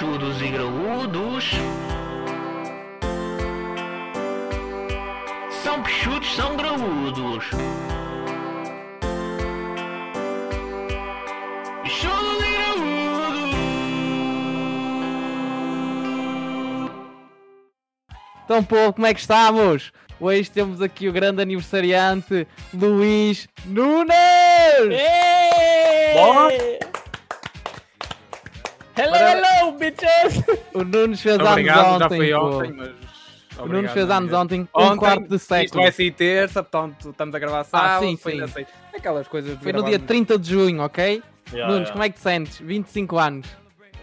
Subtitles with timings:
[0.00, 1.50] pichudos e graúdos.
[5.62, 7.44] São pichudos, são graúdos.
[11.82, 13.50] Pichudos e graúdos.
[18.46, 19.92] Então, pô, como é que estamos?
[20.18, 24.14] Hoje temos aqui o grande aniversariante Luís Nunes!
[26.14, 26.69] Bom.
[29.00, 30.44] Hello, Para- hello, bitches!
[30.74, 32.16] O Nunes fez Obrigado, anos já ontem.
[32.18, 32.38] foi pô.
[32.58, 32.90] ontem, mas.
[33.58, 34.42] O Nunes fez anos mesmo?
[34.42, 35.82] ontem, um Ontem, quarto de Isto século.
[35.82, 38.04] vai sair terça, portanto estamos a gravar sábado.
[38.06, 38.42] sim, foi sim.
[38.42, 38.66] assim.
[38.96, 41.22] Aquelas coisas Foi no dia no- 30 de junho, ok?
[41.52, 41.92] Yeah, Nunes, yeah.
[41.92, 42.58] como é que te sentes?
[42.60, 43.46] 25 anos.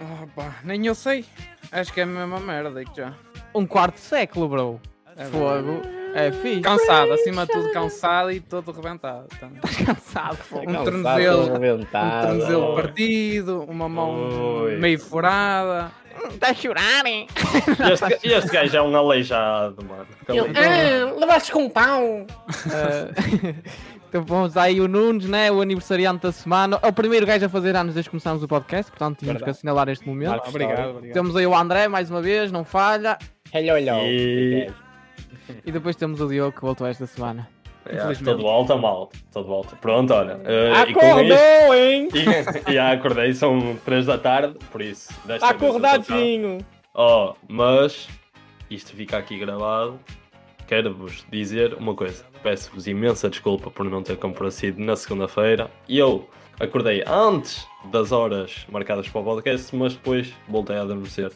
[0.02, 1.26] Ah, pá, nem eu sei.
[1.72, 3.14] Acho que é a mesma merda que já.
[3.56, 4.82] Um quarto de século, bro.
[5.16, 5.82] É Fogo.
[6.20, 6.62] É fixe.
[6.62, 9.28] Cansado, acima de tudo cansado e todo rebentado.
[9.36, 9.50] Então,
[9.86, 10.60] Cansado, pô.
[10.60, 14.78] Um Cansado, tornozelo- um tornozelo partido, uma mão Ui.
[14.78, 15.92] meio furada.
[16.32, 17.28] Está a chorar, hein?
[17.94, 20.08] Este, este gajo é um aleijado, mano.
[20.28, 22.02] Eu- Ah, levaste com um pau.
[22.04, 23.54] Eh,
[24.10, 25.52] então vamos aí o Nunes, né?
[25.52, 26.80] O aniversariante da semana.
[26.82, 29.46] É o primeiro gajo a fazer anos desde que começámos o podcast, portanto tínhamos que
[29.46, 29.58] Verdade.
[29.60, 30.30] assinalar este momento.
[30.32, 31.14] Marcos Obrigado, obrigado.
[31.14, 33.20] Temos aí o André, mais uma vez, não falha.
[33.54, 34.00] Hello, hello.
[34.02, 34.72] E-
[35.66, 37.48] E depois temos o Diogo que voltou esta semana.
[37.86, 38.38] Yeah, Infelizmente.
[38.42, 39.10] todo alta, mal.
[39.32, 39.76] Todo alta.
[39.78, 40.40] Pronto, olha.
[40.90, 42.08] e com Acordou, hein?
[42.14, 45.10] isto- E, já acordei, são 3 da tarde, por isso.
[45.42, 46.58] Acordadinho.
[46.94, 48.08] Oh, mas
[48.70, 50.00] isto fica aqui gravado.
[50.68, 52.26] Quero-vos dizer uma coisa.
[52.44, 55.72] Peço-vos imensa desculpa por não ter comparecido na segunda-feira.
[55.88, 61.32] E eu acordei antes das horas marcadas para o podcast, mas depois voltei a adormecer.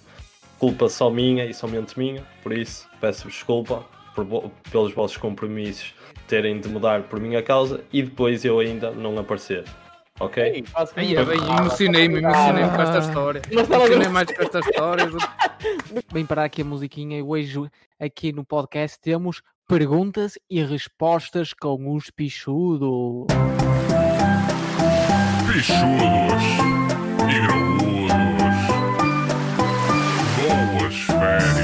[0.60, 3.84] Culpa só minha e somente minha, por isso peço-vos desculpa
[4.16, 4.26] por
[4.72, 5.94] pelos vossos compromissos
[6.28, 9.66] terem de mudar por minha causa e depois eu ainda não aparecer.
[10.20, 10.44] Ok?
[10.98, 13.42] Ei, é bem, emocionei-me, emocionei-me com esta história.
[13.50, 15.08] Emocionei mais com esta história.
[16.14, 17.60] Vem parar aqui a musiquinha e hoje
[18.00, 23.26] aqui no podcast temos perguntas e respostas com os pichudos.
[25.52, 26.44] Pichudos
[27.28, 28.12] e graúdos.
[30.78, 31.61] Boas férias.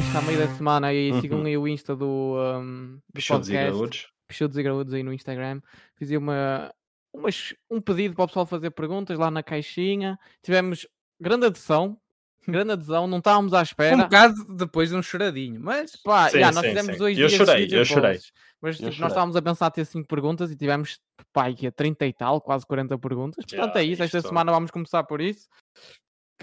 [0.00, 3.22] Eu Insta a meio da semana e sigam aí o Insta do, um, do e
[3.26, 3.50] podcast.
[3.52, 4.06] graúdos.
[4.26, 5.60] Pichudos e graúdos aí no Instagram.
[5.96, 6.72] Fiz aí uma,
[7.12, 10.18] umas- um pedido para o pessoal fazer perguntas lá na caixinha.
[10.42, 10.86] Tivemos
[11.20, 11.98] grande adesão.
[12.48, 13.94] Grande adesão, não estávamos à espera.
[13.94, 16.98] Um bocado depois de um choradinho, mas Pá, Sim, já, nós sim, fizemos sim.
[16.98, 18.18] dois Eu dias chorei, eu chorei.
[18.62, 19.00] Mas tipo, chorei.
[19.02, 20.98] nós estávamos a pensar ter 5 perguntas e tivemos
[21.34, 23.44] pá, aqui a 30 e tal, quase 40 perguntas.
[23.46, 24.02] Já, Portanto, é isso.
[24.02, 25.46] Esta semana vamos começar por isso.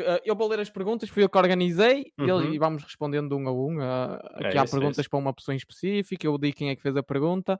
[0.03, 2.53] Eh, Eu vou ler as perguntas, fui eu que organizei e Uhum.
[2.53, 3.81] e vamos respondendo um a um.
[3.81, 5.09] É aqui há isso, é perguntas isso.
[5.09, 7.59] para uma pessoa em específico, eu digo quem é que fez a pergunta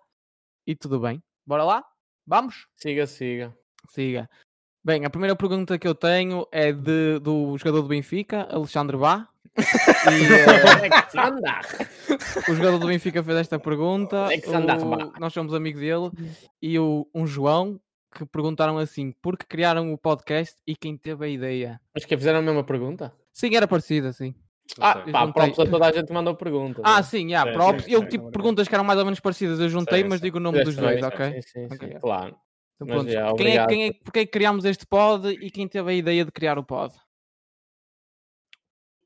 [0.66, 1.22] e tudo bem.
[1.46, 1.84] Bora lá?
[2.26, 2.68] Vamos?
[2.76, 3.56] Siga, siga.
[3.90, 4.30] Siga.
[4.84, 9.28] Bem, a primeira pergunta que eu tenho é de, do jogador do Benfica, Alexandre Bá.
[9.58, 11.60] E, Alexander.
[12.50, 14.28] o jogador do Benfica fez esta pergunta.
[14.28, 15.20] O- Bá.
[15.20, 16.12] nós somos amigos dele.
[16.62, 17.80] E o, um João
[18.18, 21.80] que perguntaram assim: por que criaram o podcast e quem teve a ideia?
[21.94, 23.14] Mas que fizeram a mesma pergunta?
[23.32, 24.34] Sim, era parecido assim.
[24.80, 25.44] Ah, Eu pá, juntei.
[25.44, 26.84] props a toda a gente mandou perguntas.
[26.86, 27.04] Ah, né?
[27.04, 27.86] sim, yeah, Sim, props.
[27.86, 28.32] sim, eu sim, tipo obrigado.
[28.32, 30.26] perguntas que eram mais ou menos parecidas, eu juntei, Sim, mas sim.
[30.26, 31.26] digo o nome dos dois, ok?
[31.26, 32.00] Sim, sim, sim, Ok.
[32.00, 32.36] claro.
[32.82, 35.68] Então, Mas, já, quem, é, quem é, porque é que criámos este pod e quem
[35.68, 36.94] teve a ideia de criar o pod?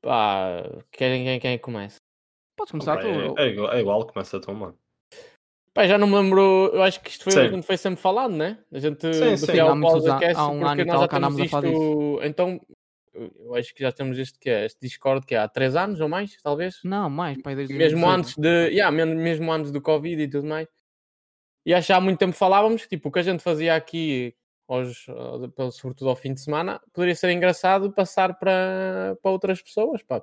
[0.02, 1.98] Pá, quem, quem, quem é que começa?
[2.56, 3.06] Podes começar tu.
[3.38, 4.78] É, é igual, é igual, começa tu, mano.
[5.74, 7.40] Pá, já não me lembro, eu acho que isto foi o Sim.
[7.42, 8.58] que a gente foi sempre falando, né?
[8.70, 9.58] A gente Sim, do sim.
[9.58, 12.60] Há o muitos podcast, há um porque ano e nós já temos falar isto, então
[13.14, 16.00] eu acho que já temos isto que é, este Discord que é há 3 anos
[16.00, 16.78] ou mais, talvez.
[16.84, 18.18] Não, mais, pai, desde mesmo 2018.
[18.20, 20.68] antes de, yeah, mesmo antes do Covid e tudo mais.
[21.64, 24.34] E acho que há muito tempo falávamos que tipo, o que a gente fazia aqui,
[24.68, 25.06] aos,
[25.54, 30.02] pelo- sobretudo ao fim de semana, poderia ser engraçado passar para, para outras pessoas.
[30.02, 30.22] Pá.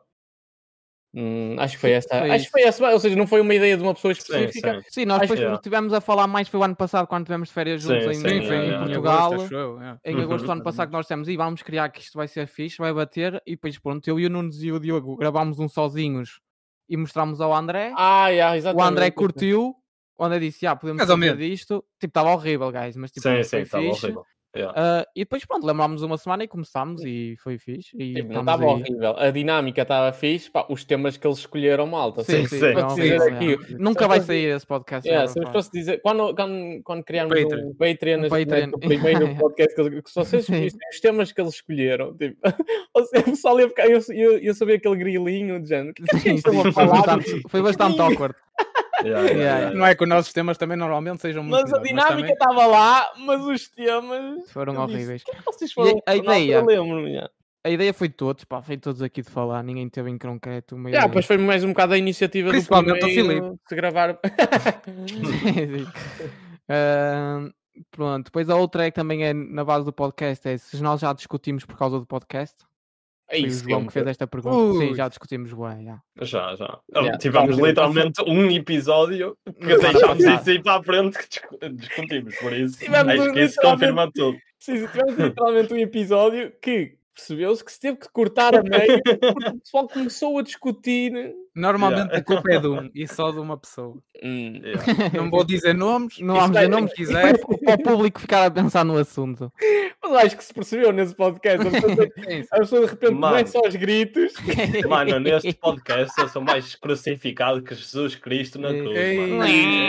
[1.14, 2.20] Hum, acho que foi Sim, essa.
[2.20, 4.22] foi acho que foi essa, ou seja, não foi uma ideia de uma pessoa Sim,
[4.22, 4.82] específica.
[4.84, 4.86] sim.
[4.90, 7.48] Sim, nós Acho depois que- estivemos a falar mais, foi o ano passado, quando tivemos
[7.48, 8.78] de férias juntos Sim, em, sim, em- sim, em sim.
[8.78, 9.34] Portugal.
[9.34, 9.98] agosto, eu, é.
[10.06, 12.46] Em agosto do ano passado que nós dissemos, e vamos criar que isto vai ser
[12.48, 15.68] fixe, vai bater, e depois pronto, eu e o Nunes e o Diogo gravámos um
[15.68, 16.40] sozinhos
[16.88, 18.88] e mostramos ao André, Ah, yeah, o exatamente.
[18.88, 19.76] André curtiu,
[20.18, 23.44] o André disse, ah, podemos fazer disto, tipo, estava horrível, guys, mas tipo, Sim, foi
[23.44, 24.06] sim, estava fixe.
[24.06, 24.26] horrível.
[24.56, 24.74] Yeah.
[24.76, 27.96] Ah, e depois pronto, lembrámos uma semana e começámos e foi fixe.
[27.96, 28.70] E Tipo, não estava aí.
[28.70, 29.16] horrível.
[29.18, 30.50] A dinâmica estava fixe.
[30.50, 32.24] Pá, os temas que eles escolheram, malta.
[32.24, 32.66] Sim, sim, sim.
[32.66, 33.66] aqui, yeah.
[33.78, 35.08] Nunca vai sair esse podcast.
[35.08, 37.68] Yeah, ever, se eu posso dizer, quando, quando, quando criámos Patreon.
[37.70, 38.66] o Patreon, Um a gente Patreon.
[38.66, 40.62] mete o primeiro podcast que, eles- se vocês Sim.
[40.62, 42.38] vissem os temas que eles escolheram, tipo,
[42.96, 45.94] o pessoal ia ficar, eu, eu, eu sabia aquele grilinho de género.
[45.94, 46.42] que Sim, sim,
[46.74, 48.36] foi bastante, foi bastante awkward.
[49.04, 49.76] Yeah, yeah, Yeah.
[49.78, 52.34] Não é que os nossos temas também normalmente sejam muito Mas a melhores, dinâmica também-
[52.34, 54.52] estava lá, mas os temas.
[54.52, 55.22] Foram eu disse, horríveis.
[55.22, 55.90] "O que é que vocês foram?
[56.06, 56.64] a altura ideia?
[56.66, 57.30] lembro-me, já.
[57.66, 60.18] a ideia foi de todos, pá, foi de todos aqui de falar, ninguém teve em
[60.18, 63.76] concreto uma Yeah, depois foi mais um bocado a iniciativa do Principalmente o primeiro de
[63.76, 64.18] gravar.
[66.70, 67.52] Ahm,
[67.92, 71.02] pronto, depois a outra é que também é na base do podcast, é se nós
[71.02, 72.56] já discutimos por causa do podcast.
[73.32, 74.80] É Foi o isso, João que fez esta pergunta.
[74.80, 74.96] Sim, Ui.
[74.96, 76.00] já discutimos bem, já.
[76.22, 76.80] Já, já.
[76.96, 81.60] Yeah, Tivemos tá, literalmente um episódio que deixámos isso aí para a frente que discu-
[81.74, 84.38] discutimos, por isso Tivemos acho que isso confirma tudo.
[84.60, 89.50] Sim, tivemos literalmente um episódio que percebeu-se que se teve que cortar a meio porque
[89.50, 91.12] o pessoal começou a discutir.
[91.56, 92.18] Normalmente Yeah.
[92.20, 93.96] a culpa é de um e só de uma pessoa.
[94.24, 95.18] Hum, Yeah.
[95.22, 97.38] Não vou dizer nomes, Não vamos dizer nomes, quem quiser.
[97.40, 99.52] para o público ficar a pensar no assunto.
[100.02, 101.68] Mas acho que se percebeu nesse podcast.
[101.68, 102.48] A pessoa, Sim, sim.
[102.52, 103.48] a pessoa de repente não é Mano.
[103.48, 104.34] só os gritos.
[104.88, 108.98] Mano, neste podcast eu sou mais crucificado que Jesus Cristo na cruz.
[108.98, 109.16] É,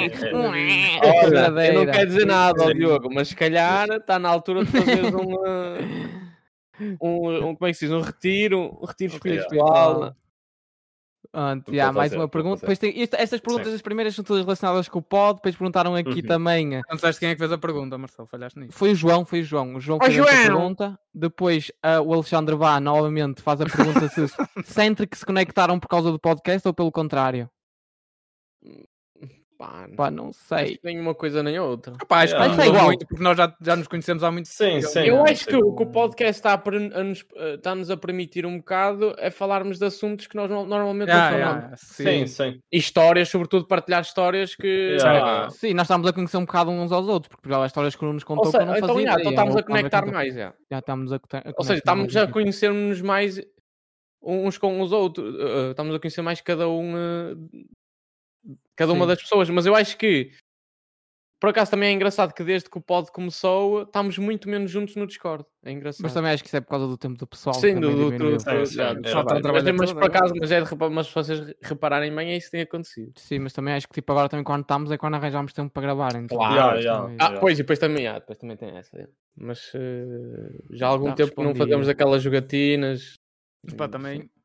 [0.06, 0.10] é.
[0.34, 2.74] Olha, eu não quero dizer nada, ó Sim.
[2.74, 6.29] Diogo, mas se calhar está na altura de fazeres um, uh,
[7.00, 7.94] um, um- como é que se diz?
[7.94, 10.14] Um retiro, um retiro espiritual.
[11.32, 12.56] Pronto, já, mais fazer, uma pergunta.
[12.56, 12.74] fazer.
[12.74, 13.74] Depois tem, isto- estas perguntas, Sim.
[13.76, 15.36] as primeiras são todas relacionadas com o pod.
[15.36, 16.26] Depois perguntaram aqui Uhum.
[16.26, 16.74] também.
[16.74, 18.72] eh, Não sabes quem é que fez a pergunta, Marcelo, falhaste nisso.
[18.76, 19.76] Foi o João, foi o João.
[19.76, 20.26] O João fez João!
[20.28, 20.98] pergunta.
[21.14, 24.26] Depois ah, o Alexandre Vá novamente faz a pergunta se
[24.64, 27.48] sempre que se conectaram por causa do podcast ou pelo contrário.
[29.60, 30.76] Pá, não Pá, não acho sei.
[30.78, 31.92] que nem uma coisa nem outra.
[32.08, 32.64] Pá, acho que Yeah.
[32.64, 32.84] é igual.
[32.86, 35.00] muito, porque nós já, já nos conhecemos há muito Sim, sim.
[35.00, 38.46] Eu não acho que o que o podcast está a, nos, eh, está-nos a permitir
[38.46, 41.80] um bocado é falarmos de assuntos que nós no- normalmente Yeah, não yeah, falamos.
[41.82, 42.60] Sim, sim.
[42.72, 44.96] E histórias, sobretudo partilhar histórias que.
[44.98, 45.50] Yeah.
[45.50, 48.02] Sim, nós estamos a conhecer um bocado uns aos outros, porque já há histórias que
[48.02, 50.34] o nos contou Ou seja, não então, fazia yeah, então estamos a conectar mais.
[50.34, 50.56] yeah.
[50.70, 53.38] Já estamos a, a Ou seja, estamos mais a conhecer-nos mais
[54.22, 55.34] uns com os outros.
[55.38, 56.94] eh, estamos a conhecer mais cada um.
[56.96, 57.34] eh,
[58.80, 59.08] cada uma Sim.
[59.08, 59.50] das pessoas.
[59.50, 60.30] Mas eu acho que.
[61.40, 64.94] Por acaso também é engraçado que desde que o pod começou, estamos muito menos juntos
[64.94, 65.42] no Discord.
[65.64, 66.02] É engraçado.
[66.02, 67.54] Mas também acho que isso é por causa do tempo do pessoal.
[67.54, 69.14] Sim, do, do, do, do- já, é mas,
[69.54, 70.06] mas tudo por agora.
[70.06, 73.12] acaso, mas, é de, mas se vocês repararem bem, é isso que tem acontecido.
[73.16, 75.80] Sim, mas também acho que tipo, agora também quando estamos é quando arranjamos tempo para
[75.82, 76.14] gravar.
[76.14, 76.78] Então, Claro.
[76.82, 77.40] Também- Ah, Yeah.
[77.40, 78.98] pois, e depois também, ah, depois também tem essa.
[79.00, 79.06] é.
[79.34, 83.14] Mas eh, já há algum Tá tempo que não fazemos aquelas jogatinas.
[83.78, 84.39] Pá, também, é?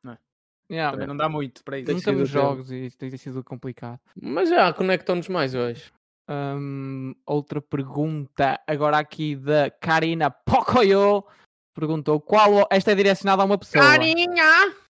[0.71, 1.91] Yeah, também não dá muito para isso.
[1.91, 2.41] não sido temos tempo.
[2.43, 3.99] jogos e isso tem sido complicado.
[4.21, 5.91] Mas já conectam-nos mais hoje.
[6.29, 11.23] Hum, outra pergunta agora aqui da Karina Pocoyo
[11.75, 13.83] perguntou qual o- esta é direcionada a uma pessoa.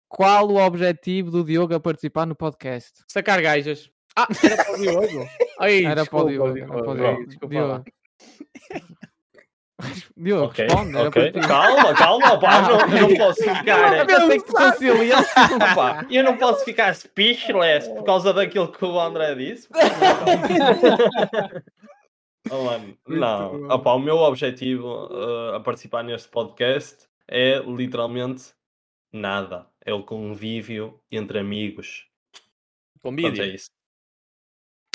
[0.08, 3.04] Qual o objetivo do Diogo a participar no podcast?
[3.06, 3.88] Sacar gajas.
[4.16, 5.28] Ah, era para o Diogo.
[5.60, 6.58] Ai, Era para o desculpa, Diogo.
[6.74, 7.48] Era para o Diogo.
[7.48, 7.84] Diogo.
[10.16, 10.96] Diogo, Ok, responde.
[10.96, 11.32] era ok.
[11.32, 11.48] para.
[11.48, 12.62] Calma, calma, pá.
[12.62, 13.98] Não, eu não posso ficar.
[13.98, 14.50] Eu pensei que.
[15.72, 19.68] Opa, eu não posso ficar speechless por causa daquilo que o André disse.
[22.50, 23.74] Oh, mano, não, bom.
[23.74, 28.52] Opa, o meu objetivo uh, a participar neste podcast é literalmente
[29.12, 29.66] nada.
[29.84, 32.06] É o convívio entre amigos.
[33.02, 33.70] Portanto, é isso.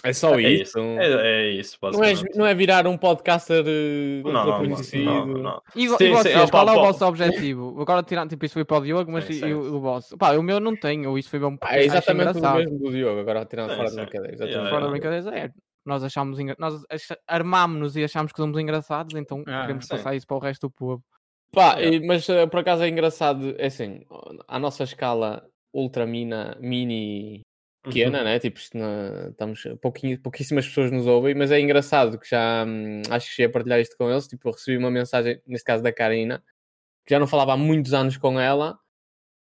[0.05, 0.77] É só É isso.
[0.77, 0.79] isso.
[0.79, 5.03] É, é isso, Não, é, não é virar um podcaster eh, Não, não, conhecido.
[5.03, 5.61] não, não.
[5.75, 6.85] E, Sim, e sim, vocês, opa, qual é o opa.
[6.87, 7.75] vosso objetivo?
[7.81, 9.53] Agora tirando, tipo, isto foi para o Diogo, mas Sim, e, sim.
[9.53, 10.15] o, o vosso?
[10.17, 13.19] Pá, o meu não tenho, isto foi mesmo Ah, é exatamente o mesmo do Diogo,
[13.19, 13.95] agora tirando Sim, fora sim.
[13.95, 14.35] da brincadeira.
[14.35, 14.69] Yeah, Exatamente.
[14.69, 15.51] Fora da brincadeira, é.
[15.85, 16.55] Nós achámos engra...
[16.59, 19.89] nós ach- armámos-nos e achámos que somos engraçados, então Ah, queremos sim.
[19.89, 21.03] passar isso para o resto do povo.
[21.51, 24.01] Pá, e- mas eh, por acaso é engraçado, é assim,
[24.47, 27.41] à nossa escala ultra mina, mini
[27.85, 28.39] pequena, né?
[28.39, 33.27] Tipo, na- estamos, pouquinho, pouquíssimas pessoas nos ouvem, mas é engraçado que já hum, acho
[33.27, 34.27] que cheguei a partilhar isto com eles.
[34.27, 36.43] Tipo, eu recebi uma mensagem, neste caso da Karina,
[37.05, 38.77] que já não falava há muitos anos com ela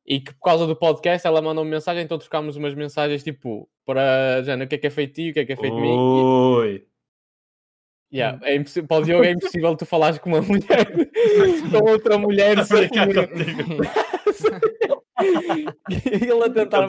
[0.07, 3.69] e que por causa do podcast ela mandou uma mensagem, então trocámos umas mensagens tipo
[3.85, 5.57] para Jana, o que é que é feito de ti, o que é que é
[5.57, 5.97] feito de mim.
[5.97, 6.87] Ui.
[8.13, 10.67] Yeah, é impossi- para o Diogo é impossível tu falares com uma mulher,
[11.71, 12.89] com outra mulher, sem
[16.23, 16.89] ele a tentar.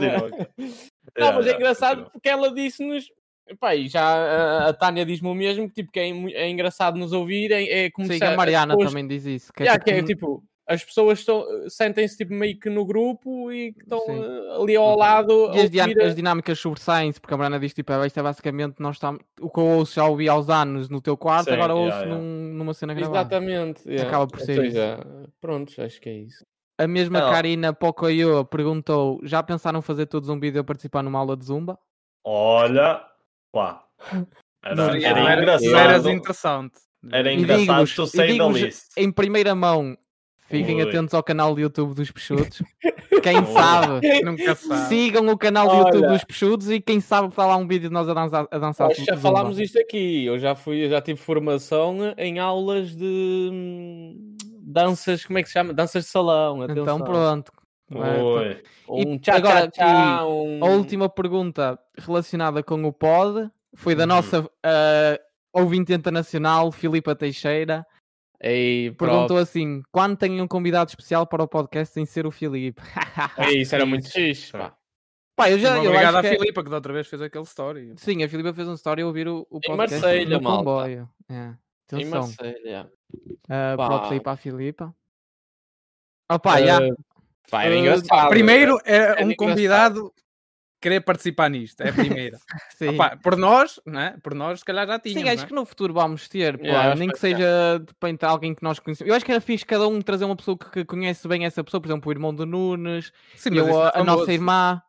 [1.17, 3.05] Não, mas é engraçado porque ela disse-nos.
[3.59, 6.97] Pá, e já a, a Tânia diz-me o mesmo, que, tipo, que é, é engraçado
[6.97, 9.51] nos ouvir, é, é como Sim, se que a Mariana pessoas- também diz isso.
[9.51, 12.85] Que é, Yeah, tipo, que é tipo, as pessoas estão- sentem-se tipo, meio que no
[12.85, 15.51] grupo e que estão eh, ali ao lado.
[15.53, 18.75] E as, a- as dinâmicas sobressaem-se, porque a Mariana diz tipo, "Ah, isto é basicamente
[18.79, 19.19] nós estamos.
[19.41, 22.05] O que eu ouço já ouvi aos anos no teu quarto, Sim, agora yeah, ouço
[22.05, 22.15] yeah.
[22.23, 23.19] num- numa cena gravada.
[23.35, 23.81] Exatamente.
[23.85, 24.07] yeah.
[24.07, 24.99] Acaba por Ou ser seja,
[25.41, 26.45] Pronto, acho que é isso.
[26.83, 27.29] A mesma Não.
[27.31, 31.77] Karina Pocoyo perguntou: já pensaram fazer todos um vídeo a participar numa aula de zumba?
[32.25, 33.01] Olha,
[33.51, 33.83] pá.
[34.63, 36.09] Era, Não, era Era- Eras engraçado.
[36.11, 36.73] interessante.
[37.11, 38.83] Era engraçado e the digo-vos least.
[38.95, 39.97] em primeira mão,
[40.37, 40.83] fiquem Ui.
[40.83, 42.61] atentos ao canal do YouTube dos Peixotos.
[43.23, 44.87] Quem sabe, Nunca sabe.
[44.87, 46.13] sigam o canal do YouTube Olha.
[46.13, 48.47] dos Peixotos e quem sabe está lá um vídeo de nós a dançar.
[48.51, 50.25] A dançar já falámos isto aqui.
[50.25, 54.15] Eu já fui, eu já tive formação em aulas de,
[54.71, 55.73] danças, como é que se chama?
[55.73, 56.63] Danças de salão.
[56.63, 56.99] Então atenção.
[57.03, 57.51] pronto.
[57.93, 58.63] Oi.
[58.87, 60.63] Um tchá, agora tchá, tchá, um...
[60.63, 64.07] A última pergunta relacionada com o pod foi da Uhum.
[64.07, 65.19] nossa ah,
[65.53, 67.85] ouvinte internacional, Filipa Teixeira.
[68.43, 72.81] Ei, Perguntou assim: quando tem um convidado especial para o podcast sem ser o Filipe?
[73.37, 74.75] Ei, isso era muito xixi, pá.
[75.35, 77.21] Pá, eu já eu Obrigado acho à que é- Filipa, que da outra vez fez
[77.21, 77.93] aquele story.
[77.97, 80.57] Sim, a Filipa fez um story a ouvir o, o Em podcast Marselha, no malta.
[80.63, 81.09] comboio.
[81.29, 81.53] É.
[81.97, 82.05] Em.
[82.05, 82.91] Marselha.
[83.13, 83.87] Uh, Pá.
[83.87, 84.95] props aí para a Filipa.
[86.31, 86.81] Opa, já.
[86.81, 86.91] Eh,
[87.49, 88.29] Pá, era Eh, engraçado.
[88.29, 89.35] Primeiro é é um engraçado.
[89.35, 90.13] convidado
[90.81, 92.37] querer participar nisto, é a primeira.
[92.75, 92.89] Sim.
[92.95, 94.17] Opá, por nós, né?
[94.23, 95.21] por nós, se calhar já tínhamos.
[95.21, 95.47] Sim, acho né?
[95.47, 98.79] que no futuro vamos ter, pá, Yeah, nem que seja de repente alguém que nós
[98.79, 99.07] conhecemos.
[99.09, 101.79] Eu acho que era fixe cada um trazer uma pessoa que, conhece bem essa pessoa,
[101.79, 104.81] por exemplo, o irmão do Nunes, Sim, eu, isso a, é a nossa irmã,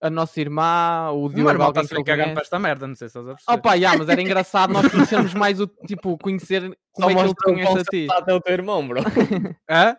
[0.00, 2.86] a nossa irmã, o O meu Diogo, irmão alguém está-se a cagar para esta merda,
[2.86, 3.58] não sei se estás a perceber.
[3.58, 7.28] Opa, yeah, mas era engraçado nós conhecermos mais o tipo, conhecer como é que ele
[7.28, 8.00] te mostra o conhece quão a ti.
[8.02, 9.00] sensato é o teu irmão, bro.
[9.70, 9.96] Hã?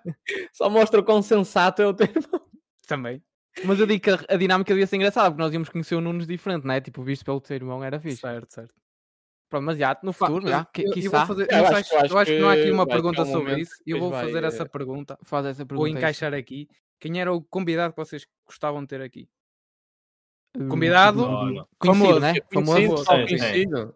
[0.53, 2.41] Só mostra o quão sensato é o teu irmão.
[2.87, 3.21] Também.
[3.65, 6.01] Mas eu digo que a, a dinâmica devia ser engraçada, porque nós íamos conhecer o
[6.01, 6.79] Nunes diferente, não é?
[6.81, 8.17] Tipo, visto pelo teu irmão era fixe.
[8.17, 8.73] Certo, certo.
[9.49, 11.65] Pronto, mas já, no Pá, futuro, já, que, eu, eu quiçá, vou fazer, Eu eu,
[11.65, 13.71] acho acho, que- acho não há aqui uma pergunta um sobre momento isso.
[13.83, 15.17] que Eu vou fazer vai, essa eh, pergunta.
[15.23, 15.89] faz essa pergunta.
[15.89, 16.67] Vou encaixar aqui.
[16.99, 19.27] Quem era o convidado que vocês gostavam de ter aqui?
[20.55, 21.23] Hum, Convidado?
[21.23, 21.65] Olha.
[21.79, 22.33] Conhecido, famoso, né?
[22.41, 23.03] Conhecido, Famoso.
[23.05, 23.37] só Sim, sim.
[23.37, 23.95] conhecido.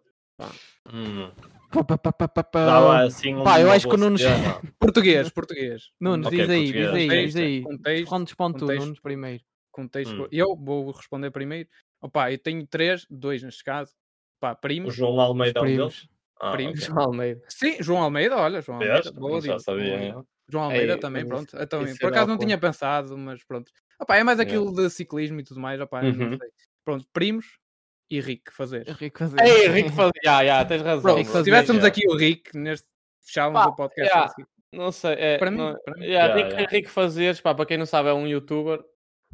[0.91, 1.31] Hum.
[1.71, 2.65] Pá, pá, pá, pá, pá, pá.
[2.65, 4.21] Dava assim pá, eu acho que o Nunes-.
[4.79, 5.83] Português, português.
[5.99, 7.61] Nunes, diz aí, diz aí, diz aí.
[7.61, 8.65] Contexto, Respondes para tu.
[8.65, 9.43] Nunes, primeiro.
[9.71, 10.23] contexto.
[10.23, 10.27] Hum.
[10.31, 11.69] Eu vou responder primeiro.
[12.01, 13.93] Opa, eu tenho três, dois neste caso.
[14.39, 14.93] Pá, O primos.
[14.95, 15.93] João Almeida é um primos.
[15.93, 16.09] deles?
[16.41, 16.79] Ah, Primos.
[16.79, 16.87] ok.
[16.87, 17.41] João Almeida.
[17.47, 18.79] Sim, João Almeida, olha, João?
[18.81, 19.11] Almeida.
[19.13, 19.93] Boa Já dica, sabia.
[19.95, 20.15] é.
[20.49, 21.55] João Almeida Ei, também, pronto.
[21.57, 23.71] Então, por acaso não tinha pensado, mas pronto.
[24.01, 24.43] Opa, é mais É.
[24.43, 25.79] aquilo de ciclismo e tudo mais.
[25.79, 26.37] Opa, Uhum.
[26.37, 26.49] sei.
[26.83, 27.45] Pronto, primos
[28.09, 28.87] e Rick fazer.
[28.87, 29.39] Rico fazer.
[29.41, 30.11] Ei, Rico fazia.
[30.23, 31.01] Já, já, tens razão.
[31.03, 32.87] Pronto, Rick se fazer, tivéssemos aqui o Rick neste
[33.23, 34.11] fechávamos o podcast.
[34.13, 34.25] já.
[34.25, 34.43] assim.
[34.73, 35.13] Não sei.
[35.17, 36.05] É, Para mim, não- para mim.
[36.05, 36.67] Yeah, Rico, já.
[36.67, 38.79] Rico Fazeres, pá, para quem não sabe, é um youtuber.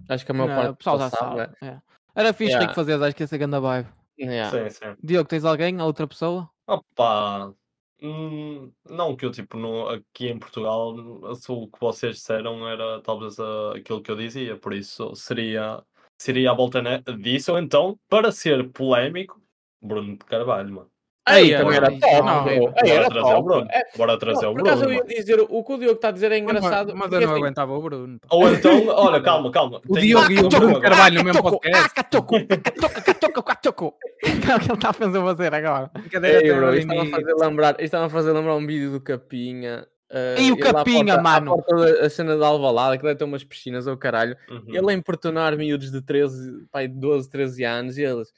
[0.10, 1.42] Acho que a maior Não, parte o pessoal do já sabe.
[1.64, 1.78] é.
[2.16, 2.62] Era fixe Yeah.
[2.66, 3.88] Rico fazer, acho que ia ser grande vibe.
[4.20, 4.26] é.
[4.26, 4.70] Yeah.
[4.70, 4.96] Sim, sim.
[5.04, 5.80] Diogo, tens alguém?
[5.82, 6.50] Outra pessoa?
[6.68, 7.54] Opa,
[8.01, 13.39] hum, não que eu tipo no, aqui em Portugal o que vocês disseram era talvez
[13.39, 15.84] ah, aquilo que eu dizia, por isso seria
[16.18, 16.82] seria a volta
[17.20, 19.42] disso, ou então, para ser polémico,
[19.82, 20.97] Bruno de Carvalho, mano.
[21.30, 22.22] Ei, Ei, também era top.
[22.26, 22.52] não, bro.
[22.52, 23.44] ei, Ei, Bora era trazer o top.
[23.44, 23.68] Bruno.
[23.72, 24.96] É, Bora trazer não, o por acaso Bruno.
[25.00, 26.94] eu ia dizer, o que o Diogo está a dizer é engraçado.
[26.96, 28.20] Mas, eu não assim, aguentava o Bruno.
[28.30, 29.82] Ou então, olha, calma, calma.
[29.88, 31.86] O Diogo e o Bruno Carvalho no mesmo podcast.
[31.86, 33.94] Ah, catoco, catoco, catoco, catoco.
[34.50, 35.92] É o que ele está a fazer fazer agora.
[36.24, 39.02] Ei, bro, isto estava a fazer lembrar, isto estava a fazer lembrar um vídeo do
[39.02, 39.86] Capinha.
[40.10, 41.52] eh, E o à Capinha, porta- mano?
[41.64, 44.36] porta da- a cena de Alvalade, que deve ter umas piscinas ou caralho.
[44.50, 44.64] Uhum.
[44.70, 48.30] Ele a importunar miúdos de 13, pai, 12, 13 anos e eles.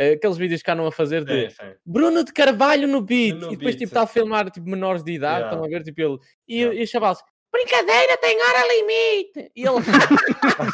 [0.00, 1.56] Eh, aqueles vídeos que andam a fazer de sim.
[1.84, 5.02] Bruno de Carvalho no beat No e depois beat, tipo está a filmar tipo menores
[5.02, 5.56] de idade, Yeah.
[5.56, 6.80] estão a ver tipo ele e, Yeah.
[6.80, 7.18] e os chavalos
[7.52, 9.82] brincadeira tem hora limite e ele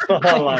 [0.09, 0.57] Olha lá.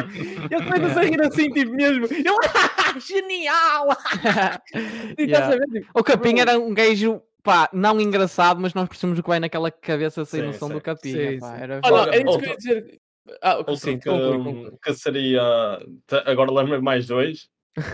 [0.50, 2.24] eu estou a rir assim tipo mesmo ele
[3.00, 3.86] genial
[5.18, 5.46] e Yeah.
[5.46, 9.22] a ver tipo, O Capinha era um gajo, pá, não engraçado, mas nós percebemos o
[9.22, 10.74] que vai naquela cabeça sem Sim, noção sim.
[10.74, 11.38] do pá, sim.
[11.62, 13.00] era olha era isso que eu ia dizer
[13.42, 14.72] ah, Outro sim, que, conclui, conclui.
[14.82, 15.42] que seria.
[16.26, 17.48] Agora lembro mais dois.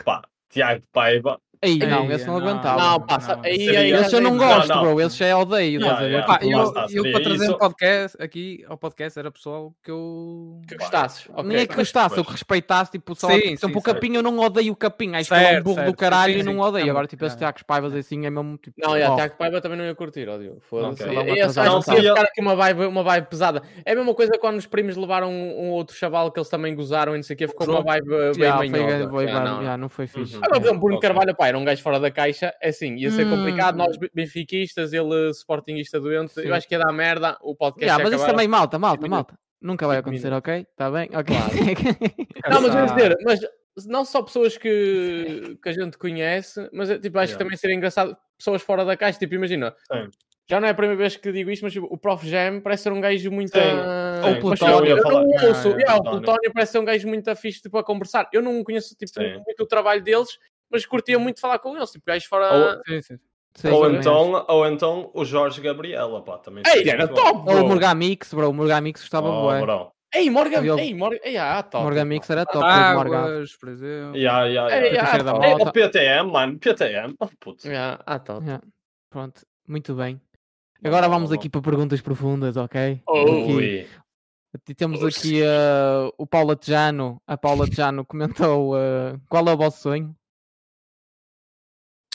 [0.05, 0.21] Pá,
[0.53, 1.41] Tiago Paiva.
[1.52, 2.81] Ei, Ei, não, esse não não, aguentava.
[2.83, 3.45] não não, passa não.
[3.45, 4.81] aí, Seria- aí Esse eu não Não, gosto, não.
[4.83, 5.01] bro.
[5.01, 5.81] Esse já é odeio.
[5.81, 6.11] Yeah, estás a ver?
[6.11, 6.27] yeah.
[6.27, 7.55] Pá, Tipo, eu, eu para trazer isso.
[7.55, 10.61] um podcast aqui ao podcast era pessoal que eu.
[10.67, 11.45] que gostasses ok.
[11.45, 14.23] Nem é que gostasse, eu que respeitasse, tipo, só, Sim, tipo, sim, o Capinha eu
[14.25, 16.53] não odeio o Capinha, acho que é um Certo, burro do caralho sim, e não
[16.55, 16.59] sim.
[16.59, 16.87] odeio.
[16.87, 17.39] É Agora, tipo, esse é.
[17.39, 18.81] Tiago Paivas assim é mesmo tipo.
[18.81, 20.61] Não, oh, Tiago Paiva também não ia curtir, ó Diogo.
[20.69, 21.05] Foda-se.
[21.05, 23.63] É um ia ficar aqui uma vibe, uma vibe pesada.
[23.85, 26.75] É a mesma coisa quando os primos levaram um, um outro chaval que eles também
[26.75, 29.41] gozaram e não sei o que, ficou uma vibe bem manhosa.
[29.45, 29.79] não.
[29.79, 30.35] não foi fixe.
[30.37, 30.41] Uhum.
[30.43, 31.09] Agora, por exemplo, Bruno Ok.
[31.09, 33.37] Carvalho, pá, era um gajo fora da caixa, é assim, ia ser Hum.
[33.37, 36.43] complicado, nós be- benfiquistas, ele sportinguista doente, Sim.
[36.49, 39.39] eu acho que ia dar merda, o podcast ia mas isso também, malta, malta, malta.
[39.61, 40.67] Nunca vai acontecer, ok?
[40.69, 41.09] Está bem?
[41.15, 41.37] Ok.
[42.51, 43.41] Não, mas eu Essa- dizer, mas
[43.87, 47.39] não só pessoas que, que a gente conhece, mas tipo, acho que Yeah.
[47.39, 50.09] também seria engraçado pessoas fora da caixa, tipo, imagina, Sim.
[50.51, 52.29] já não é a primeira vez que digo isto, mas tipo, o Prof.
[52.29, 53.53] Jam parece ser um gajo muito.
[53.53, 54.91] Sim, sim, Ou mas Plutónio.
[54.91, 56.23] eu, eu não ouço, Ah, é, yeah, o Plutónio.
[56.23, 58.29] Plutónio parece ser um gajo muito fixe tipo, a conversar.
[58.33, 59.35] Eu não conheço tipo, Sim.
[59.47, 60.39] muito o trabalho deles,
[60.73, 62.53] mas curtia muito falar com eles, tipo, gajos fora.
[62.53, 63.19] Ou- Sim, sim.
[63.55, 66.63] Sim, Ou então, ou então o Jorge Gabriela, pá, também.
[66.67, 67.13] Ei, era bom.
[67.15, 67.33] top!
[67.37, 67.69] Ou o bro.
[67.69, 68.49] Morgamix, bro.
[68.49, 69.61] O Morgamix gostava Oh, bué.
[69.61, 69.93] bro.
[70.15, 71.85] Ei, Morgan, Eu- ei, Morgan, ei, ah, top.
[71.85, 72.65] Morgamix era top.
[72.65, 73.19] o Morgan.
[73.19, 74.17] Águas, por exemplo.
[74.17, 75.11] Yeah, yeah, Ei, yeah.
[75.13, 75.45] ah, top.
[75.47, 75.69] Ei, moto.
[75.69, 77.15] o PTM, mano, PTM.
[77.21, 77.65] Oh, putz.
[77.67, 78.43] Yeah, ah, top.
[78.45, 78.65] Yeah.
[79.11, 80.19] Pronto, muito bem.
[80.83, 83.03] Agora Bom, vamos bom, aqui para perguntas profundas, ok?
[83.07, 83.87] Aqui- Ui.
[84.77, 87.21] Temos aqui uh, o Paula Tejano.
[87.27, 90.15] A Paula Tejano comentou uh, qual é o vosso sonho?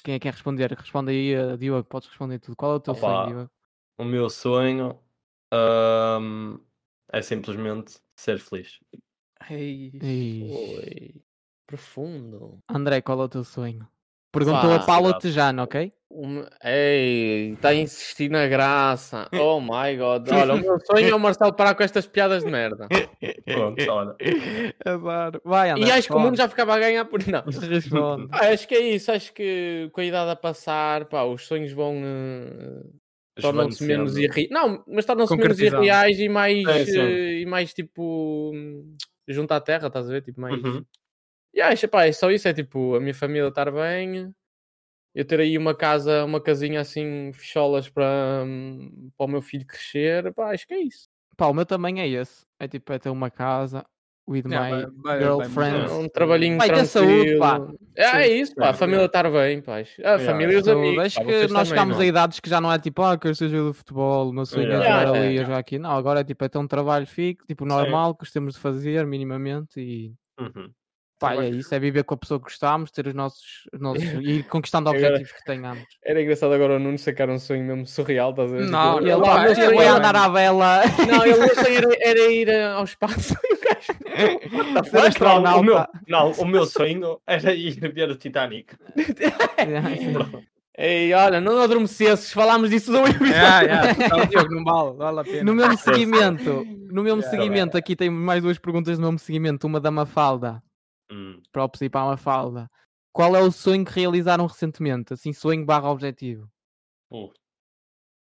[0.07, 0.71] Quem é que quer responder?
[0.71, 1.83] Responde aí, uh, Diogo.
[1.83, 2.55] Podes responder tudo.
[2.55, 3.01] Qual é o teu Opa.
[3.01, 3.51] sonho, Diogo?
[3.97, 4.97] O meu sonho
[5.51, 6.59] Ahm,
[7.11, 8.79] é simplesmente ser feliz.
[9.49, 9.91] Ei.
[10.01, 11.21] Oi.
[11.65, 12.57] Profundo.
[12.69, 13.85] André, qual é o teu sonho?
[14.31, 15.21] Perguntou a Fácil, Paulo gato.
[15.23, 15.91] Tejano, ok?
[16.09, 19.27] Um- Ei, está a insistir na graça.
[19.33, 20.29] Oh my god.
[20.31, 22.87] Olha, o meu sonho é o Marcelo parar com estas piadas de merda.
[23.45, 24.15] Pronto, olha.
[24.85, 25.41] Adoro.
[25.43, 25.85] Vai, André.
[25.87, 27.19] E acho que o mundo já ficava a ganhar por.
[27.27, 27.43] Não.
[27.69, 28.29] Responde.
[28.29, 29.11] Pá, acho que é isso.
[29.11, 31.93] Acho que com a idade a passar, pá, os sonhos vão.
[32.03, 34.49] eh, tornam-se menos irreais.
[34.49, 36.99] Não, mas tornam-se menos irreais e mais, sim.
[36.99, 38.53] eh, e mais tipo.
[39.27, 40.21] junto à terra, estás a ver?
[40.21, 40.63] Tipo, mais.
[40.63, 40.83] Uhum.
[41.53, 42.47] E acho, pá, é só isso.
[42.47, 44.33] É tipo, a minha família estar bem.
[45.17, 49.65] Eu ter aí uma casa, uma casinha assim, fecholas para, hum, para o meu filho
[49.65, 50.31] crescer.
[50.33, 51.07] Pá, acho que é isso.
[51.35, 52.45] Pá, o meu também é esse.
[52.59, 53.83] É tipo, é ter uma casa,
[54.29, 55.89] with Não, my vai- girlfriend.
[55.89, 56.87] É um trabalhinho Vai ter tranquilo.
[56.87, 57.59] saúde, pá.
[57.95, 58.69] É, é isso, pá.
[58.69, 59.77] A família estar bem, pá.
[59.79, 61.03] A família e os amigos.
[61.05, 62.03] Acho que nós chegámos não?
[62.03, 64.45] a idades que já não é tipo, ah, quero ser jogador de futebol, o meu
[64.45, 64.85] sonho Yeah.
[64.85, 65.79] é Yeah, ali, yeah, a jogar aqui.
[65.79, 69.03] Não, agora é tipo, é ter um trabalho fixo, tipo, normal, que temos de fazer
[69.07, 70.69] minimamente e Uhum.
[71.19, 73.41] Pá, é isso, é viver com a pessoa que gostamos, ter os nossos,
[73.73, 75.83] os nossos e ir conquistando Agora- objetivos que tenhamos.
[76.03, 78.65] Era engraçado agora o Nuno sacar um sonho mesmo surreal, estás a ver?
[78.67, 80.81] Não, Tipo, ele, Pá, "Ah, é eu bem, vou é andar à vela.
[81.07, 84.87] Não, ele o sonho era, era ir ao espaço e o gajo.
[84.89, 85.51] Ser astronauta.
[85.51, 88.73] Não, o meu, não, o meu sonho era ir ver o Titanic.
[90.79, 93.25] Ei, olha, não adormecesses, falámos disso do episódio.
[93.31, 93.93] Yeah, yeah.
[94.09, 95.43] Tá, não vale, vale a pena.
[95.43, 97.29] No mesmo seguimento, no mesmo Yeah.
[97.29, 100.61] seguimento, aqui tem mais duas perguntas no mesmo seguimento, uma da Mafalda,
[101.11, 101.41] Hum.
[101.51, 102.69] props aí para a Mafalda.
[103.13, 105.13] Qual é o sonho que realizaram recentemente?
[105.13, 106.49] Assim, sonho barra objetivo.
[107.09, 107.31] Uh,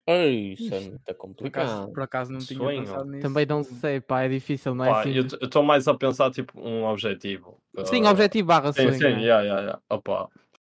[0.08, 1.92] Ei, isso é muito Por acaso, complicado.
[1.94, 2.80] por acaso não tinha Sonho.
[2.86, 3.22] pensado nisso.
[3.28, 5.12] Também não sei, pá, é difícil, não é pá, assim?
[5.14, 7.62] eu estou mais a pensar tipo um objetivo.
[7.86, 8.94] Sim, Ah, objetivo barra Sim, sonho.
[8.94, 9.82] sim, yeah, yeah, yeah.
[9.90, 10.26] Opa.
[10.26, 10.30] O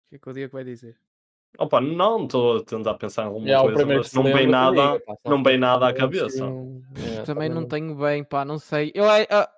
[0.09, 0.97] que é que o Diego vai dizer?
[1.59, 4.93] Opa, não estou a tentar pensar em alguma Já, o coisa, mas não vem nada,
[4.93, 6.45] diga, pá, não vem nada à cabeça.
[6.97, 8.93] é, Também não não- tenho bem, pá, não sei.
[8.95, 9.51] Eu eh, ah,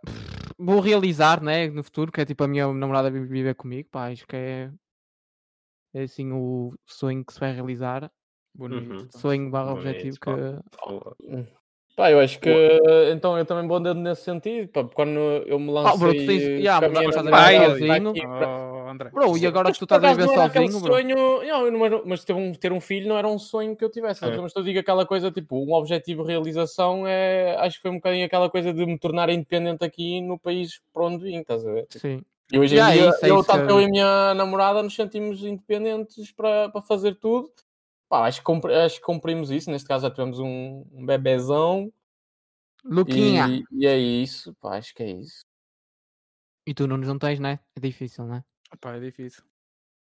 [0.58, 4.10] vou realizar, né, no futuro, que é tipo a minha namorada vi- viver comigo, pá,
[4.10, 4.72] acho que é,
[5.94, 8.10] é assim o sonho que se vai realizar.
[8.54, 8.92] Bonito.
[8.92, 9.08] Uhum.
[9.10, 10.30] Sonho barra Bonito, objetivo que.
[10.76, 11.16] Pá,
[12.10, 12.50] eu acho que
[13.10, 14.68] então eu também vou andando nesse sentido.
[14.68, 15.92] Pá, quando eu me lancei.
[15.94, 18.10] Oh, bro, tu tens- yeah, mas minha estás a viver sozinho?
[18.10, 19.10] aqui pra- Oh, André.
[19.10, 20.92] Bro, e agora que tu estás a viver sozinho, bro.
[20.92, 23.90] sonho, não, não mas ter um, ter um filho não era um sonho que eu
[23.90, 24.24] tivesse.
[24.24, 24.36] É.
[24.36, 27.94] Mas eu digo aquela coisa, tipo, um objetivo de realização é, acho que foi um
[27.96, 31.72] bocadinho aquela coisa de me tornar independente aqui no país para onde vim, estás a
[31.72, 31.86] ver?
[31.90, 32.20] Sim.
[32.52, 33.72] E hoje Yeah, em dia, isso, é eu, isso, tanto é.
[33.72, 37.48] eu e a minha namorada nos sentimos independentes para, para fazer tudo.
[38.08, 39.70] Pá, acho, que cumpri- acho que cumprimos isso.
[39.70, 41.92] Neste caso já tivemos um, um bebezão.
[42.84, 43.46] Luquinha.
[43.48, 45.44] E, e é isso, pá, acho que é isso.
[46.66, 47.60] E tu não não tens, né?
[47.76, 48.44] É difícil, né?
[48.80, 49.42] Pá, é difícil.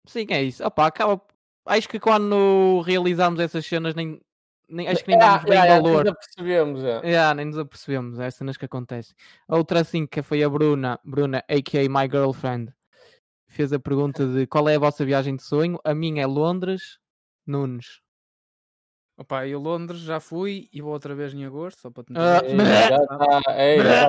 [0.05, 0.63] Sim, é isso.
[0.65, 1.21] Opa, acaba.
[1.65, 4.19] Acho que quando realizamos essas cenas, nem,
[4.67, 5.97] nem acho que nem damos Ah, bem ah, valor.
[5.99, 7.01] ainda percebemos, é.
[7.07, 9.15] Yeah, nem nos apercebemos, é as cenas que acontecem.
[9.47, 11.87] A outra assim que foi a Bruna, Bruna, a.k.a.
[11.87, 12.73] My Girlfriend,
[13.47, 15.79] fez a pergunta de qual é a vossa viagem de sonho.
[15.83, 16.97] A minha é Londres,
[17.51, 18.01] Nunes.
[19.17, 22.57] Opa, eu Londres já fui e vou outra vez em agosto, só para te Ei,
[22.57, 24.07] já está, ei, já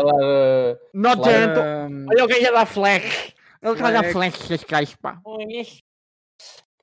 [0.94, 1.32] Not Claro.
[1.32, 1.62] gentle.
[1.62, 3.34] Ahm, Olha o que é da flex.
[3.60, 4.02] Ele traz a
[4.48, 5.20] das caixas, pá.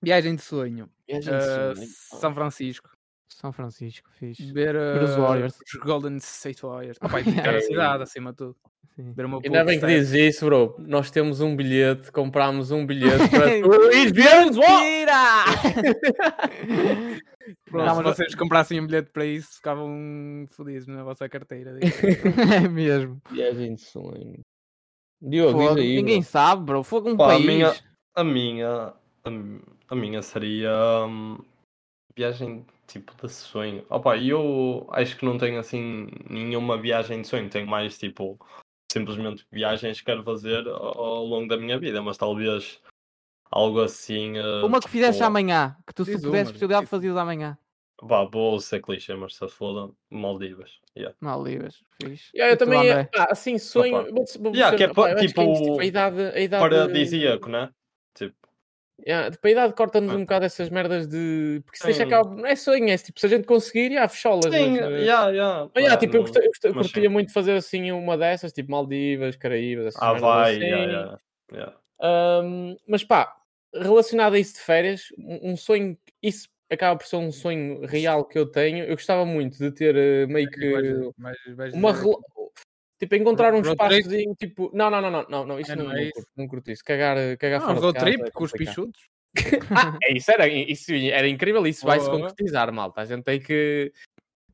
[0.01, 0.89] viagem de sonho.
[1.07, 1.87] Viagem de Ah, sonho.
[2.19, 2.89] São Francisco.
[3.29, 4.37] São Francisco, fiz.
[4.39, 5.55] Ver os ah, Warriors.
[5.65, 6.97] os Golden State Warriors.
[7.01, 8.55] Opa, e visitar a cidade, acima de tudo.
[8.95, 9.13] Sim.
[9.13, 10.75] Ver Ainda bem que dizes isso, bro.
[10.79, 14.81] Nós temos um bilhete, comprámos um bilhete para tu ires ver os Warriors.
[14.83, 15.13] Mentira!
[17.65, 21.79] Pronto, Não, se mas- vocês comprassem um bilhete para isso, ficavam fodidos na vossa carteira.
[21.81, 23.21] é mesmo.
[23.31, 24.39] Viagem de sonho.
[25.21, 26.29] Diogo, Fogo, diz aí, Ninguém bro.
[26.29, 26.83] sabe, bro.
[26.83, 27.45] Fogo um Pá, a país.
[27.45, 27.75] minha-
[28.15, 30.71] A minha, a, mi- a minha seria
[31.07, 31.37] hum,
[32.15, 33.85] viagem tipo de sonho.
[33.89, 38.37] Opa, eu acho que não tenho assim nenhuma viagem de sonho, tenho mais tipo
[38.91, 42.81] simplesmente viagens que quero fazer ao, ao longo da minha vida, mas talvez
[43.51, 44.37] algo assim.
[44.37, 47.17] eh, Uma que fizesse tipo, amanhã, que tu se Diz tivesse possibilidade de tipo- fazias
[47.17, 47.57] amanhã.
[48.07, 50.79] Pá, vou ser clichê, mas se foda, Maldivas.
[50.97, 51.15] Yeah.
[51.19, 52.31] Maldivas, fixe.
[52.33, 53.09] Yeah, E eu tu, também, André?
[53.15, 53.99] ah, assim, sonho.
[53.99, 54.11] Opa.
[54.11, 57.49] vou- vou Yeah, ser- que é opa, é isso, tipo, a idade, a idade Paradisíaco,
[57.49, 57.69] né?
[58.15, 58.35] Tipo,
[59.07, 60.17] Yeah, tipo, a idade corta-nos Ah.
[60.17, 61.61] um bocado essas merdas de.
[61.65, 62.07] Porque se deixa Sim.
[62.13, 62.35] acaba.
[62.35, 64.53] Não é sonho, é tipo, se a gente conseguir, já, fecholas.
[64.53, 66.85] sim, mas, eh, yeah, yeah, mas, yeah, tipo, eu, não- gostei, eu, gostei- eu mas
[66.87, 67.07] curtia sim.
[67.09, 70.63] muito fazer assim uma dessas, tipo Maldivas, Caraíbas, essas Ah, merdas vai, assim.
[70.63, 71.19] yeah, yeah,
[71.53, 71.75] yeah.
[72.43, 73.35] Um, mas pá,
[73.73, 78.37] relacionado a isso de férias, um sonho, isso acaba por ser um sonho real que
[78.37, 78.83] eu tenho.
[78.85, 81.91] Eu gostava muito de ter eh, meio que Vais- vais- vais uma
[82.99, 83.93] tipo encontrar um Road trip?
[83.99, 86.13] espaçozinho, tipo, não, não, não, não, não, não isso Ah, não, não não, é isso?
[86.13, 86.83] curto, não curto isso.
[86.83, 88.99] Cagar, eh, cagar Ah, fora de trip é com os pichudos.
[89.71, 93.01] Ah, é isso era, isso era incrível, isso vai se concretizar, malta.
[93.01, 93.91] A gente tem que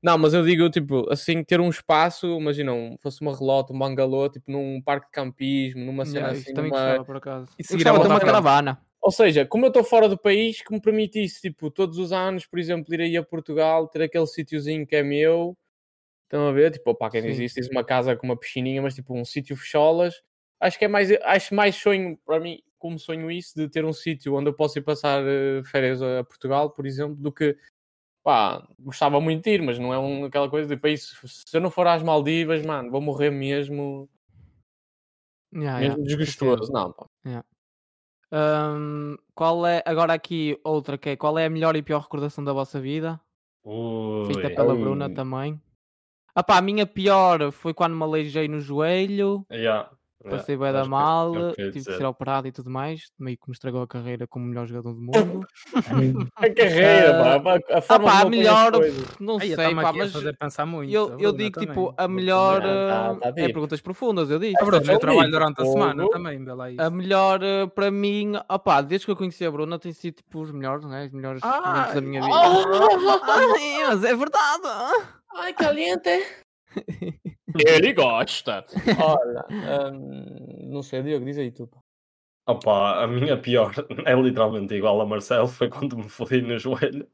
[0.04, 3.80] Não, mas eu digo, tipo, assim, ter um espaço, imagina, um, fosse uma relota, um
[3.80, 7.16] bangalô, tipo, num parque de campismo, numa cena Yeah, assim, isso também numa- gostava, por
[7.18, 7.48] acaso.
[7.58, 8.80] E seguir uma caravana.
[9.02, 12.46] Ou seja, como eu estou fora do país, que me permitisse, tipo, todos os anos,
[12.46, 15.56] por exemplo, ir aí a Portugal, ter aquele sítiozinho que é meu.
[16.26, 16.72] Estão a ver?
[16.72, 19.56] Tipo, opá, quem diz isso, diz uma casa com uma piscininha, mas tipo, um sítio
[19.56, 20.22] fecholas.
[20.60, 23.94] Acho que é mais, acho mais sonho, para mim, como sonho isso, de ter um
[23.94, 27.56] sítio onde eu possa ir passar eh, férias a Portugal, por exemplo, do que,
[28.24, 31.62] pá, gostava muito de ir, mas não é um, aquela coisa de país, se eu
[31.62, 34.10] não for às Maldivas, mano, vou morrer mesmo,
[35.54, 36.72] Yeah, mesmo yeah, desgostoso.
[36.72, 37.06] Não, pá.
[38.32, 42.44] Hum, qual é, agora aqui outra que é, qual é a melhor e pior recordação
[42.44, 43.22] da vossa vida?
[44.28, 44.56] Feita Ui.
[44.56, 44.80] pela Ui.
[44.80, 45.62] Bruna também.
[46.38, 49.89] Ah pá, a minha pior foi quando me aleijei no joelho, Yeah.
[50.30, 51.98] Passei bem da que é mal, o que eu ia tive que dizer.
[51.98, 55.02] ser operado e tudo mais, meio que me estragou a carreira como melhor jogador do
[55.42, 55.48] mundo.
[56.36, 58.72] A carreira, Ah, pá, a ah forma pá, a eu melhor,
[59.20, 60.92] não Aí, sei, pá, mas fazer pensar muito.
[60.92, 61.70] eu, eu digo também.
[61.70, 62.62] tipo, a melhor.
[62.66, 64.62] Ah, ah, tá é perguntas profundas, eu disse.
[64.62, 66.82] A Bruna, eu Essa trabalho é durante a semana também, isso.
[66.82, 70.42] A melhor eh, para mim, opá, desde que eu conheci a Bruna, tem sido tipo
[70.42, 71.06] os melhores, né?
[71.06, 72.36] Os melhores momentos da minha vida.
[73.28, 74.64] Ai, mas é verdade.
[75.36, 76.10] Ai, caliente.
[77.68, 78.65] Ele gosta.
[79.00, 79.46] Olha,
[79.91, 81.68] hum, não sei, Diogo, diz aí tu.
[81.68, 81.80] pá.
[82.48, 83.74] Opa, a minha pior
[84.06, 87.08] é literalmente igual a Marcelo, foi quando me fodi no joelho.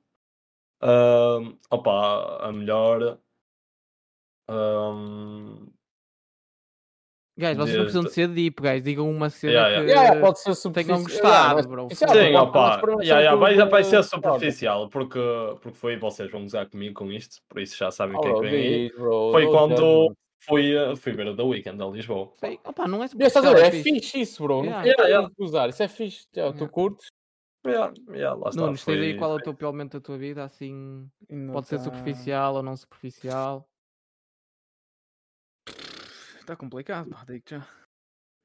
[0.82, 3.18] Ahm, opa, a melhor.
[4.50, 5.68] ahm,
[7.40, 8.84] Guys, vocês não precisam de ser deep, guys.
[8.84, 9.86] Digam uma cena Yeah, yeah.
[9.86, 10.98] que Yeah, pode ser superficial.
[10.98, 11.88] tenham gostado, mas- bro.
[11.90, 15.20] é Sim, opa, yeah, yeah, vai, vai ser superficial, porque,
[15.62, 18.28] porque foi vocês vão gozar comigo com isto, por isso já sabem o Oh, que
[18.28, 18.92] é que vem aí.
[18.92, 22.34] Foi quando fui, eh, fui ver o The Weeknd a Lisboa.
[22.36, 22.60] Sei.
[22.66, 24.22] Opá, não é Devias estás a ver, é fixe.
[24.22, 24.58] isso, bro.
[24.58, 24.86] Não Yeah.
[24.86, 25.36] yeah, Yeah, yeah.
[25.38, 25.70] usar.
[25.70, 26.28] Isso é fixe.
[26.36, 27.08] Yeah, Tu curtes?
[27.66, 30.44] Yeah, yeah, lá está, aí foi- qual é o teu pior momento da tua vida?
[30.44, 33.70] Assim, não pode ser tá- superficial ou não superficial.
[36.40, 37.68] Está complicado, pá, digo já.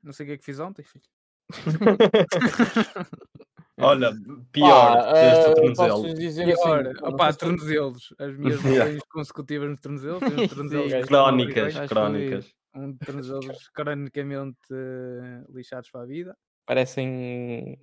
[0.02, 1.04] Não sei o que é que fiz ontem, filho.
[3.78, 4.12] Olha,
[4.52, 6.02] pior Pá, deste eh, tornozelo.
[6.02, 8.14] posso dizer Pior, assim, opá, tornozelos.
[8.18, 10.24] As minhas lesões consecutivas nos tornozelos.
[10.24, 12.54] que Crónicas, crónicas.
[12.74, 16.36] Um tornozelos cronicamente eh, lixados para a vida.
[16.66, 17.78] Parecem.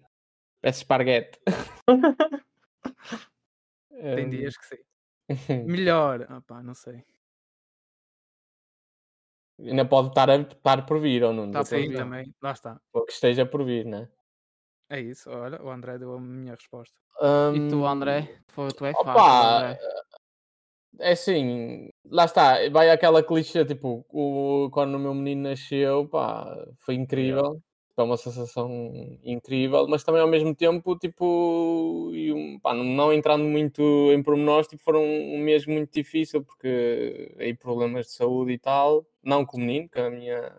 [0.62, 1.39] Parece esparguete.
[3.89, 4.84] Tem dias que sim.
[5.65, 7.03] Melhor, opá, não sei.
[9.60, 11.51] Ainda pode estar, a, estar por vir, ou não?
[11.51, 11.97] Tá por Sim, vir.
[11.97, 12.34] também.
[12.41, 12.82] Lá está.
[12.91, 14.10] Ou que esteja por vir, né?
[14.93, 15.27] É isso.
[15.32, 16.95] Olha, o André deu a minha resposta.
[17.51, 18.29] E tu, Hum, André?
[18.53, 19.79] Tu, tu é fácil,
[20.99, 26.56] é assim, lá está, vai aquela clichê, tipo, o, quando o meu menino nasceu, pá,
[26.77, 27.60] foi incrível,
[27.95, 33.43] foi uma sensação incrível, mas também ao mesmo tempo, tipo, e um- pá, não, entrando
[33.43, 38.60] muito em pormenores, tipo, foram um mês muito difícil, porque aí problemas de saúde e
[38.60, 40.56] tal, não com o menino, com a minha,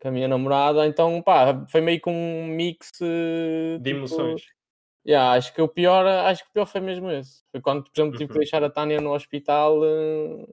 [0.00, 4.42] com a minha namorada, então, pá, foi meio que um mix eh, De tipo, emoções.
[5.06, 7.42] Yeah, acho que o pior, acho que o pior foi mesmo esse.
[7.50, 8.40] Foi quando, por exemplo, tive que Uhum.
[8.40, 10.46] deixar a Tânia no hospital eh,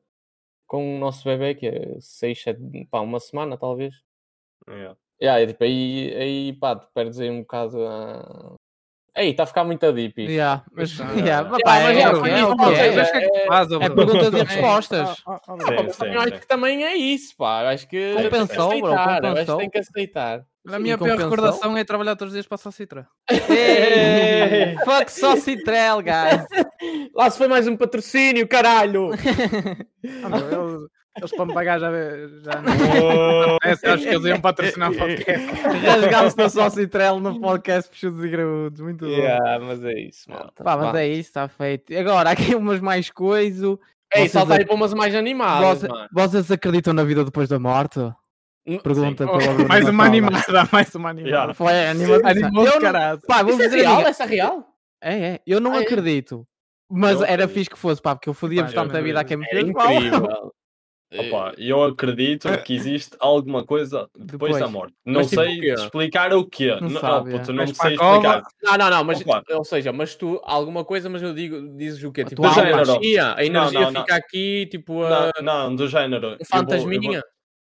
[0.67, 2.59] com o nosso bebê, que é 6, 7,
[2.91, 3.95] pá, uma semana talvez.
[4.67, 4.97] Yeah.
[5.21, 8.55] Yeah, e, tipo, aí, aí, pá, tu perdes aí um bocado a.
[9.17, 10.31] Aí, está a ficar muito a deep isto.
[10.31, 11.49] Yeah, mas, Ah, yeah, yeah.
[11.63, 13.47] pá, mas é, é, é.
[13.47, 15.23] Mas é É perguntas e É, respostas.
[15.25, 17.63] Ah, mas sim, acho que também é isso, pá.
[17.63, 19.57] Eu Acho que Compensou, tem que bro, aceitar, eu acho que compensou.
[19.57, 20.45] tem que aceitar.
[20.67, 23.07] A minha pior recordação é trabalhar todos os dias para a Citra.
[23.29, 27.09] Ei, Fuck só Citrel, guys.
[27.15, 29.11] Lá se foi mais um patrocínio, caralho!
[31.17, 31.89] Eles, para me pagar já,
[32.43, 33.57] já não.
[33.63, 35.47] É, acho que eles iam patrocinar o podcast.
[35.85, 38.81] Rasgámos na só Citrel no podcast Puxudos e Graúdos.
[38.81, 39.11] Muito bom.
[39.11, 40.63] Yeah, mas é isso, malta.
[40.63, 40.99] Pá, mas Vá.
[41.01, 41.95] é isso, está feito.
[41.97, 43.77] Agora, aqui umas mais coisas.
[44.13, 46.09] Ei, salta aí para umas mais animadas, Vocês, mano.
[46.11, 47.99] vocês acreditam na vida depois da morte?
[48.65, 51.29] N- Pergunta pela Bruna Mais uma animada, mais uma animada.
[51.29, 51.53] Yeah.
[51.53, 52.27] Foi animação.
[52.27, 53.21] Animou de caralho.
[53.27, 54.01] Pá, vou Isso é dizer a real?
[54.07, 54.67] Essa é real?
[55.01, 55.39] É, é.
[55.45, 55.81] Eu não Ah, é?
[55.81, 56.45] acredito.
[56.89, 57.53] Mas Eu era acredito.
[57.53, 59.45] fixe que fosse, pá, porque eu fodia-vos Pá, eu tanto a vida a quem me
[59.45, 60.53] fez incrível.
[61.13, 64.59] Opa, eu acredito que existe alguma coisa depois, Depois.
[64.59, 64.93] da morte.
[65.05, 66.75] Não Mas tipo sei o explicar o quê.
[66.81, 67.53] Não Não, sabe, puto, é.
[67.53, 68.43] não sei a explicar.
[68.63, 69.43] Não, não, não, mas, Opa.
[69.51, 72.25] ou seja, mas tu, alguma coisa, mas eu digo, dizes o quê?
[72.25, 74.01] Tipo, tua a energia, a energia não, não.
[74.01, 75.41] fica aqui, tipo, Não, a...
[75.41, 76.27] não, do género.
[76.27, 77.17] eu um vou- fantasminha.
[77.17, 77.23] eu vou-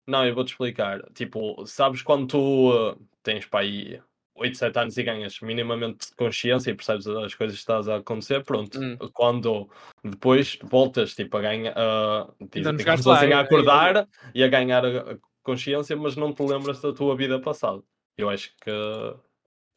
[0.07, 1.01] Não, eu vou-te explicar.
[1.13, 3.99] Tipo, sabes quando tu uh, tens para aí
[4.35, 8.43] 8, 7 anos e ganhas minimamente consciência e percebes as coisas que estás a acontecer,
[8.43, 8.77] pronto.
[8.79, 8.97] Hum.
[9.13, 9.69] Quando
[10.03, 15.17] depois voltas tipo, a ganhar, uh, digamos assim, a é- acordar e a ganhar a
[15.41, 17.81] consciência, mas não te lembras da tua vida passada.
[18.17, 18.69] Eu acho que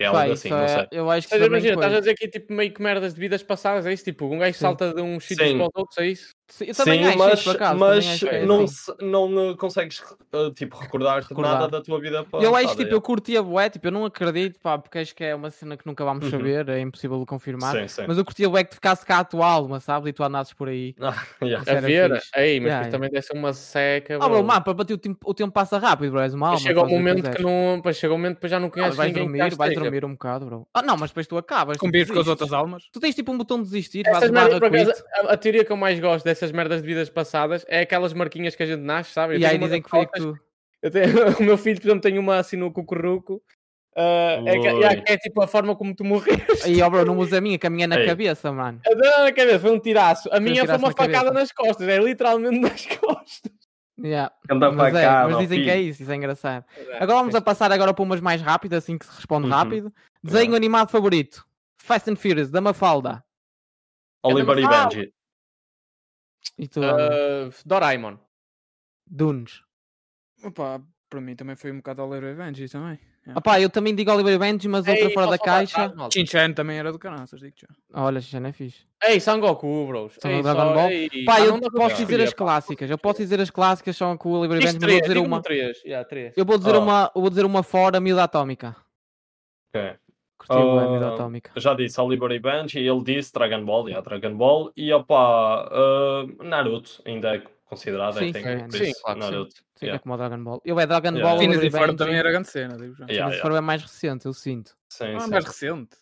[0.00, 0.88] é algo Pá, assim, não é- sei.
[0.92, 3.42] Eu acho que Mas imagina, estás a dizer aqui tipo meio que merdas de vidas
[3.42, 4.04] passadas, é isso?
[4.04, 4.60] Tipo, um gajo Sim.
[4.60, 6.30] salta de uns sítios para os outros, é isso?
[6.50, 7.78] Sim, eu também Sim, acho mas, isso, acaso.
[7.78, 8.92] mas também acho que é não, assim.
[9.02, 11.52] não consegues eh, tipo, recordar-te Recordar.
[11.60, 14.58] nada da tua vida Eu acho, passada, tipo, eu curtia bué, tipo, eu não acredito,
[14.60, 16.30] pá, porque acho que é uma cena que nunca vamos Uhum.
[16.30, 17.74] saber, é impossível de confirmar.
[17.76, 18.04] Sim, sim.
[18.08, 20.08] Mas eu curtia bué que ficasse cá a tua alma, sabes?
[20.08, 20.94] E tu andasses por aí.
[21.00, 21.70] Ah, yeah.
[21.70, 22.30] A ver, fixe.
[22.34, 24.16] aí, mas Yeah, depois também deve ser uma seca.
[24.16, 26.48] Ah, bro, o mapa, para ti o tempo, o tempo passa rápido, bro, és uma
[26.48, 26.60] alma.
[26.60, 27.76] Chega um o momento que não.
[27.76, 29.24] Depois chega um momento que depois já não Ah, conheces vais ninguém.
[29.24, 29.80] dormir, vais esteja.
[29.80, 30.66] dormir um bocado, bro.
[30.72, 31.76] Ah, não, mas depois tu acabas.
[31.76, 32.84] tu Com vírus com as outras almas.
[32.90, 36.52] Tu tens tipo um botão de desistir, a, a teoria que eu mais gosto dessas
[36.52, 39.34] merdas de vidas passadas é aquelas marquinhas que a gente nasce, sabe?
[39.34, 40.38] Eu e aí dizem que foi que tu.
[40.82, 41.06] eu tenho-
[41.40, 43.42] o meu filho, por exemplo, tem uma assim no cucurruco.
[43.96, 46.64] ah, é, que, é, que é tipo a forma como tu morreste.
[46.64, 48.06] Aí, ó, bro, não usa a minha, que a minha é na Ei.
[48.06, 48.80] cabeça, mano.
[48.86, 50.28] A dona na cabeça foi um tiraço.
[50.32, 51.34] A minha foi tiraço uma na facada cabeça.
[51.34, 51.88] nas costas.
[51.88, 53.52] É literalmente nas costas.
[54.00, 54.32] Yeah.
[54.48, 56.64] Anda Mas, para é, mas dizem que é isso, isso é engraçado.
[57.00, 59.52] Agora vamos a passar agora para umas mais rápidas, assim que se responde Uhum.
[59.52, 59.92] rápido.
[60.22, 61.44] Desenho animado favorito.
[61.82, 63.24] Fast and Furious, da Mafalda.
[64.22, 64.68] Oliver e.
[64.68, 65.12] Benji.
[66.56, 66.80] E tu?
[66.82, 68.16] Ah, Doraemon.
[69.06, 69.62] Dunes.
[70.44, 70.80] Opa,
[71.10, 72.98] para mim também foi um bocado Oliver Benji também.
[73.34, 75.92] Opá, eu também digo Oliver Benji, mas outra Ei, fora da caixa.
[76.10, 77.68] Shin-Chan também era do caraças, digo já.
[77.92, 78.86] Olha, já não é fixe.
[79.04, 80.14] Ei, Sangoku, bros.
[80.18, 80.90] São Ei, Dragon só- Ball.
[80.90, 82.88] ei, Pá, ah, eu posso dizer as clássicas.
[82.88, 85.18] Eu posso dizer as clássicas só com o Oliver Diz Benji, mas vou três, dizer
[85.26, 85.42] uma.
[85.42, 85.84] três.
[85.84, 86.32] Yeah, três.
[86.38, 86.80] Eu vou dizer Oh.
[86.80, 88.74] uma, eu vou dizer uma fora, Miúda Atómica.
[89.74, 89.98] Ok.
[90.38, 91.50] Curti bué, Miúda Ah, Atómica.
[91.54, 95.68] Eu já disse Oliver e Benji, ele disse Dragon Ball, yeah, Dragon Ball, e opá,
[95.70, 99.32] ah, Naruto ainda é considerado, Sim, I think, sim, por sim, isso, claro que sim.
[99.32, 99.54] Naruto.
[99.74, 100.02] Sim, é yeah.
[100.02, 100.62] como o Dragon Ball.
[100.64, 101.28] Eu é Dragon Yeah.
[101.28, 103.04] Ball, Phineas e e Ferb também era grande cena, digo já.
[103.06, 103.56] Yeah, Phineas e yeah.
[103.56, 104.76] É mais recente, eu sinto.
[104.88, 105.30] Sim, Não é sim.
[105.30, 105.96] mais recente.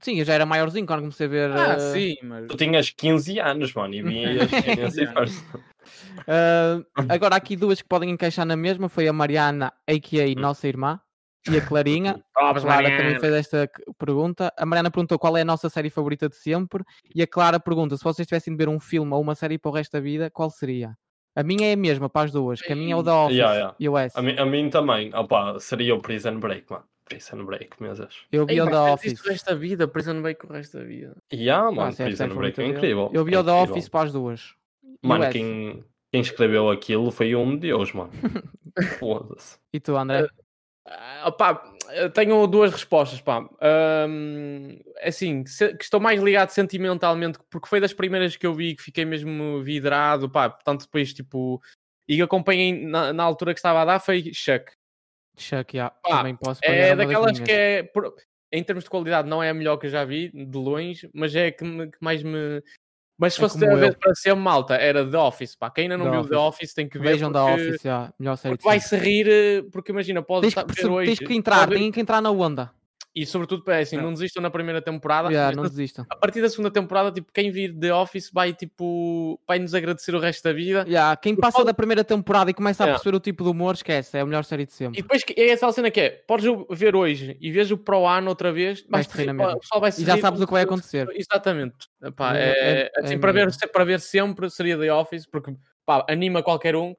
[0.00, 1.50] Sim, eu já era maiorzinho quando comecei a ver.
[1.50, 2.46] Ah, eh, sim, mas.
[2.48, 5.30] Tu tinhas 15 anos, mano, e vias Phineas e Ferb.
[6.26, 10.40] Ah, agora aqui duas que podem encaixar na mesma foi a Mariana, a.k.a.
[10.40, 10.98] nossa irmã,
[11.50, 12.22] e a Clarinha.
[12.36, 14.52] A Clara também fez esta pergunta.
[14.56, 16.84] A Mariana perguntou qual é a nossa série favorita de sempre.
[17.14, 19.70] E a Clara pergunta: se vocês tivessem de ver um filme ou uma série para
[19.70, 20.96] o resto da vida, qual seria?
[21.36, 23.36] A minha é a mesma para as duas, que a minha é o The Office
[23.36, 23.76] Yeah, yeah.
[23.80, 24.16] e o S.
[24.18, 26.84] A, mim, a mim também, opá, seria o Prison Break, mano.
[27.06, 28.06] Prison Break, mesmo.
[28.30, 29.20] Eu vi Ei, o The mas Office.
[29.20, 31.16] O resto da vida, Prison Break o resto da vida.
[31.32, 33.10] Yeah, Ah, mano, se é Prison série Break é incrível.
[33.12, 33.50] Eu vi é o The.
[33.50, 34.54] Office para as duas.
[35.02, 38.10] Mano, quem, quem escreveu aquilo foi um deus, mano.
[39.00, 39.58] Foda-se.
[39.72, 40.20] E tu, André?
[40.20, 40.43] Ah,
[41.38, 41.62] pá,
[41.94, 43.48] eu tenho duas respostas, pá.
[43.60, 48.74] Ahm, assim, se- que estou mais ligado sentimentalmente, porque foi das primeiras que eu vi
[48.76, 50.50] que fiquei mesmo vidrado, pá.
[50.50, 51.60] Portanto, depois, tipo,
[52.08, 54.72] e que acompanhei na, na altura que estava a dar foi Chuck.
[55.36, 58.14] Chuck, yeah, Pá, também posso É daquelas que é, por-
[58.52, 61.34] em termos de qualidade, não é a melhor que eu já vi, de longe, mas
[61.34, 62.62] é que, me- que mais me.
[63.16, 63.98] Mas se É fosse como a vez eu.
[63.98, 65.70] para ser malta, era The Office, pá.
[65.70, 66.54] Quem ainda não The viu The Office.
[66.56, 67.10] Office tem que ver.
[67.12, 70.50] Vejam The porque- Office, yeah, melhor série vai se rir, eh, porque imagina, pode Tens
[70.50, 71.06] estar que, ver hoje.
[71.16, 72.72] tens que entrar, pode- têm que entrar na onda.
[73.14, 75.28] E sobretudo, é assim, não desistam na primeira temporada.
[75.28, 76.04] Yeah, mas não na- desistam.
[76.10, 80.14] A partir da segunda temporada, tipo, quem vir The Office vai, tipo, vai nos agradecer
[80.16, 80.84] o resto da vida.
[80.88, 82.98] Yeah, quem passa pode- da primeira temporada e começa a Yeah.
[82.98, 85.00] perceber o tipo de humor, esquece, é a melhor série de E sempre.
[85.02, 87.96] depois que- é essa a cena que é, podes ver hoje e vês o para
[87.96, 90.46] o ano outra vez, Vais-te vais-te rir o pessoal vai se E já sabes o
[90.46, 91.06] que vai acontecer.
[91.14, 91.76] Exatamente.
[92.02, 95.54] Epá, É- é, é- assim, é para, ver, para ver sempre seria The Office, porque
[95.86, 96.94] pá, anima qualquer um,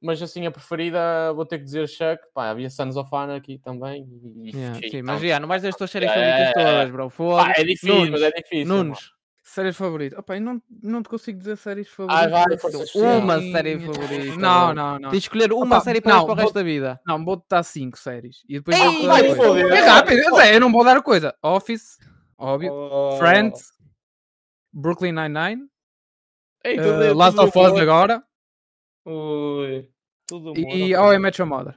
[0.00, 4.06] mas assim a preferida vou ter que dizer Chuck, pá, havia Sons of Anarchy também.
[4.44, 7.04] E, Yeah, sim, mas yeah, não vais das tuas séries É, favoritas é, todas, bro.
[7.10, 7.60] pá, Foda-se.
[7.60, 8.66] é difícil, Nunes, mas é difícil.
[8.66, 8.98] Nunes,
[9.42, 10.16] Séries favoritas.
[10.16, 12.30] Opa, eu não, não te consigo dizer séries Ah, favoritas.
[12.30, 13.00] vai, força, Sim.
[13.02, 14.36] uma série favorita.
[14.36, 15.10] Não, não, não.
[15.10, 17.00] Tens de escolher uma Opa, série para, não, para o vou- resto da vida.
[17.04, 18.44] Não, vou dar 5 séries.
[18.48, 19.66] E depois Ei, vou- vai foder.
[19.72, 21.34] É rápido, eu sei, eu não vou dar coisa.
[21.42, 21.98] Office,
[22.38, 22.72] óbvio.
[22.72, 23.16] Oh.
[23.18, 23.72] Friends,
[24.72, 25.62] Brooklyn Nine-Nine,
[26.62, 28.22] tudo- Last of Us agora
[29.10, 29.88] Ui.
[30.26, 31.74] tudo e I Met Your Mother.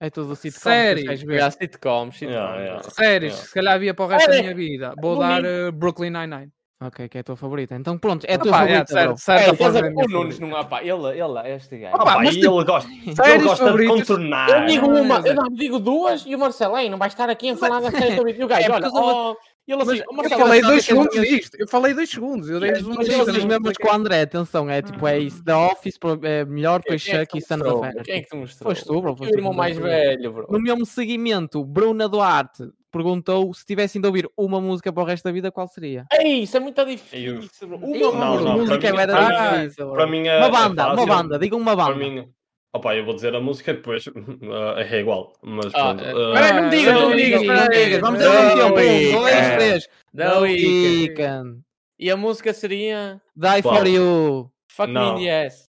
[0.00, 0.60] É tudo sitcom.
[0.70, 1.22] Séries.
[1.22, 2.20] Yeah, sitcoms, sitcoms.
[2.20, 2.82] Yeah, yeah.
[2.90, 3.46] Séries, Yeah.
[3.48, 4.42] se calhar havia para o resto da Série.
[4.42, 4.94] minha vida.
[5.00, 6.50] Vou No dar eh, Brooklyn Nine-Nine.
[6.82, 7.74] Ok, que é a tua favorita.
[7.74, 9.90] Então pronto, é a tua Opa, favorita, yeah, certo, certo, da ver?
[9.92, 10.46] minha o Nunes favorita.
[10.46, 11.96] não há, pá, ele, ele, este gajo.
[11.96, 14.50] Ah, Opa, mas ele gosta, ele gosta de contornar.
[14.50, 17.08] Eu digo Ah, uma, eu é- não digo duas e o Marcelo aí não vai
[17.08, 18.34] estar aqui a falar da série também.
[18.38, 19.34] E o gajo, É, olha, oh,
[19.66, 21.56] e ele assim, Mas eu falei dois que segundos disto.
[21.58, 22.48] Eu falei dois segundos.
[22.48, 23.86] Eu dei Mas uma Mas eu eu lista, digo não mesmo expliquei.
[23.90, 25.42] com o André, atenção, é tipo, é isso.
[25.44, 27.78] The Office é melhor, quem é Chuck que e Sons mostrou?
[27.78, 28.04] of Anarchy.
[28.04, 28.70] Quem é que te mostrou?
[28.74, 29.16] Foste tu, bro.
[29.18, 30.46] O irmão que mais velho, bro.
[30.50, 35.24] No mesmo seguimento, Bruna Duarte perguntou se tivessem de ouvir uma música para o resto
[35.24, 36.06] da vida, qual seria?
[36.12, 37.76] Ei, isso é muito difícil, bro.
[37.78, 38.52] Uma Não, música.
[38.52, 40.92] música para é mim- bué para da mim- difícil, Para mim é Uma é banda,
[40.94, 42.28] uma banda, digam uma Para banda.
[42.76, 44.04] Opa, eu vou dizer a música e depois
[44.90, 45.32] é igual.
[45.42, 46.04] Mas Ah, pronto.
[46.04, 47.42] é- eh, Peraí, não me digas, não me Não digas.
[47.42, 48.00] não digas.
[48.00, 49.16] Vamos Não ter um tempo.
[49.18, 49.88] Um, dois, três.
[50.14, 51.60] The Weeknd.
[51.98, 53.76] E a música seria Die Qual?
[53.76, 54.50] for You.
[54.70, 55.14] Fuck Não.
[55.14, 55.68] Me in the Ass.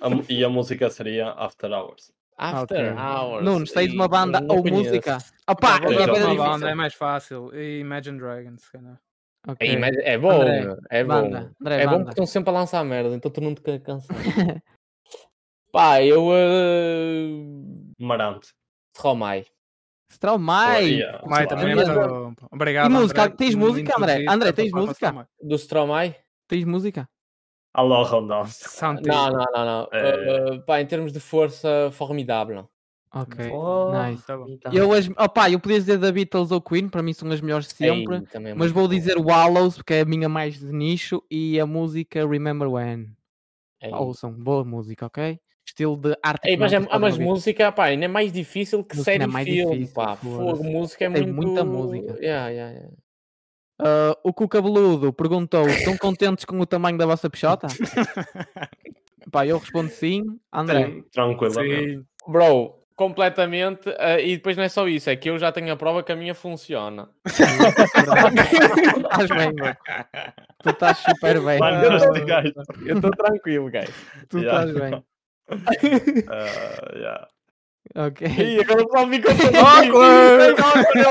[0.00, 2.12] a mu- e a música seria After Hours.
[2.36, 2.98] After Ok.
[2.98, 3.44] Hours.
[3.44, 4.90] Nunes, tens Ei, uma banda não ou conheço.
[4.90, 5.18] música?
[5.46, 6.36] Vou é uma difícil.
[6.36, 7.50] banda, é mais fácil.
[7.54, 8.98] E Imagine Dragons, se calhar.
[9.48, 9.68] Ok.
[9.68, 11.14] Aí, mas é bom, André, é bom.
[11.14, 11.50] Manda, meu.
[11.60, 14.08] André, É bom porque estão sempre a lançar merda, então tu não te ca- cansas.
[15.72, 16.26] Pá, eu.
[16.28, 17.92] Uh...
[17.98, 18.52] Marante.
[18.94, 19.46] Stromae.
[20.12, 20.98] Stromae.
[20.98, 21.26] Yeah.
[21.26, 22.34] Mai também é muito bom.
[22.52, 22.86] Obrigado.
[22.86, 23.22] E música?
[23.22, 24.24] André, Tens música, André?
[24.28, 25.06] André, tens música?
[25.06, 25.26] Stromae.
[25.42, 26.16] Do Stromae?
[26.46, 27.08] Tens música?
[27.72, 28.04] Alô.
[28.48, 29.08] Santi.
[29.08, 29.88] Não, não, não, não.
[29.90, 30.52] É.
[30.52, 32.68] Uh, pá, em termos de força, formidável.
[33.14, 33.50] Ok.
[33.50, 34.26] Oh, Nice.
[34.26, 34.46] Tá bom.
[34.70, 37.68] Eu, as, opá, eu podia dizer da Beatles ou Queen, para mim são as melhores
[37.68, 38.16] de sempre.
[38.16, 38.94] Ei, é Mas vou bom.
[38.94, 43.14] dizer Wallows, porque é a minha mais de nicho, e a música Remember When.
[43.80, 43.92] Ei.
[43.92, 45.38] Ouçam, boa música, ok?
[45.72, 46.48] Estilo de arte.
[46.48, 49.26] Ei, mas, é, ah, mas música, pá, ainda é mais difícil que Música série é
[49.26, 50.16] mais filme, difícil, pá.
[50.16, 51.46] Fogo, música é Tem muito...
[51.46, 52.18] muita música.
[52.20, 52.94] Yeah, yeah, yeah.
[53.80, 57.68] Ah, o Cuca Beludo perguntou: estão contentes com o tamanho da vossa peixota?
[59.30, 60.24] Pá, eu respondo sim.
[60.52, 61.92] André, Sim, tranquilamente.
[61.92, 62.04] Sim.
[62.28, 63.88] Bro, completamente.
[63.88, 66.12] uh, e depois não é só isso, é que eu já tenho a prova que
[66.12, 67.08] a minha funciona.
[67.24, 69.74] estás bem, bro.
[70.62, 71.58] Tu estás super bem.
[71.58, 72.52] Mano, gajo.
[72.84, 73.90] Eu estou tranquilo, guys.
[74.28, 74.70] Tu Yeah.
[74.70, 75.04] estás bem.
[76.28, 77.31] Ah, yeah.
[77.94, 78.26] Ok.
[78.26, 80.62] E agora o pessoal ficou todo Awkward!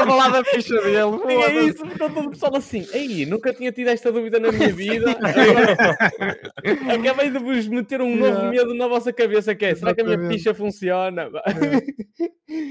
[0.08, 0.98] Falar da ficha dele.
[0.98, 1.70] É foda-se.
[1.70, 2.88] isso, ficou todo o pessoal assim.
[2.92, 5.12] Ei, nunca tinha tido esta dúvida na minha vida.
[7.00, 8.50] Acabei de vos meter um novo Yeah.
[8.50, 11.30] medo na vossa cabeça que é, será que a minha ficha funciona?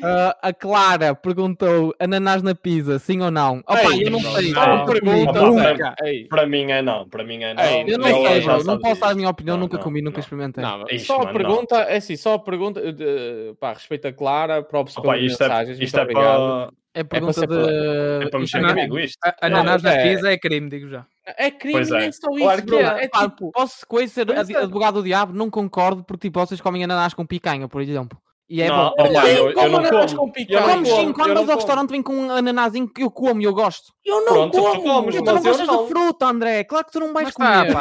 [0.03, 3.61] Ah, a Clara perguntou: ananás na pizza, sim ou não?
[3.61, 4.53] Opa, Ei, eu não não, sei.
[4.53, 4.85] não.
[4.85, 5.95] pergunta,
[6.29, 7.09] Para mim é não.
[7.09, 7.63] Para mim é não.
[7.65, 8.65] Ei, Eu não sei, já bro.
[8.67, 9.57] Não posso dar a minha opinião.
[9.57, 10.21] Não, Nunca não, comi, nunca não.
[10.21, 10.65] experimentei.
[10.99, 15.23] Só a pergunta, é assim, só a pergunta, uh, pá, respeita clara, próprios Opa, pelas
[15.31, 16.39] isto é, mensagens, isto muito é obrigado.
[16.41, 17.55] para, É pergunta ser de.
[17.55, 19.19] é para mexer Isto não- comigo isto.
[19.25, 21.07] A- Ananás Não, na é- pizza é crime, digo já.
[21.37, 22.07] É crime, Pois não é.
[22.07, 22.77] é só isso, Claro bro.
[22.79, 23.05] é.
[23.05, 24.39] É tipo, posso coisa ser é.
[24.57, 25.33] advogado do diabo?
[25.33, 28.19] Não concordo porque tipo, vocês comem ananás com picanha, por exemplo.
[28.49, 28.87] E é Não, bom.
[28.99, 30.27] opa, eu- eu como não ananás como.
[30.27, 30.59] com picanha?
[30.59, 32.89] Eu não Comes como, sim, quando eu vais não ao restaurante vem com um ananazinho
[32.93, 33.93] que eu como e eu gosto.
[34.05, 34.83] Eu não Pronto, tu como.
[34.83, 35.83] comes, E tu não mas eu gostas não.
[35.85, 36.65] de fruta, André.
[36.65, 37.73] Claro que tu não vais está comer.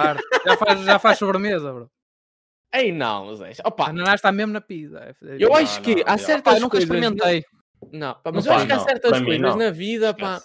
[0.57, 1.89] faz, já faz sobremesa, bro.
[2.73, 3.51] Ei, não, Zé.
[3.65, 4.99] Opa, Ananás está mesmo na pizza.
[4.99, 6.17] É- eu Não, acho que não, há não.
[6.17, 6.89] certas eu nunca coisas...
[6.89, 7.43] experimentei.
[7.91, 10.39] Não, pá, Não mas eu acho que há certas coisas na vida, pá,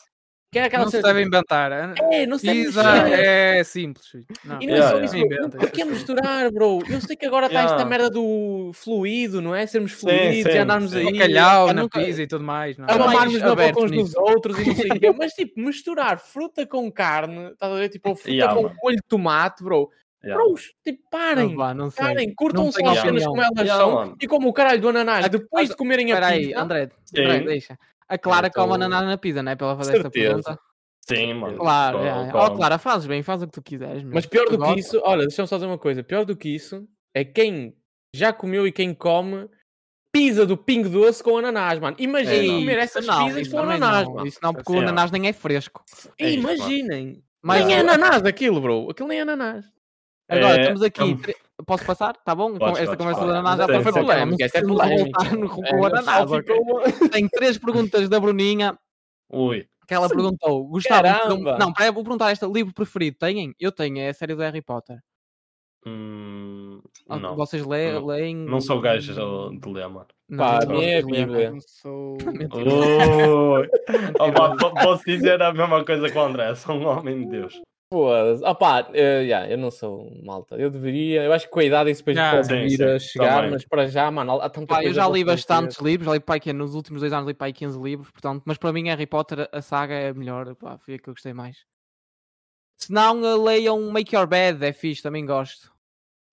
[0.51, 1.73] que é aquela Não se deve inventar.
[1.73, 3.13] An- É, não se deve misturar.
[3.13, 4.07] é simples.
[4.45, 4.63] Não.
[4.63, 5.41] E não é Yeah, só yeah.
[5.43, 6.79] isso, Porquê essas misturar, bro?
[6.89, 7.77] Eu sei que agora está Yeah.
[7.77, 9.67] esta merda do fluido, não é?
[9.67, 10.99] Sermos Sim, fluidos sim, e andarmos sim.
[11.09, 11.13] aí.
[11.13, 12.79] Bacalhau pá, na nunca- pizza e tudo mais.
[12.79, 12.85] Não.
[12.89, 15.11] A mais mamarmos na boca uns dos outros e não sei o quê.
[15.19, 17.89] Mas, tipo, misturar fruta com carne, estás a ver?
[17.89, 18.77] Tipo, fruta Yeah, com mano.
[18.83, 19.91] molho de tomate, bro.
[20.25, 20.43] Yeah.
[20.43, 21.49] Bros, tipo, parem.
[21.51, 22.05] Não, vá, não sei.
[22.05, 24.17] Parem, curtam só as cenas como elas Yeah, são mano.
[24.21, 26.61] e como o caralho do ananás, A- depois de comerem a Espera aí, pizza.
[26.61, 26.91] André.
[27.19, 27.79] André, deixa.
[28.09, 29.57] A Clara Então- come ananás na pizza, não é?
[29.57, 30.29] Para ela fazer esta Certeza.
[30.43, 30.61] pergunta.
[31.07, 31.59] Sim, mano.
[31.59, 32.33] Claro, Co- é, é.
[32.35, 34.03] Oh, Clara, fazes bem, faz o que tu quiseres.
[34.03, 34.15] meu.
[34.15, 36.49] Mas pior Tu do que isso, olha, deixa-me só dizer uma coisa: pior do que
[36.49, 37.77] isso é quem
[38.15, 39.49] já comeu e quem come
[40.13, 41.97] pizza do Pingo Doce com ananás, mano.
[41.99, 42.55] Imagina É, não.
[42.61, 44.15] comer Isso essas não, pizzas com ananás, não.
[44.15, 44.27] mano.
[44.27, 44.89] Isso não, porque o Assim, ó.
[44.89, 45.85] ananás nem é fresco.
[46.19, 46.39] É isso.
[46.39, 47.23] Imaginem.
[47.43, 48.89] Mas nem é ananás aquilo, bro.
[48.91, 49.67] Aquilo nem é ananás.
[50.29, 51.17] Agora, É, estamos aqui.
[51.17, 52.17] tre- Posso passar?
[52.17, 52.59] Tá bom?
[52.59, 53.35] Podes, Esta podes, conversa podes.
[53.37, 54.45] ananás já foi polémica.
[54.45, 55.05] Esta é polémica.
[55.05, 56.43] voltar no- com É, ok?
[56.43, 58.77] ficou- Tem três perguntas da Bruninha
[59.33, 59.65] Ui.
[59.87, 60.69] que ela perguntou.
[60.89, 61.57] Caramba!
[61.59, 62.47] Não, peraí, vou perguntar esta.
[62.47, 63.19] Livro preferido?
[63.19, 63.55] Têm?
[63.61, 64.99] Eu tenho, é a série do Harry Potter.
[65.87, 67.37] Hum, não.
[67.37, 68.07] Vocês le- Não.
[68.07, 68.35] leem?
[68.35, 70.07] Não sou gajo de ler, mano.
[70.29, 71.27] Não, Pá, a minha é a leem.
[71.27, 71.51] Bíblia.
[71.53, 72.17] Não sou.
[74.59, 76.55] Po- posso dizer a mesma coisa que o André.
[76.55, 77.61] Sou um homem de Deus.
[77.95, 78.45] Foda-se.
[78.45, 80.57] Opá, eh, yeah, eu não sou malta.
[80.57, 81.23] Eu deveria.
[81.23, 83.35] Eu acho que com a idade isso depois Ah, pode sim, vir sim, a chegar,
[83.37, 83.51] também.
[83.53, 86.41] mas para já, mano, há tanta Pá, eu já li bastantes livros, já li pai
[86.41, 89.49] que nos últimos dois anos li pai 15 livros, portanto, mas para mim Harry Potter,
[89.53, 91.59] a saga é a melhor, pá, foi a que eu gostei mais.
[92.79, 95.73] Se não, eh, leiam Make Your Bed, é fixe, também gosto.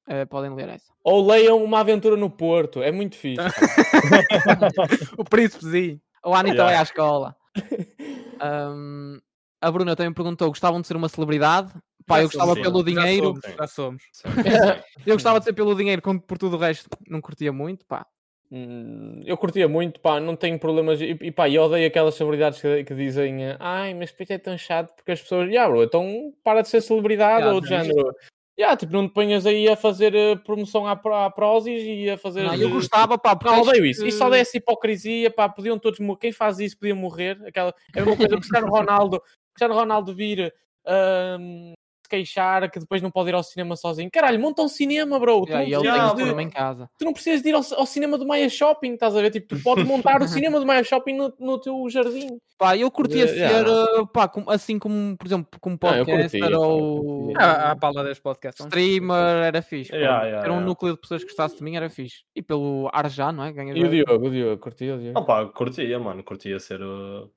[0.07, 0.91] Eh, podem ler essa.
[1.03, 3.45] Ou leiam Uma Aventura no Porto, é muito fixe.
[5.15, 6.01] O príncipezinho.
[6.23, 6.71] Ou a Anitta Yeah.
[6.71, 7.35] vai à escola.
[8.41, 9.19] Ahm,
[9.61, 11.71] a Bruna também perguntou: gostavam de ser uma celebridade?
[12.05, 13.25] Pá, Já eu gostava somos, pelo Já dinheiro.
[13.27, 14.03] somos, Já somos.
[14.11, 14.81] Sim, sim.
[15.05, 18.05] Eu gostava de ser pelo dinheiro, como por tudo o resto não curtia muito, pá.
[18.53, 20.99] Hum, eu curtia muito, pá, não tenho problemas.
[20.99, 24.57] E, e pá, eu odeio aquelas celebridades que, que dizem ai, mas depois é tão
[24.57, 27.87] chato porque as pessoas, já, bro, então para de ser celebridade Ya, ou de tens-
[27.87, 28.13] género.
[28.59, 32.17] Já, tipo, não te ponhas aí a fazer eh, promoção à, à Prozis e a
[32.17, 32.43] fazer.
[32.43, 34.01] Não, eu eh, gostava, pá, porque Não, odeio isso.
[34.01, 36.19] que- Isso só odeio essa hipocrisia, pá, podiam todos morrer.
[36.19, 37.41] Quem faz isso podia morrer.
[37.47, 37.73] Aquela...
[37.95, 39.21] É a mesma coisa que Cristiano Ronaldo,
[39.61, 40.51] Cristiano Ronaldo vir
[40.87, 44.09] ahm, se queixar que depois não pode ir ao cinema sozinho.
[44.11, 45.45] Caralho, monta um cinema, bro.
[45.45, 46.89] Tu, Yeah, não, e ele precisas tem Yeah, de, cinema em casa.
[46.97, 49.29] tu não precisas de ir ao, ao cinema do Maia Shopping, estás a ver?
[49.29, 52.37] Tipo, tu podes montar o cinema do Maia Shopping no, no teu jardim.
[52.57, 53.35] Pá, eu curtia Eh, ser,
[53.67, 54.05] yeah.
[54.11, 57.33] pá, como- assim como, por exemplo, como Não, eu podcaster pá, eu ou.
[57.37, 58.61] Ah, à pala deste podcast.
[58.63, 59.91] streamer, era fixe.
[59.91, 59.97] pá.
[59.97, 60.65] Yeah, yeah, Ter um yeah.
[60.67, 62.23] núcleo de pessoas que gostasse de mim era fixe.
[62.35, 63.51] E pelo Arjá, não é?
[63.53, 63.89] Ganhas E o.
[63.89, 65.19] Diogo, o Diogo, curtia o Diogo.
[65.19, 66.23] Opa, curtia, mano.
[66.23, 66.81] Curtia ser.
[66.81, 67.31] uh,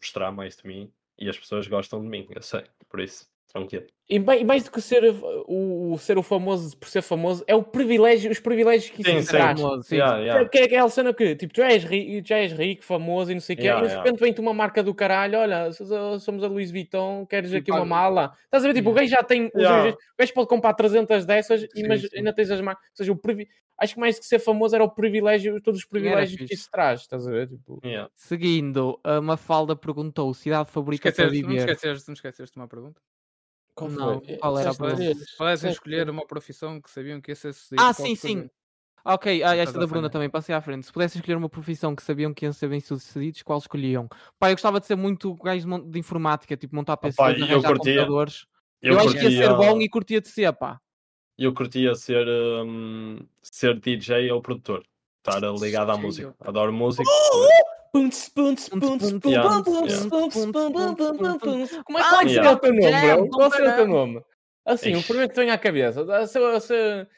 [0.00, 0.92] mostrar mais de mim.
[1.18, 2.64] E as pessoas gostam de mim, eu sei.
[2.88, 3.86] Por isso, tranquilo.
[4.08, 7.42] E, bem- e mais do que ser o, o- ser o famoso por ser famoso,
[7.46, 9.60] é o privilégio, os privilégios que isso Sim, traz.
[9.86, 9.96] Sim.
[9.96, 10.48] Yeah, yeah.
[10.48, 13.34] Que é aquela cena que, tipo, tu já és, ri, já és rico, famoso e
[13.34, 14.04] não sei o quê, Yeah, e de yeah.
[14.04, 17.84] repente vem-te uma marca do caralho, olha, so- somos a Louis Vuitton, queres aqui uma
[17.86, 18.32] mala?
[18.44, 19.84] Estás a ver, tipo, o gajo já tem, os Yeah.
[19.84, 22.08] gajos- o gajo pode comprar 300 dessas, e, mas sim.
[22.18, 23.48] ainda tens as marcas, ou seja, o privi...
[23.78, 27.00] acho que mais que ser famoso era o privilégio, todos os privilégios que isso traz,
[27.00, 27.80] estás a ver, tipo...
[27.82, 28.10] Yeah.
[28.14, 31.70] Seguindo, a Mafalda perguntou cidade favorita para Esqueceste, não me viver.
[31.72, 33.00] esqueceste, não esqueceste de uma pergunta.
[33.74, 34.36] Qual Não, foi?
[34.36, 35.68] qual era a pergunta?
[35.70, 37.82] escolher uma profissão que sabiam que ia ser sucedido.
[37.82, 38.28] Ah, qual sim, sim.
[38.28, 38.50] escolhiam?
[39.06, 40.86] Ok, ah, esta da Bruna também, passei à frente.
[40.86, 44.08] Se pudessem escolher uma profissão que sabiam que iam ser bem-sucedidos, qual escolhiam?
[44.38, 47.44] Pá, eu gostava de ser muito gajo de informática, tipo montar PCs, Opa, e eu
[47.48, 48.46] arranjar curtia- computadores.
[48.80, 50.80] Eu, Eu, acho que ia curtia, ser bom e curtia de ser, pá.
[51.36, 52.26] eu curtia ser,
[52.64, 54.84] hum, ser DJ ou produtor.
[55.18, 56.34] Estar ligado à música.
[56.40, 57.10] Adoro música.
[57.94, 60.10] Punts, punts, punts, punts, Yeah, punts, yeah.
[60.10, 61.82] punts, punts, punts, punts, punts.
[61.84, 62.50] Como é que yeah.
[62.50, 63.28] o teu nome, bro?
[63.30, 64.20] Qual seria o teu nome?
[64.66, 66.02] Assim, o primeiro que te vem à cabeça.
[66.02, 67.08] A ser, a ser,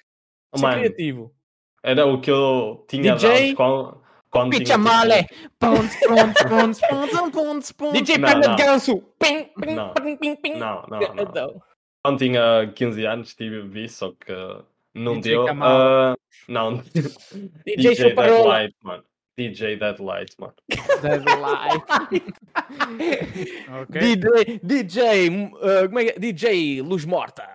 [0.55, 1.35] ser Mano, criativo.
[1.83, 3.55] era o que eu tinha DJ?
[3.55, 5.27] dado quando, quando tinha, Picha male!
[5.59, 8.03] Pontos, pontos, pontos, pontos, pontos, pontos.
[8.03, 8.63] DJ Perna de.
[8.63, 8.99] Ganso!
[9.19, 9.95] Pim, pim, Não.
[9.95, 10.59] pim, pim, pim.
[10.59, 11.23] Não, não, não.
[11.23, 11.63] Então,
[12.05, 14.31] Quando tinha 15 anos tive isso, só que
[14.95, 15.47] não DJ deu.
[15.63, 16.15] Ah,
[16.47, 18.69] não, DJ DJ Chuparola.
[18.83, 19.05] Mano.
[19.39, 20.55] DJ Deadlight, mano.
[21.03, 21.85] Deadlight.
[23.83, 24.01] Ok.
[24.01, 26.19] DJ, DJ, uh, como é que é?
[26.19, 27.47] DJ Luz Morta.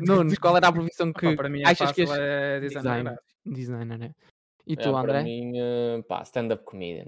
[0.00, 3.16] Nunes, qual era a profissão que Opa, para mim é achas que és é designer.
[3.46, 3.98] designer?
[3.98, 4.10] né?
[4.66, 5.22] E É, tu, Para André?
[5.22, 7.06] mim, uh, pá, stand-up comedian.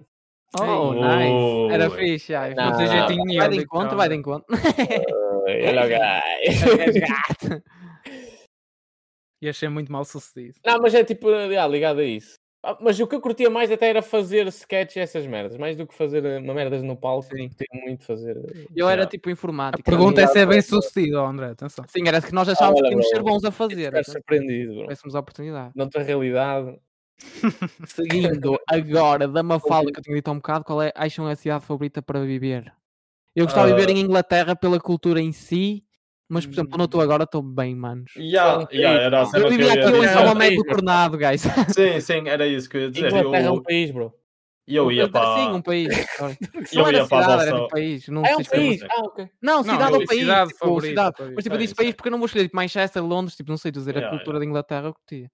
[0.58, 1.74] Oh, nice.
[1.74, 2.54] Era fixe, ai.
[2.54, 4.46] Não, Vai de jeitinho vai de encontro, então, vai de encontro.
[5.46, 6.94] Hello, guys.
[6.94, 7.62] Gato.
[9.42, 10.54] E achei muito mal sucedido.
[10.64, 12.38] Não, mas é tipo, ah, ligado a isso.
[12.62, 15.76] Ah, Mas o que eu curtia mais até era fazer sketch e essas merdas, mais
[15.76, 17.22] do que fazer eh, uma merdas no palco.
[17.34, 17.48] Sim.
[17.48, 18.36] Curtia muito fazer.
[18.36, 19.80] eh, Eu era tipo informático.
[19.80, 21.46] A pergunta é se é bem sucedido, ó, André.
[21.52, 21.84] Atenção.
[21.88, 23.86] Sim, era que nós achávamos olha, que íamos ser bons a fazer.
[23.86, 24.82] Ficar surpreendido, bro.
[24.82, 25.72] Tivéssemos a oportunidade.
[25.74, 26.78] Noutra realidade.
[27.86, 31.36] Seguindo agora da Mafalda que eu tinha dito há um bocado, qual é acham a
[31.36, 32.72] cidade favorita para viver?
[33.34, 33.92] Eu gostava de viver Ah.
[33.92, 35.84] em Inglaterra pela cultura em si,
[36.31, 38.12] mas por exemplo, onde eu estou agora estou bem, manos.
[38.16, 39.31] Yeah, yeah, era a pá.
[39.31, 40.09] cena Eu vivi aqui em.
[40.09, 40.64] São um Mamé do.
[40.64, 41.43] Tornado, guys.
[41.76, 43.09] Sim, sim, era isso que eu ia dizer.
[43.09, 44.14] Inglaterra é um país, bro.
[44.66, 45.35] eu ia para.
[45.35, 45.89] Sim, um país.
[46.72, 48.09] Eu Não era ia para a cidade, era vossa- tipo país.
[48.09, 48.83] Não é um país.
[48.83, 49.28] Ah, ok.
[49.43, 50.20] Não, cidade ou país.
[50.20, 51.16] cidade tipo, favorita cidade.
[51.16, 53.51] para Mas tipo, eu disse país porque eu não vou escolher tipo, Manchester, Londres, tipo,
[53.51, 55.31] não sei dizer, a Yeah, cultura da Inglaterra eu curtia.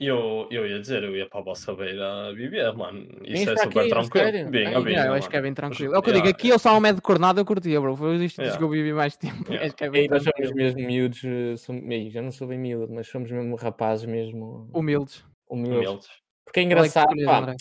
[0.00, 3.06] Eu, eu ia dizer, eu ia para a vossa beira viver, mano.
[3.24, 4.24] Isso é super aqui, tranquilo.
[4.26, 4.54] sério?
[4.54, 5.94] Yeah, eu acho que é bem tranquilo.
[5.94, 7.94] É o que eu digo, aqui eu só ao médio de Cornado eu curtia, bro.
[7.96, 8.58] Foi isto Yeah.
[8.58, 9.52] que eu vivi mais tempo.
[9.52, 9.66] Yeah.
[9.66, 11.22] Acho que é bem E nós somos mesmo miúdos.
[11.24, 14.68] eh, som- Ei, já não sou bem miúdo, mas somos mesmo rapazes mesmo.
[14.74, 15.24] Humildes.
[15.48, 15.78] Humildes.
[15.88, 16.08] Humildes.
[16.44, 17.56] Porque é Qual é engraçado, escolhes, pá.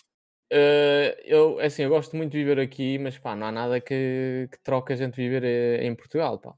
[0.51, 4.47] Eh, eu, assim, eu gosto muito de viver aqui, mas pá, não há nada que,
[4.51, 6.53] que troque a gente viver eh, em Portugal, pá.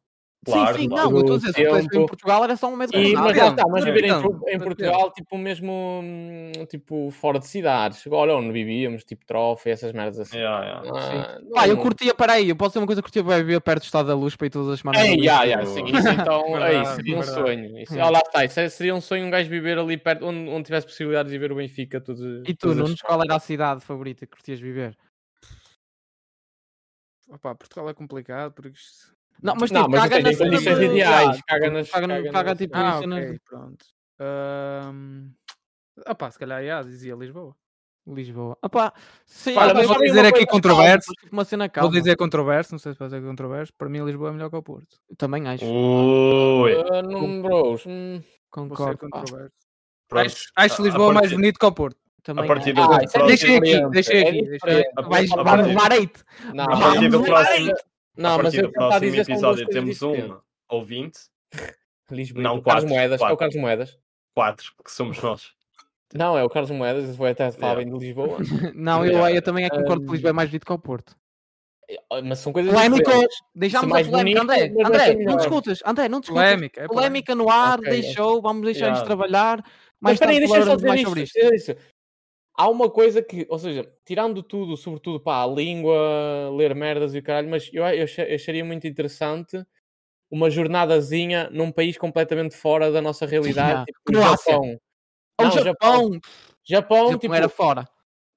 [0.46, 1.10] Claro, sim, sim, claro.
[1.10, 2.08] não, eu estou a dizer, eu estivesse em Tempo.
[2.08, 4.60] Portugal era só um de E, mas lá está, mas Depende, viver em, em.
[4.60, 5.72] Portugal, tipo, mesmo,
[6.04, 8.06] hum, tipo, fora de cidades.
[8.08, 10.38] Olha, onde vivíamos, tipo, trofe, essas merdas assim.
[10.38, 10.90] Yeah, yeah.
[10.96, 13.60] Ah, Pá, eu não- curtia, peraí, eu posso dizer uma coisa que curtia para viver
[13.60, 15.02] perto do Estado da Luz para ir todas as semanas.
[15.02, 15.94] É, já, já, sim, isso
[16.30, 17.80] então, é isso, seria um sonho.
[17.80, 18.02] Isso, Hum.
[18.02, 20.86] ah, lá está, isso seria um sonho um gajo viver ali perto, onde, onde tivesse
[20.86, 22.00] possibilidade de ver o Benfica.
[22.00, 24.96] Todos, E tu, Nunes, qual era a cidade favorita que curtias viver?
[27.30, 30.50] Opa, Portugal é complicado porque isto- Não, mas Não, tipo, mas caga tem na cena
[30.52, 31.90] condições de- ideais, caga nas...
[31.90, 33.86] caga caga caga, nas- tipo, Ah, cenas ok, de pronto.
[34.20, 35.30] Ahm,
[36.08, 37.56] Opa, se calhar já, dizia Lisboa.
[38.08, 38.56] Lisboa.
[38.62, 38.94] Opá,
[39.26, 41.12] sim, Olha, vou dizer aqui controverso.
[41.32, 41.90] Uma cena calma.
[41.90, 43.74] Vou dizer controverso, não sei se pode ser controverso.
[43.78, 44.98] Para mim, Lisboa é melhor que o Porto.
[45.18, 45.66] Também acho.
[45.66, 46.74] Ui.
[46.92, 47.82] Ah, não, bros.
[47.82, 48.98] ser Concordo.
[49.10, 49.20] pá.
[49.20, 49.54] controverso.
[50.08, 50.26] Pronto.
[50.26, 51.98] Acho, acho Lisboa mais partir- bonito que o Porto.
[52.24, 54.42] Também A partir do Ah, próximo- Deixei aqui, é aqui,
[55.10, 56.24] vai partir- levar eite.
[56.54, 57.74] Não, A partir do próximo,
[58.18, 60.38] Não, a mas partir eu do próximo dizer episódio temos um
[60.70, 61.18] ou 20,
[62.12, 62.44] Lisboa.
[62.44, 63.12] Não, o Carlos quatro, Moedas.
[63.12, 63.38] É o quatro.
[63.38, 64.00] Carlos Moedas.
[64.36, 65.52] 4, que somos nós.
[66.14, 67.16] Não, é o Carlos Moedas.
[67.16, 67.84] Vou até falar Yeah.
[67.84, 68.38] bem de Lisboa.
[68.76, 70.80] Não, eu, eu também é que concordo que Um, Lisboa é mais bonito que o
[70.80, 71.16] Porto.
[72.24, 73.04] Mas são coisas Polémico!
[73.04, 73.38] diferentes.
[73.54, 74.42] Deixámos a polémica.
[74.42, 75.80] André, mas vai André, não discutas.
[75.86, 76.44] André, não discutas.
[76.44, 77.34] Polémica, é polémica.
[77.34, 79.06] Polémica no ar, Ok, deixou, vamos deixar-nos Yeah.
[79.06, 79.58] trabalhar.
[79.58, 81.76] Mas Mais espera aí, tarde deixa eu só dizer isto, sobre isto.
[82.58, 87.20] Há uma coisa que, ou seja, tirando tudo, sobretudo pá, a língua, ler merdas e
[87.20, 89.62] o caralho, mas eu, eu acha- eu acharia muito interessante
[90.32, 94.54] uma jornadazinha num país completamente fora da nossa realidade, tipo Croácia.
[94.54, 94.80] Japão.
[95.42, 96.22] Não, Japão, Japão,
[96.64, 97.86] Japão tipo, era fora.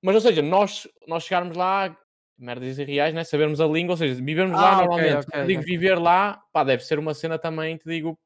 [0.03, 1.97] mas ou seja, nós, nós chegarmos lá,
[2.39, 3.25] merdas irreais, né?
[3.25, 5.27] Sabermos a língua, ou seja, vivermos lá Ah, ok, normalmente.
[5.27, 5.67] ok, Quando digo ok.
[5.73, 8.19] viver lá, pá, deve ser uma cena também, te digo,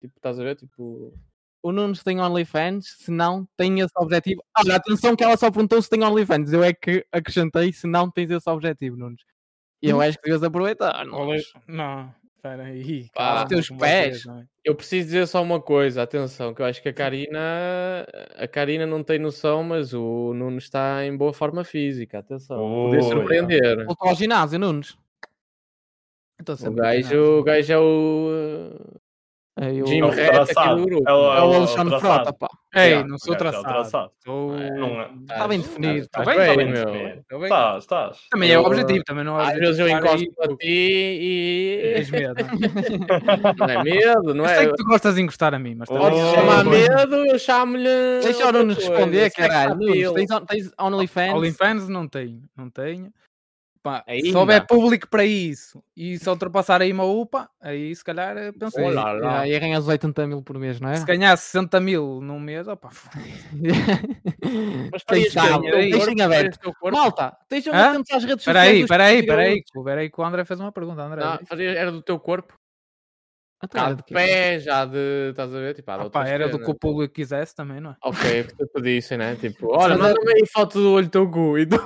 [0.00, 0.56] tipo, estás a ver?
[0.56, 1.12] Tipo,
[1.62, 4.42] O Nunes tem OnlyFans, se não, tem esse objetivo.
[4.58, 6.52] Olha, atenção que ela só perguntou se tem OnlyFans.
[6.52, 9.22] Eu é que acrescentei se não tens esse objetivo, Nunes.
[9.80, 11.06] E eu acho que devias aproveitar.
[11.08, 13.08] Olha, Não, espera aí.
[13.14, 14.22] Pá, os teus pés.
[14.22, 14.44] vocês, é?
[14.64, 17.38] Eu preciso dizer só uma coisa, atenção, que eu acho que a Karina,
[18.36, 22.58] a Karina não tem noção, mas o Nuno está em boa forma física, atenção.
[22.58, 23.84] Poder Ui, surpreender.
[23.86, 24.96] Voltou ao ginásio, Nunes.
[26.40, 29.11] O gajo, o gajo é o É,
[29.60, 29.86] eu...
[29.86, 30.76] Jim É traçado.
[30.80, 31.04] do grupo.
[31.08, 32.24] É o, É o Alexandre traçado.
[32.24, 32.48] Frota, pá.
[32.74, 33.64] Ei, Yeah, não sou é traçado.
[33.64, 34.10] traçado.
[34.18, 34.52] Estou...
[34.52, 35.10] Não é.
[35.30, 35.98] Está bem definido.
[36.06, 36.84] Estás bem, bem, tá bem meu.
[36.86, 37.22] definido.
[37.28, 37.42] Tá bem.
[37.44, 38.16] Estás, estás.
[38.30, 39.66] Também é o Eu- objetivo, também não é Às objetivo.
[39.66, 41.92] vezes eu encosto a ti e...
[41.96, 42.34] Tens medo.
[43.58, 43.74] não é?
[43.74, 44.56] Não é medo, não Eu é?
[44.56, 48.20] sei que tu gostas de encostar a mim, mas Podes Oh, chamar medo, eu chamo-lhe...
[48.22, 49.74] Deixa o Nunes responder, caralho.
[49.76, 50.12] Nunes,
[50.48, 51.34] tens OnlyFans?
[51.34, 53.12] OnlyFans não tenho, não tenho.
[53.82, 58.36] Pá, se houver público para isso e se ultrapassar aí uma UPA, aí se calhar
[58.36, 58.84] eh, pensei.
[58.84, 59.48] Olá, lá.
[59.48, 60.94] E ganhas 80 mil por mês, não é?
[60.94, 62.90] Se ganhar 60 mil num mês, opa,
[64.92, 65.02] Mas
[65.90, 66.60] Deixem aberto.
[66.92, 67.36] Malta,
[67.72, 67.90] Hã?
[67.90, 68.68] atentos às redes sociais.
[68.68, 69.76] aí, dos espera aí, nossos espera aí, seguidores.
[69.76, 71.24] espera aí que o André fez uma pergunta, André.
[71.24, 72.54] Não, era do teu corpo?
[74.06, 74.12] Quê?
[74.14, 75.30] pé, já de.
[75.30, 75.74] Estás a ver?
[75.74, 77.96] Tipo, Ah, pá, era do que o público quisesse também, não é?
[78.02, 79.36] Ok, porque te dissem, né?
[79.36, 81.58] Tipo, olha, é- manda-me aí foto do olho do teu cu.
[81.58, 81.76] E tu,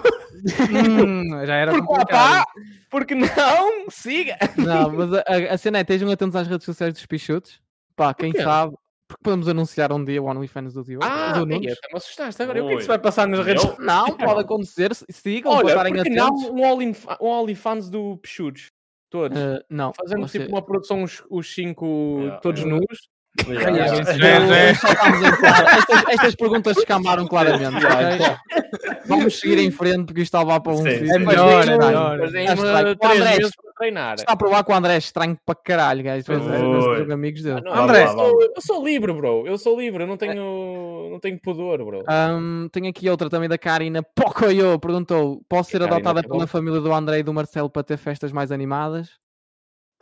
[0.71, 2.39] Hum, já era porque complicado.
[2.39, 2.45] está,
[2.91, 4.37] porque não, siga.
[4.57, 7.61] Não, mas a, a- a cena é, estejam atentos às redes sociais dos pichutos.
[7.95, 8.45] Pá, quem Porquê?
[8.45, 8.75] sabe,
[9.09, 11.05] porque podemos anunciar um dia o OnlyFans do Diogo.
[11.05, 11.73] Ah, do Nunes.
[11.73, 12.59] até me assustaste agora.
[12.59, 13.71] E O que é que se vai passar nas redes Eu?
[13.71, 13.87] sociais?
[13.87, 14.91] Não, pode acontecer.
[15.11, 16.45] Sigam, Olha, estarem não atentos.
[16.51, 18.71] um Onlyf- um OnlyFans do Pichudos?
[19.11, 19.39] Todos.
[19.39, 22.77] Eh, não, Fazendo você- tipo uma produção, os, os cinco Yeah, todos yeah.
[22.81, 22.99] nus.
[23.47, 24.57] Yeah.
[24.57, 27.77] É- é- estas, estas perguntas escamaram claramente.
[27.85, 28.97] Yeah, ok?
[29.07, 31.07] Vamos seguir em frente porque isto está a levar para um Sim, sítio.
[31.07, 31.13] sim.
[31.15, 32.19] É Mas melhor, é melhor.
[32.19, 34.15] Mas meses para treinar.
[34.15, 37.61] Está a provar que o André é estranho para caralho, jogo amigos dele.
[37.61, 38.05] Não, André.
[38.05, 39.47] eu sou, eu sou livre, bro.
[39.47, 40.03] Eu sou livre.
[40.03, 42.05] Eu não tenho, não tenho pudor, bro.
[42.09, 44.79] Ahm, tenho aqui outra também da Karina Pocoyo.
[44.79, 46.47] Perguntou: posso ser Karina, adotada pela bom.
[46.47, 49.11] família do André e do Marcelo para ter festas mais animadas?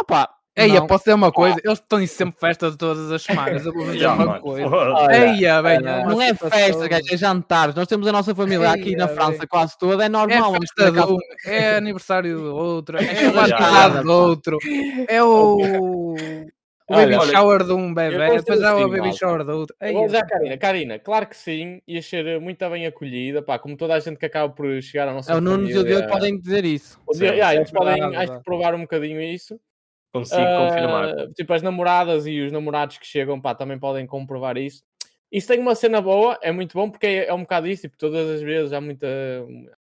[0.00, 0.76] Opá, Ei, não.
[0.76, 1.60] eu posso dizer uma coisa?
[1.64, 3.66] Eles estão em sempre festas todas as semanas.
[3.66, 4.66] Eu vou dizer uma coisa.
[5.12, 7.74] Eia, bem, Olha, não é festa, guys, é jantares.
[7.74, 9.16] Nós temos a nossa família aqui Ei, na bem.
[9.16, 10.52] França quase toda, é É normal.
[10.52, 13.00] vamos festa de um, é aniversário do outro, é
[13.44, 13.88] É já.
[14.02, 14.58] do outro,
[15.08, 16.14] é o,
[16.86, 19.74] o baby Olha, shower de um bebê, depois há o baby shower do outro.
[19.80, 23.58] Eia, vou dizer à Karina, Karina, claro que sim, ia ser muito bem acolhida, pá,
[23.58, 25.84] como toda a gente que acaba por chegar à nossa É o Nunes e o.
[25.84, 27.00] Diogo podem dizer isso.
[27.12, 29.58] Sim, yeah, eles podem, Verdade, acho que provar um bocadinho isso.
[30.14, 31.28] Consigo Ah, confirmar.
[31.34, 34.84] Tipo, as namoradas e os namorados que chegam, pá, também podem comprovar isso.
[35.30, 37.98] Isso tem uma cena boa, é muito bom porque é, é um bocado isso, tipo,
[37.98, 39.08] todas as vezes há, muita,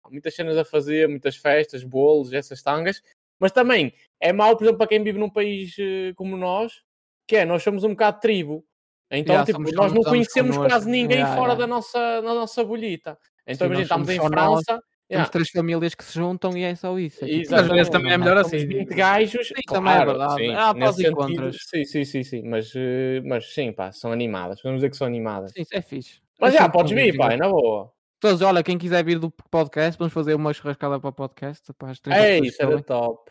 [0.02, 3.02] há muitas cenas a fazer, muitas festas, bolos, essas tangas,
[3.38, 6.80] mas também é mau, por exemplo, para quem vive num país eh, como nós,
[7.28, 8.64] que é, nós somos um bocado tribo.
[9.10, 10.72] Então, Yeah, tipo, nós não conhecemos connosco.
[10.72, 11.60] quase ninguém Yeah, fora yeah.
[11.60, 13.18] da nossa, da nossa bolhita.
[13.46, 14.82] Então, Sim, imagina, estamos em só nós, França.
[15.08, 17.24] Temos yeah, três famílias que se juntam e é só isso.
[17.24, 18.66] É tipo- às vezes também é melhor assim.
[18.66, 20.34] 20 gajos, Sim, também é claro, verdade.
[20.42, 21.56] sim, sentido, contras.
[21.60, 25.06] Sim, sim, sim, sim, mas, eh, mas sim, pá, são animadas, podemos dizer que são
[25.06, 25.52] animadas.
[25.52, 26.20] Sim, isso é fixe.
[26.40, 27.92] Mas É já, podes vir, pá, é na boa.
[28.18, 31.72] Todos, olha, quem quiser vir do podcast, vamos fazer uma churrascada para o podcast.
[31.74, 33.30] Para as 30 É isso, era top.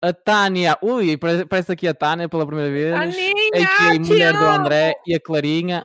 [0.00, 2.94] A Tânia, ui, parece, aqui a Tânia pela primeira vez.
[2.94, 5.84] Taninha, a mulher do André e a Clarinha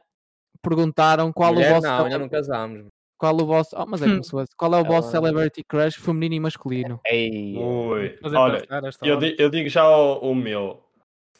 [0.61, 1.87] perguntaram qual Mulher o vosso.
[1.87, 2.87] não, ainda não casamos.
[3.19, 3.75] Qual o vosso.
[3.77, 4.55] Oh, mas é como se fosse.
[4.57, 6.99] Qual é o vosso Ela- celebrity crush feminino e masculino?
[7.05, 8.17] Ei, Ui.
[8.33, 8.63] Olha,
[9.03, 10.81] eu, di- eu digo já o, o meu.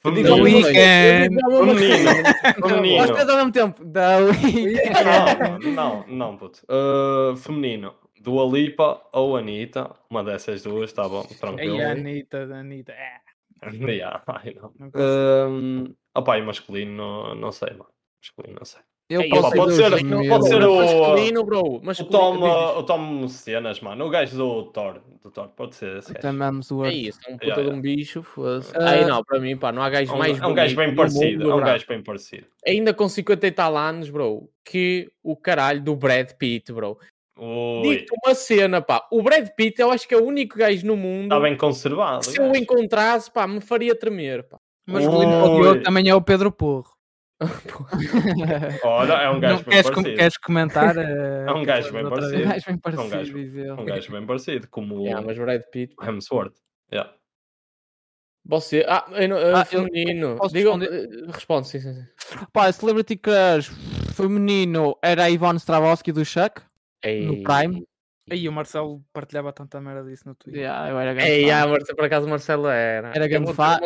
[0.04, 0.44] The Feminino.
[0.44, 1.36] mesmo Weeknd.
[1.40, 2.70] Feminino.
[2.70, 3.08] Feminino.
[3.08, 3.86] três ao mesmo tempo.
[3.86, 5.66] Da Weeknd.
[5.74, 6.62] Não, não, não, puto.
[6.70, 7.94] Uh, feminino.
[8.22, 9.92] Dua Lipa ou Anitta.
[10.10, 11.76] Uma dessas duas, tá bom, tranquilo.
[11.78, 12.92] Ei, a Anitta, Anitta.
[12.92, 13.20] É.
[13.74, 14.72] Yeah, ai, não.
[14.80, 15.50] Não consigo.
[15.50, 17.90] Um, opa, e masculino, não, não sei, mano.
[18.22, 18.82] Masculino, não sei.
[19.10, 19.90] Eu Ei, posso opa, pode ser-
[20.30, 21.62] pode ser o- Masculino, bro.
[21.62, 22.12] O Masculino.
[22.20, 22.54] Tom, diz, diz.
[22.54, 24.06] uh, o Tom Cenas, mano.
[24.06, 25.02] O gajo do Thor.
[25.24, 26.28] Do Thor, pode ser esse gajo.
[26.44, 26.92] Hemsworth.
[26.92, 27.78] É isso, é um puta Yeah, de yeah.
[27.78, 28.22] um bicho.
[28.22, 28.72] foda-se.
[28.78, 30.76] Ah, Aí não, para mim, pá, não há gajo É um, mais é um gajo
[30.76, 31.40] bem parecido.
[31.44, 32.46] mundo, É um gajo bem parecido.
[32.68, 36.96] Ainda com 50 e tal anos, bro, que o caralho do Brad Pitt, bro.
[37.36, 39.08] Ui, Digo-te uma cena, pá.
[39.12, 42.26] O Brad Pitt, eu acho que é o único gajo no mundo está bem conservado.
[42.26, 44.58] se eu o encontrasse, pá, me faria tremer, pá.
[44.88, 45.50] Masculino para
[45.80, 46.92] o também é o Pedro Porro.
[48.84, 50.18] Olha, é um Não gajo bem queres, com- parecido.
[50.18, 50.98] queres comentar?
[50.98, 52.32] eh, É um gajo bem Um vez?
[52.32, 53.72] gajo bem Um parecido, gajo- diz ele.
[53.72, 55.96] Um gajo bem parecido, como Yeah, mas Brad Pitt.
[56.00, 56.56] o Hemsworth.
[56.92, 57.14] Yeah.
[58.46, 58.86] Você.
[58.88, 60.38] Ah, eu não- Ah, eu- feminino.
[60.42, 60.88] responder?
[60.92, 61.94] eh, responde, sim, sim.
[61.94, 62.06] sim.
[62.52, 63.70] Pá, Celebrity Crush
[64.16, 66.62] feminino era a Ivone Stravosky do Chuck,
[67.06, 67.44] no Ei.
[67.44, 67.86] Prime.
[68.32, 70.62] Aí o Marcelo partilhava tanta merda disso no Twitter.
[70.62, 71.56] Yeah, eu era grande Ei, fã.
[71.56, 73.12] ah, Marce- por acaso Marcelo era.
[73.16, 73.80] Era grande fã.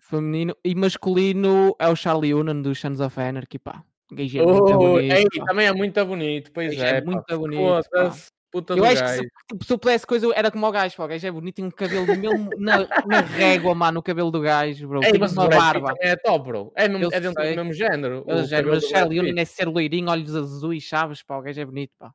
[0.00, 3.82] Feminino e masculino é o Charlie Hunnam do Sons of Anarchy, pá.
[4.12, 5.44] Gajo é muito Oh, bonito, ei, pá.
[5.46, 6.98] também é muito bonito, pois Gajo é.
[6.98, 7.10] é pá.
[7.10, 7.82] muito bonito, pá.
[7.82, 8.36] Foda-se.
[8.48, 9.22] Puta Eu do acho que gajo.
[9.22, 11.04] se, tipo, se eu pudesse coisa, era como o gajo, pá.
[11.04, 14.40] O gajo é bonito, tem um cabelo mesmo na, na régua, mano, o cabelo do
[14.40, 15.02] gajo, bro.
[15.02, 15.88] Ei, Tem uma o barba.
[15.92, 16.72] também é top, bro.
[16.76, 17.50] É, mesmo- é dentro sei.
[17.52, 18.20] do mesmo género.
[18.20, 19.30] o cabelo Mas Brad Charlie Pitt.
[19.32, 21.36] Hunnam é ser loirinho, olhos azuis, chaves, pá.
[21.36, 22.12] O gajo é bonito, pá.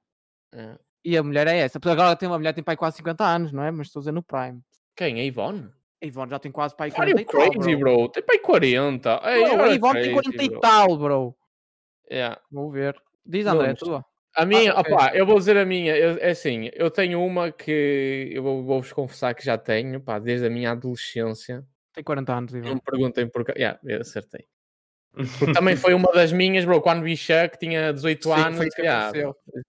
[0.53, 0.75] É.
[1.03, 1.79] E a mulher é essa.
[1.79, 3.71] Porque agora tem uma mulher, tem pai quase 50 anos, não é?
[3.71, 4.61] Mas estou a dizer no Prime.
[4.95, 5.19] Quem?
[5.19, 5.69] A Ivone?
[6.01, 7.95] A Ivone já tem quase pai Are 40 you e tal, crazy, bro.
[7.97, 8.09] bro?
[8.09, 9.21] Tem pai 40.
[9.25, 10.59] Ei, Bro, a Ivone tem crazy, 40 e bro.
[10.59, 11.35] tal, bro.
[12.11, 12.41] Yeah.
[12.51, 12.95] Vou ver.
[13.25, 14.05] Diz Não, André, mas- tua.
[14.35, 17.51] A minha, Ah, opá, eu vou dizer a minha, eu- é assim, eu tenho uma
[17.51, 21.65] que eu vou- vou-vos confessar que já tenho, pá, desde a minha adolescência.
[21.93, 22.75] Tem 40 anos, Não Ivone.
[22.75, 23.51] me perguntem porquê.
[23.57, 24.45] Yeah, eu acertei.
[25.13, 28.57] Porque também foi uma das minhas, bro, quando vi Chuck, tinha 18 Sim, anos.
[28.57, 29.11] foi que yeah,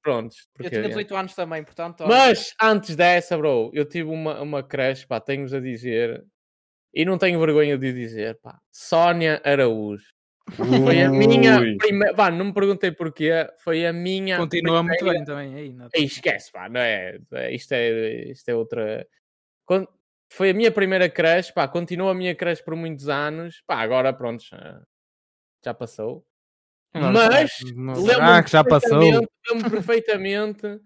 [0.03, 0.34] pronto.
[0.34, 0.88] Eu porque, tinha yeah.
[0.88, 2.03] 18 anos também, portanto.
[2.03, 2.09] olha.
[2.09, 6.24] Mas antes dessa, bro, eu tive uma, uma crush, pá, tenho-vos a dizer,
[6.95, 10.05] e não tenho vergonha de dizer, pá, Sónia Araújo.
[10.57, 12.14] Foi a minha primeira.
[12.14, 14.36] Pá, não me perguntei porquê, foi a minha.
[14.38, 15.55] Continua muito primeira- bem também.
[15.55, 17.18] Aí, não- Ei, esquece, pá, não é?
[17.32, 19.07] é- Isto é, isto é outra.
[20.30, 24.12] Foi a minha primeira crush, pá, continua a minha crush por muitos anos, pá, agora
[24.12, 24.43] pronto,
[25.64, 26.24] já, passou.
[26.94, 28.98] Agora, Mas não- lembro-me Ah, que já passou.
[28.98, 30.80] perfeitamente- lembro-me perfeitamente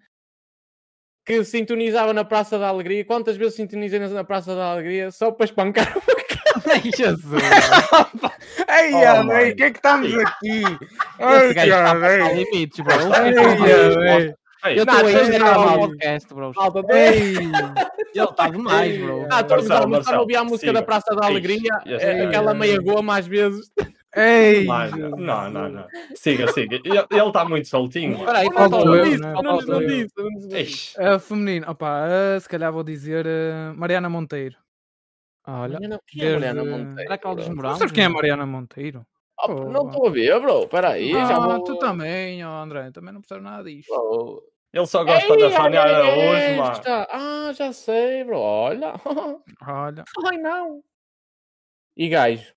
[1.27, 3.05] que sintonizava na Praça da Alegria.
[3.05, 6.17] Quantas vezes sintonizei na Praça da Alegria só para espancar uma
[6.73, 7.43] Ai, Jesus.
[8.69, 9.51] Ei, Oh, mano.
[9.51, 10.63] o que é que estamos aqui?
[11.55, 12.95] Gajo Ai, ai, limites, bro.
[12.95, 14.79] Ele ai, ai.
[14.79, 15.75] Eu Não, estou aí não, a gravar não.
[15.77, 16.53] o podcast, bro.
[16.57, 19.27] Malta, Ei, Ele está demais, bro.
[19.31, 20.83] Ah, estamos Marcelo, a ouvir a música da.
[20.83, 22.29] Praça da Alegria, é, gajo.
[22.29, 23.71] aquela meia goma às vezes.
[24.17, 24.65] Ei.
[24.65, 25.87] Mano, não, não, não.
[26.15, 26.77] Siga, siga.
[26.77, 28.15] Ele ele está muito soltinho.
[28.19, 29.17] Espera aí, Falta falta eu, o né?
[29.19, 31.17] Não, falta não, o não disse, não.
[31.17, 34.57] Uh, feminino, opa, uh, se calhar vou dizer uh, Mariana Monteiro.
[35.47, 37.21] Olha, Mariana- quem é Mariana desde- Monteiro?
[37.49, 37.79] Não morangos.
[37.79, 39.07] sabes quem é Mariana Monteiro?
[39.39, 39.71] Oh.
[39.71, 40.63] Não estou a ver, bro.
[40.65, 41.65] Espera aí, já ah, vou...
[41.65, 43.89] tu também, ó, André, também não percebo nada disto.
[43.95, 44.43] Bro.
[44.73, 47.07] Ele só gosta Ei, da Sónia Araújo, mano.
[47.11, 48.39] Ah, já sei, bro.
[48.39, 48.95] Olha.
[49.67, 50.05] Olha.
[50.27, 50.83] Ai, não.
[51.97, 52.56] E gajo?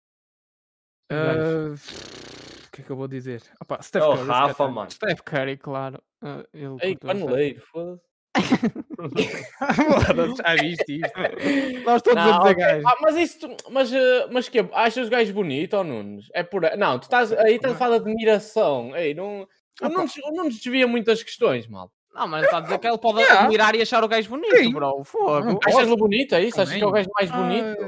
[1.11, 3.41] Uh, O que é que eu vou dizer?
[3.61, 4.91] Opa, Steph É o Curry, Rafa, mano.
[4.91, 6.01] Steph Curry, claro.
[6.21, 8.01] Ah, ele Ei, paneleiro, foda-se.
[10.37, 11.83] Já viste isto?
[11.85, 12.55] Nós todos Não, a dizer ok.
[12.55, 12.87] gajo.
[12.87, 16.25] Ah, mas isso, tu- mas, eh, mas que achas os gajos bonitos ou Nunes?
[16.33, 16.77] É por aí.
[16.77, 18.95] Não, tu estás aí estás a falar de admiração.
[18.95, 19.47] Ei, não,
[19.81, 21.91] o Nunes, o Nunes desvia muitas questões, mal.
[22.13, 23.43] Não, mas está a dizer que ele pode Yeah.
[23.43, 24.73] admirar e achar o gajo bonito, Sim.
[24.73, 25.03] bro.
[25.03, 25.39] Fogo.
[25.45, 26.59] Não, Achas-lo bonito, é isso?
[26.61, 27.03] Achas que é o Também.
[27.05, 27.85] gajo mais bonito?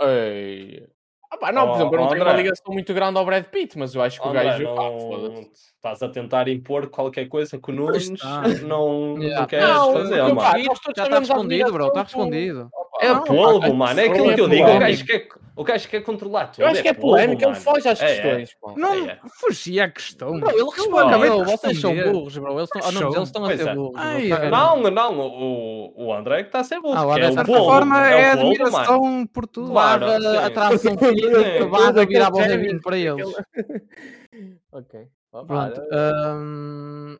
[0.00, 0.08] Ai.
[0.08, 0.88] Ei.
[1.36, 3.78] Ah, pá, não, por exemplo, eu não tenho uma ligação muito grande ao Brad Pitt,
[3.78, 4.64] mas eu acho que o gajo.
[4.64, 5.50] Não, foda-se.
[5.76, 8.42] estás a tentar impor qualquer coisa que o Nunes está.
[8.64, 9.40] não, Yeah.
[9.40, 10.36] não queres Não, fazer, mano.
[10.36, 11.86] pá, nós todos sabemos a respondido, bro.
[11.88, 12.70] Está respondido.
[13.00, 14.00] É Não, polvo, mano.
[14.00, 14.64] É aquilo que eu é digo.
[14.70, 16.62] O gajo quer, o gajo quer controlar tudo.
[16.62, 18.14] Eu acho que é polvo, polémico, ele foge às É, é.
[18.36, 18.76] questões.
[18.76, 19.20] Não é.
[19.40, 20.38] fugia a questão.
[20.40, 21.06] Bro, ele Eu respondeu.
[21.08, 22.58] acabei de Vocês são burros, bro.
[22.58, 23.74] Eles estão, ah, não, eles estão a ser é.
[23.74, 24.00] burros.
[24.50, 27.10] Não, não, o, o André que está a ser burro.
[27.12, 29.70] Ah, é de certa forma, é é admiração por tudo.
[29.70, 30.06] Claro.
[30.44, 31.40] atração física,
[31.88, 33.26] Aquele virar a bola género, vinho para eles.
[34.72, 35.00] ok.
[35.46, 35.80] Pronto.
[35.92, 37.16] hum,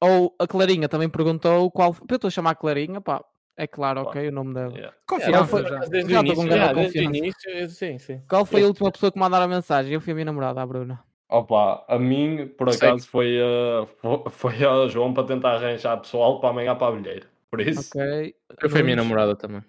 [0.00, 1.94] Ou a Clarinha também perguntou qual.
[2.08, 3.22] Eu estou a chamar a Clarinha, pá.
[3.56, 4.72] É claro, ok, o nome dela.
[4.72, 4.96] Yeah.
[5.06, 5.78] Confiança foi- já.
[5.80, 7.18] Desde Já o estou com início, já, desde confiança.
[7.18, 8.22] início, eu- sim, sim.
[8.28, 9.92] Qual foi a última pessoa que mandaram a mensagem?
[9.92, 11.04] Eu fui a minha namorada, a Bruna.
[11.28, 12.88] Opa, a mim, por Sei.
[12.88, 16.96] acaso, foi, uh, fo- foi a João para tentar arranjar pessoal para amanhã para a
[16.98, 17.26] bilheira.
[17.50, 18.34] Por isso, Ok.
[18.62, 19.62] Eu fui a minha namorada também.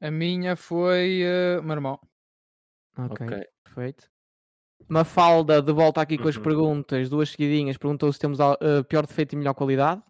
[0.00, 1.22] A minha foi
[1.58, 2.00] uh, meu irmão.
[2.98, 3.46] Ok, Ok.
[3.64, 4.10] perfeito.
[4.88, 6.42] Mafalda, de volta aqui com as Uhum.
[6.42, 10.02] perguntas, duas seguidinhas, perguntou se temos eh, pior defeito e melhor qualidade.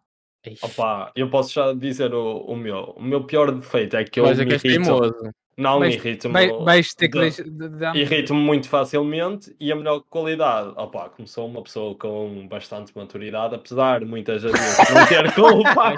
[0.63, 2.95] Opa, eu posso já dizer o, o meu.
[2.97, 4.85] O meu pior defeito é que eu Mas é me que és irrito.
[4.85, 5.35] teimoso.
[5.57, 6.33] Não, me Vais- irrito-me.
[6.33, 7.43] Vai- Vais ter que de- deixar.
[7.43, 12.47] de- de- Irrito-me muito facilmente e a melhor qualidade, opa, como sou uma pessoa com
[12.49, 14.59] bastante maturidade, apesar de muitas vezes
[14.95, 15.95] não ter culpa,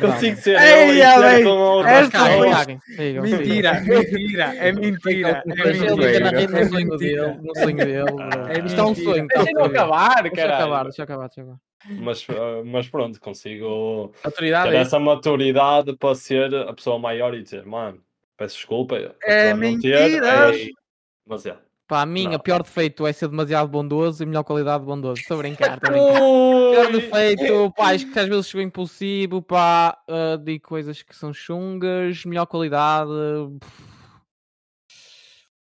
[0.00, 1.02] consigo ser Ei, eu e
[1.38, 2.36] ser com outra esta pessoa.
[2.36, 3.38] foi- Caguem, sigam, sigam.
[3.38, 5.28] Mentira, mentira, é mentira.
[5.30, 6.08] É mentira.
[6.18, 6.98] é mentira.
[6.98, 8.16] dele, no sonho dele.
[8.54, 9.26] É Isto é um sonho.
[9.28, 9.78] tá Deixa-me ver?
[9.78, 10.54] acabar, Deixa caralho.
[10.56, 11.56] acabar, deixa deixa acabar.
[11.98, 17.42] Mas, ah, mas pronto, consigo ter é essa maturidade para ser a pessoa maior e
[17.42, 17.98] dizer, mano,
[18.40, 18.96] peço desculpa.
[19.22, 19.98] É mentira.
[20.54, 20.70] és-
[21.26, 21.58] Mas é.
[21.86, 22.38] Pá, a minha Não.
[22.40, 25.20] pior defeito é ser demasiado bondoso e melhor qualidade bondoso.
[25.20, 26.20] Estou a brincar, estou a brincar.
[26.70, 31.32] Pior defeito, pá, acho que às vezes chego impulsivo, pá, ah, digo coisas que são
[31.34, 33.10] chungas, melhor qualidade.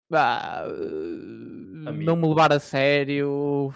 [0.09, 2.21] pá, A não mim.
[2.21, 3.73] me levar a sério.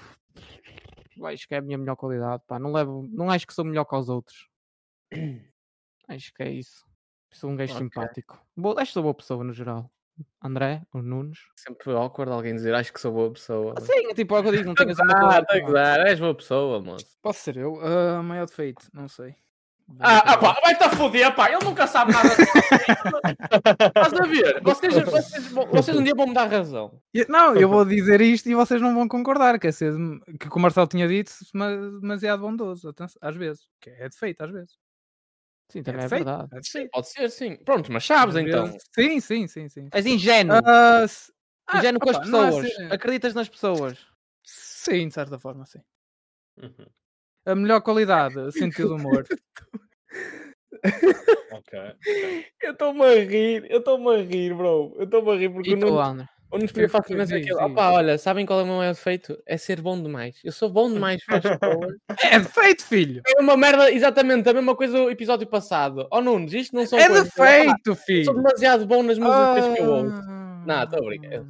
[1.23, 2.59] Acho que é a minha melhor qualidade, pá.
[2.59, 4.47] Não, levo, não acho que sou melhor que os outros.
[6.07, 6.85] Acho que é isso.
[7.31, 7.83] Sou um gajo Ok.
[7.85, 8.44] simpático.
[8.55, 9.91] Boa, acho que sou boa pessoa no geral.
[10.41, 11.39] André, o Nunes.
[11.55, 13.75] Sempre awkward alguém dizer acho que sou boa pessoa.
[13.81, 15.59] Sim, tipo, é o que eu digo, não tenho Ah, tá a pá.
[15.59, 17.05] gozar, és boa pessoa, moço.
[17.21, 17.79] Posso ser eu?
[17.81, 19.35] Ah, maior defeito, não sei.
[19.99, 22.29] Ah, ah pá, vai-te a foder, pá, ele nunca sabe nada.
[22.29, 24.61] Estás a ver?
[24.63, 26.99] Vocês, vocês, vocês um dia vão me dar razão.
[27.29, 29.93] Não, eu vou dizer isto e vocês não vão concordar, que é ser
[30.39, 33.67] que o Marcelo tinha dito mas demasiado bondoso, às vezes.
[33.79, 34.84] Que é defeito, às vezes.
[35.69, 36.49] Sim, também é, defeito, verdade.
[36.55, 36.89] é defeito.
[36.91, 37.55] Pode ser, sim.
[37.57, 38.77] Pronto, mas sabes então.
[38.93, 39.87] Sim, sim, sim, sim.
[39.91, 40.61] És ingênuo.
[40.65, 41.31] Ah, s-
[41.67, 42.65] ah, ingênuo com as opa, não é pessoas.
[42.71, 44.07] assim- Acreditas nas pessoas.
[44.43, 45.79] Sim, de certa forma, sim.
[46.57, 46.85] Uhum.
[47.47, 49.25] A melhor qualidade, sentido de humor.
[51.51, 51.73] Ok.
[52.61, 54.93] Eu estou-me a rir, eu estou-me a rir, bro.
[54.97, 55.87] Eu estou-me a rir porque E o tu,
[56.51, 56.51] Nunes, André?
[56.51, 57.59] o Nunes podia Sim, facilmente sim, aquilo.
[57.59, 57.65] sim.
[57.65, 59.37] Opá, olha, sabem qual é o meu maior defeito?
[59.45, 60.39] É ser bom demais.
[60.43, 61.95] Eu sou bom demais, faz favor.
[62.23, 63.21] é defeito, filho!
[63.27, 66.07] É uma merda, exatamente, a mesma coisa do episódio passado.
[66.11, 67.25] Oh Nunes, isto não são É coisas...
[67.25, 68.25] defeito, Opá, filho!
[68.25, 70.15] Sou demasiado bom nas músicas que eu ouço.
[70.27, 70.63] Ah.
[70.65, 71.45] Não, estou brincar.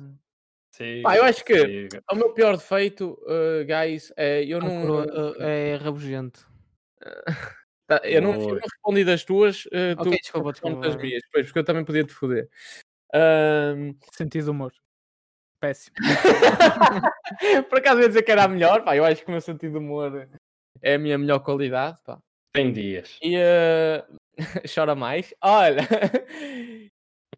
[0.71, 1.57] Siga, Pá, eu acho que-
[1.89, 2.03] siga.
[2.11, 4.81] O meu pior defeito, uh, guys, é eu Ah, não...
[4.81, 6.45] coroa, é é rabugento.
[7.87, 10.87] Tá, eu, não, eu não respondi das tuas, uh, tu Ok, desculpa, respondes desculpa.
[10.87, 12.49] das minhas, pois, porque eu também podia te foder.
[13.13, 14.73] Ahm, Sentido de humor.
[15.59, 15.95] Péssimo.
[17.69, 19.41] Por acaso eu ia dizer que era a melhor, pá, eu acho que o meu
[19.41, 20.27] sentido de humor
[20.81, 22.19] é a minha melhor qualidade, pá.
[22.53, 23.17] Tem dias.
[23.21, 24.05] E eh,
[24.73, 25.33] chora mais.
[25.41, 25.81] Olha,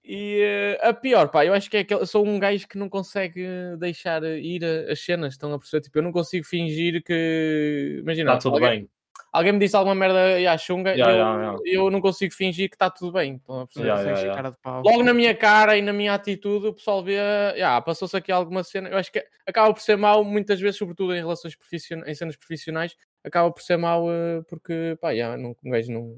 [0.03, 2.78] e eh, a pior, pá, eu acho que é aquele, eu sou um gajo que
[2.78, 3.47] não consegue
[3.80, 5.84] deixar ir as cenas, estão a perceber?
[5.84, 7.97] Tipo, eu não consigo fingir que.
[8.01, 8.89] Imagina, Está Tá tudo alguém, bem.
[9.38, 11.55] Alguém me disse alguma merda e a chunga, Ya, eu, ya, ya.
[11.65, 13.41] eu não consigo fingir que está tudo bem.
[13.43, 14.33] A Consegues ya, ya.
[14.35, 14.81] cara de pau.
[14.83, 17.17] logo na minha cara e na minha atitude, o pessoal vê,
[17.63, 18.89] ah, passou-se aqui alguma cena.
[18.89, 22.35] Eu acho que acaba por ser mau, muitas vezes, sobretudo em relações profissionais, em cenas
[22.35, 26.17] profissionais, acaba por ser mau eh, porque, pá, já, não, um gajo não.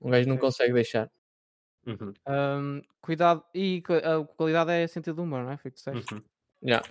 [0.00, 1.10] Um gajo não consegue deixar.
[1.86, 3.44] Uhum, Ahm, cuidado.
[3.54, 5.56] E a qualidade é sentido de humor, não é?
[5.56, 6.14] Foi o que disseste.
[6.14, 6.22] uhum.
[6.62, 6.82] Já.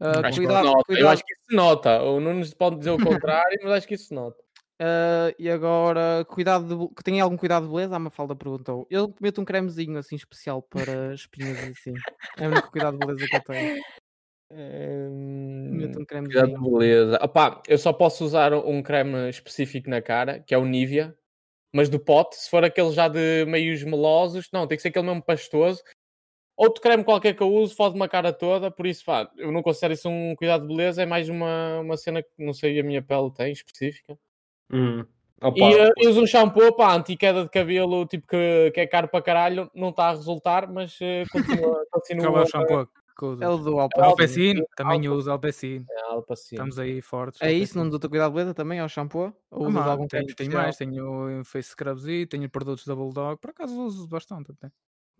[0.00, 0.78] Ah, Acho que cuidado, se nota.
[0.78, 1.12] Eu cuidado.
[1.12, 2.02] acho que isso se nota.
[2.02, 4.42] O Nunes pode dizer o contrário, mas acho que isso se nota.
[4.80, 7.94] Ah, e agora, cuidado de, que tenha algum cuidado de beleza?
[7.94, 8.86] A Mafalda perguntou.
[8.90, 11.94] Eu meto um cremezinho assim especial para espinhas e assim.
[12.38, 13.82] É o único cuidado de beleza que eu tenho.
[14.52, 16.54] Meto um Cuidado cremezinho.
[16.64, 17.18] de beleza.
[17.22, 21.14] Opá, eu só posso usar um creme específico na cara, que é o Nivea,
[21.72, 25.06] mas do pote, se for aquele já de meios melosos, não, tem que ser aquele
[25.06, 25.82] mesmo pastoso.
[26.56, 29.62] Outro creme qualquer que eu uso fode-me a cara toda, por isso, pá, eu não
[29.62, 32.82] considero isso um cuidado de beleza, é mais uma, uma cena que não sei a
[32.84, 34.18] minha pele tem específica.
[34.72, 35.06] E
[35.42, 39.08] Opa, eh, eu uso um shampoo, pá, anti-queda de cabelo, tipo que, que é caro
[39.08, 43.00] para caralho, não está a resultar, mas eh, continua, continua Qual é o shampoo que?
[43.40, 44.64] É o do Alpecin, Alpecin.
[44.76, 45.84] também uso Alpecin.
[46.08, 46.54] a Alpacin.
[46.54, 47.40] Estamos aí fortes.
[47.42, 48.78] É isso, não dou cuidado de beleza também?
[48.78, 49.32] É o shampoo?
[49.50, 53.50] Ou Ah, usas algum tenho, tenho mais, tenho face scrubs tenho produtos da Bulldog, por
[53.50, 54.70] acaso uso bastante até.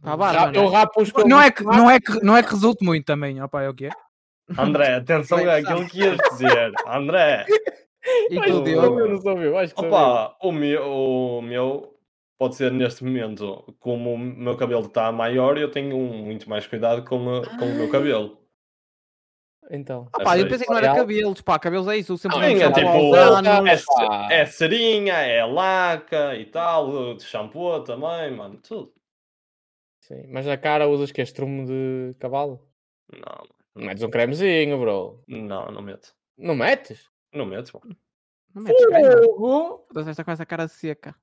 [0.02, 3.04] Tá eu rapo os Não é, que, não, é que, não é que resulte muito
[3.04, 3.90] também, opa, é o que é?
[4.58, 6.72] André, atenção é que àquilo que ias dizer.
[6.88, 7.46] André,
[8.30, 11.94] E tu, ouviu, não acho que opa, o meu, o meu
[12.38, 16.66] pode ser neste momento, como o meu cabelo está maior, eu tenho um- muito mais
[16.66, 18.38] cuidado com, o- com o meu cabelo.
[19.70, 20.08] Então.
[20.12, 22.58] Ah, pá, eu pensei que não era cabelos, pá, cabelos é isso, sempre Sim, é
[22.58, 23.84] shampoo tipo, anos.
[24.30, 28.92] é, é serinha, é laca e tal, de shampoo também, mano, tudo.
[30.10, 32.68] Sim, mas na cara usas que é estrumo de cavalo?
[33.12, 33.46] Não,
[33.76, 35.22] Não metes um cremezinho, bro.
[35.28, 36.12] não, não meto.
[36.36, 37.08] Não metes?
[37.32, 37.96] Não meto, mano.
[38.52, 39.06] Não metes creme.
[39.86, 41.14] Foda-se, Esta com essa cara seca.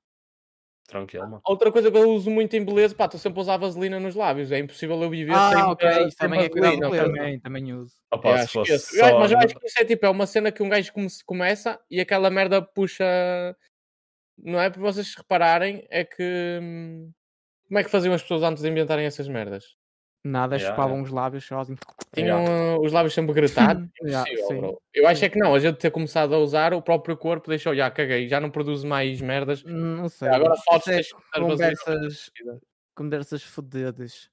[0.87, 1.41] Tranquilo, mano.
[1.45, 4.15] Outra coisa que eu uso muito em beleza, pá, estou sempre a usar vaselina nos
[4.15, 4.53] lábios.
[4.53, 7.03] É impossível eu viver Ah, sem, ok, isso também é cuidado beleza.
[7.11, 7.93] Também, também uso.
[8.09, 9.19] Opa, se fosse só...
[9.19, 11.77] mas eu acho que isso é tipo, é uma cena que um gajo come- começa
[11.91, 13.03] e aquela merda puxa.
[14.37, 14.69] Não é?
[14.69, 16.61] Para vocês repararem, é que.
[17.67, 19.75] Como é que faziam as pessoas antes de inventarem essas merdas?
[20.23, 21.07] Nada, Yeah, chupavam yeah.
[21.07, 21.75] os lábios só assim.
[22.13, 23.87] Tinham uh, os lábios sempre gretados?
[24.03, 24.81] Yeah, Impossível.
[24.93, 27.75] Eu acho é que não, a gente ter começado a usar, o próprio corpo deixou,
[27.75, 29.63] já caguei, já não produz mais merdas.
[29.63, 30.27] Não sei.
[30.27, 31.01] Agora fotos é
[31.33, 32.31] conversas,
[32.95, 34.29] conversas fodidas.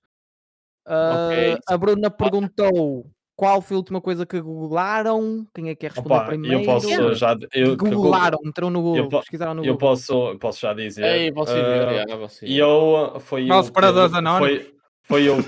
[0.87, 1.59] Ah, Ok.
[1.67, 5.47] a Bruna perguntou qual foi a última coisa que googlaram.
[5.55, 6.61] Quem é que quer responder Opa, primeiro?
[6.61, 7.37] eu posso já...
[7.53, 9.77] Eu, que Googlaram, entrou no Google, eu po- pesquisaram no Google.
[9.79, 11.05] posso, eu posso já dizer.
[11.05, 12.47] Ei, você ah, você.
[12.47, 14.65] E eu uh, foi o separadores Pedro- anónimos.
[15.07, 15.37] Foi, foi o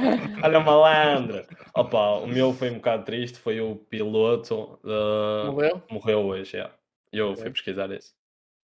[0.42, 1.44] Olha malandro.
[1.74, 5.82] Opa, o meu foi um bocado triste, foi o piloto uh, Morreu?
[5.90, 6.70] morreu hoje, é.
[7.12, 7.52] Eu fui Ok.
[7.52, 8.14] pesquisar isso.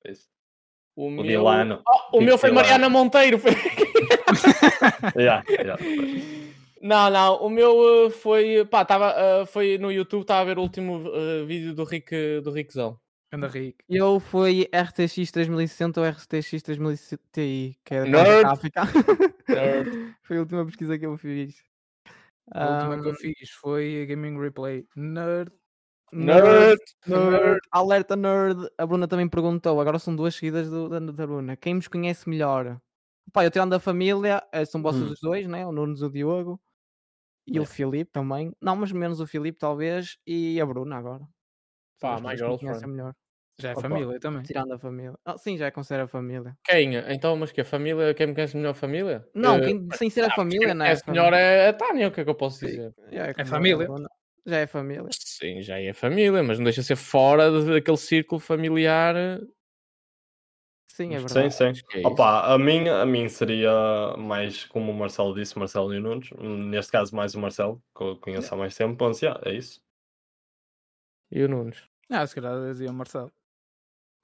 [0.08, 0.26] isso.
[0.96, 1.24] O, O meu...
[1.24, 1.82] Dilano.
[2.10, 2.50] Oh, o meu foi.
[2.50, 3.38] Mariana Monteiro.
[3.38, 3.52] Foi...
[5.16, 5.76] Yeah, yeah.
[6.80, 10.58] Não, não, o meu uh, foi, pá, tava, uh, foi no YouTube, estava a ver
[10.58, 12.98] o último uh, vídeo do Rick, do Rickzão.
[13.32, 13.78] Anda rico.
[13.88, 18.40] Eu fui RTX 3060 ou RTX 3060 Ti, que é da Nerd.
[18.40, 18.82] gráfica.
[19.48, 20.16] Nerd.
[20.22, 21.56] Foi a última pesquisa que eu fiz.
[22.52, 24.86] A última que eu fiz foi a Gaming Replay.
[24.94, 25.50] Nerd.
[26.12, 26.80] Nerd.
[27.04, 28.68] Nerd, alerta nerd.
[28.78, 29.80] A Bruna também perguntou.
[29.80, 31.56] Agora são duas seguidas do, da, da Bruna.
[31.56, 32.80] Quem nos conhece melhor?
[33.32, 35.12] Pá, eu tirando da família, são vocês Hum.
[35.12, 35.66] os dois, né?
[35.66, 36.60] O Nunes e o Diogo.
[37.46, 37.66] E o É.
[37.66, 38.52] Filipe também.
[38.60, 40.18] Não, mas menos o Filipe, talvez.
[40.26, 41.28] E a Bruna agora.
[42.00, 42.90] Pá, conhecem girlfriend.
[42.90, 43.14] melhor.
[43.60, 43.82] Já é Opa.
[43.82, 44.42] família também.
[44.44, 45.14] Tirando a família.
[45.24, 46.56] Ah, sim, já é considera família.
[46.64, 46.94] Quem?
[46.96, 49.28] Então, mas que a família, quem me conhece melhor a família?
[49.34, 50.88] Não, Eh, quem, sem ser a ah, família, não é?
[50.88, 52.94] conhece melhor é a Tânia, o que é que eu posso dizer?
[53.12, 53.92] Já como a família.
[54.46, 55.12] Já é família.
[55.12, 59.14] Sim, já é família, mas não deixa de ser fora daquele círculo familiar.
[60.96, 61.54] Sim, é Sim, verdade.
[61.54, 61.84] sim.
[61.90, 62.06] Que é.
[62.06, 63.70] Opa, a mim, a mim seria
[64.16, 66.30] mais como o Marcelo disse, Marcelo e o Nunes.
[66.40, 68.96] Neste caso, mais o Marcelo, que eu conheço há mais tempo.
[68.96, 69.82] Bom, yeah, é isso.
[71.30, 71.84] E o Nunes?
[72.10, 73.30] Ah, se calhar dizia o Marcelo.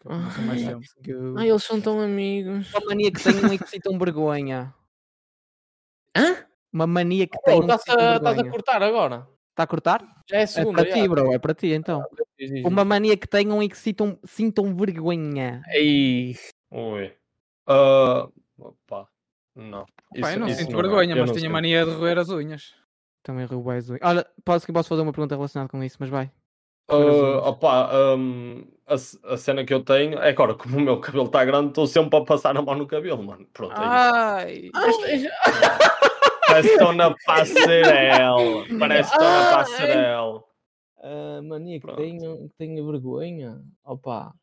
[0.01, 1.39] Que eu conheço há mais Ai, tempo.
[1.39, 2.73] Ai, eles são tão amigos.
[2.73, 4.75] Uma mania que tenham e que sintam vergonha.
[6.17, 6.47] Hã?
[6.73, 9.29] Uma mania que Oh, Estás a, estás a cortar agora?
[9.51, 10.01] Está a cortar?
[10.27, 10.83] Já é É segunda.
[10.85, 11.09] para ti, já.
[11.09, 11.33] bro.
[11.35, 12.03] É para ti, então.
[12.11, 12.65] Diz, diz, diz.
[12.67, 15.61] Uma mania que tenham e que sintam, sintam vergonha.
[15.75, 16.35] Ei,
[16.73, 17.13] Ui.
[17.67, 19.09] Ah, opa,
[19.55, 19.85] não.
[20.21, 20.83] Pá, eu não Isso- sinto isso não é.
[20.83, 22.75] vergonha, mas tinha mania de roer as unhas.
[23.23, 24.01] Também roubei as unhas.
[24.03, 26.31] Olha, posso, que posso fazer uma pergunta relacionada com isso, mas vai.
[26.89, 31.27] Ah, opa, hum, a, a cena que eu tenho é agora, como o meu cabelo
[31.27, 33.47] está grande, estou sempre a passar a mão no cabelo, mano.
[33.53, 34.43] Pronto, Ah.
[34.43, 34.73] é isso.
[34.75, 35.29] Ai!
[36.47, 38.67] Parece que estou na passarela.
[38.79, 39.55] Parece que estou na Ai.
[39.55, 40.45] passarela.
[41.05, 41.97] a mania que Pronto.
[41.99, 43.61] tenho, que tenho vergonha.
[43.85, 44.35] Opa.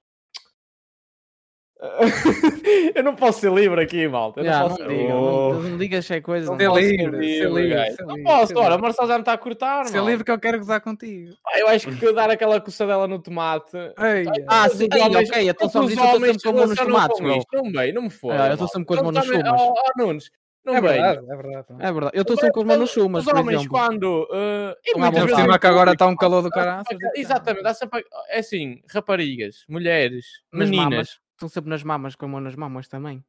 [2.96, 4.42] eu não posso ser livre aqui, malta.
[4.42, 5.54] Eu não não, posso diga, Oh.
[5.54, 6.46] não, não digas se é coisa.
[6.48, 6.60] Não não.
[6.60, 8.82] Ser posso livre, ser livre, ser Não posso, ser ora, o.
[8.82, 11.34] Marcelo já me está a cortar, Ser livre que eu quero gozar contigo.
[11.44, 13.78] Pá, Eu acho que dar aquela coçadela no tomate.
[13.78, 16.32] Ei, Ah, sim, os ei, homens- ok, então todos só os disso eu estou homens
[16.34, 17.46] sempre com a mão nos relacionam tomates.
[17.54, 18.44] Não bem, não me foda.
[18.44, 19.62] Ah, eu estou sempre com as mãos nos chumas.
[19.62, 20.32] Oh, oh, Nunes,
[20.66, 20.92] não é bem.
[20.92, 21.66] verdade, é verdade.
[21.80, 22.12] É verdade.
[22.18, 24.24] Eu estou sempre com as mãos nos chumas, Os homens, quando.
[24.24, 26.84] uh, e muitas vezes- cima que agora está um calor do caralho.
[26.92, 31.20] a- Exatamente, dá sempre a- é assim, raparigas, mulheres, Nas meninas.
[31.40, 33.24] Estão sempre nas mamas, com a mão nas mamas também.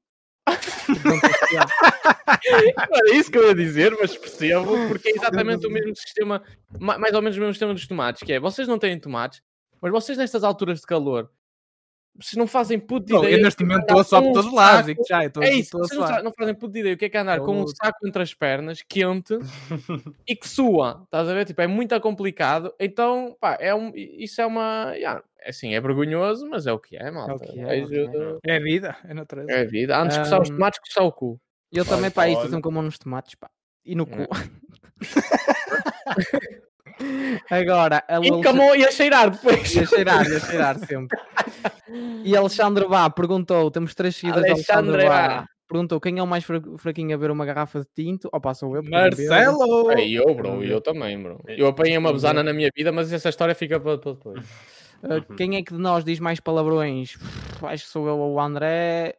[1.04, 6.42] Não era isso que eu ia dizer, mas percebo, porque é exatamente o mesmo sistema,
[6.80, 9.40] ma- mais ou menos o mesmo sistema dos tomates, que é, vocês não têm tomates,
[9.80, 11.30] mas vocês nestas alturas de calor,
[12.20, 13.36] vocês não fazem puto de ideia.
[13.36, 14.86] eu neste é momento estou a suar com por um todos os lados.
[14.86, 16.94] digo já, eu estou É isso, estou a vocês não, não fazem puto de ideia
[16.94, 19.38] o que é que é andar com um saco entre as pernas, quente,
[20.28, 21.44] e que sua, estás a ver?
[21.44, 25.80] Tipo, é muito complicado, então, pá, é um, isso é uma, yeah, é assim, é
[25.80, 27.44] vergonhoso, mas é o que é, malta.
[27.44, 29.50] que é, Vejo- é que É a vida, é a natureza.
[29.52, 29.98] É a vida.
[29.98, 31.40] Antes de coçar os tomates, coçar o cu.
[31.72, 32.44] Eu também, pá, isso, olha.
[32.46, 33.50] estou sempre com a mão nos tomates, pá.
[33.84, 34.18] E no cu.
[37.00, 37.60] É.
[37.60, 38.82] Agora, a E Alexandre...
[38.82, 39.74] e cheirar depois.
[39.74, 41.18] Ia cheirar, ia cheirar sempre.
[42.24, 45.28] E Alexandre Bá perguntou: temos três seguidas de Alexandre Alexandre Bá.
[45.40, 45.46] Bá.
[45.68, 48.28] Perguntou quem é o mais fra- fraquinho a ver uma garrafa de tinto?
[48.32, 48.82] Opa, sou eu.
[48.82, 49.90] Marcelo!
[49.92, 51.40] É eu, bro, eu também, bro.
[51.46, 54.40] Eu apanhei uma besana na minha vida, mas essa história fica para depois.
[55.02, 57.16] Uh, quem é que de nós diz mais palavrões?
[57.62, 59.14] Acho que sou eu ou o André.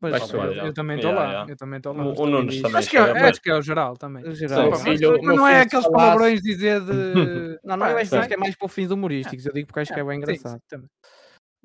[0.00, 0.42] Pois, eu.
[0.42, 1.32] Eu, eu também estou Yeah, lá.
[1.32, 1.52] yeah.
[1.52, 2.04] Eu também estou lá.
[2.04, 4.22] O, o Nunes também Acho que, é, chega acho que é o geral também.
[4.24, 4.70] No geral.
[4.70, 7.58] Mas- filho, mas meu não é aqueles falasse- palavrões dizer de.
[7.64, 9.46] Não, não, eu acho que é mais para fins humorísticos.
[9.46, 10.52] Eu digo porque acho que é bem Sim, engraçado.
[10.52, 10.88] sim, também.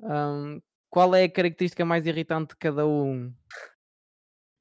[0.00, 0.60] Um,
[0.90, 3.32] qual é a característica mais irritante de cada um?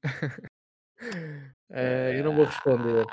[1.73, 3.07] Eh, eu não vou responder.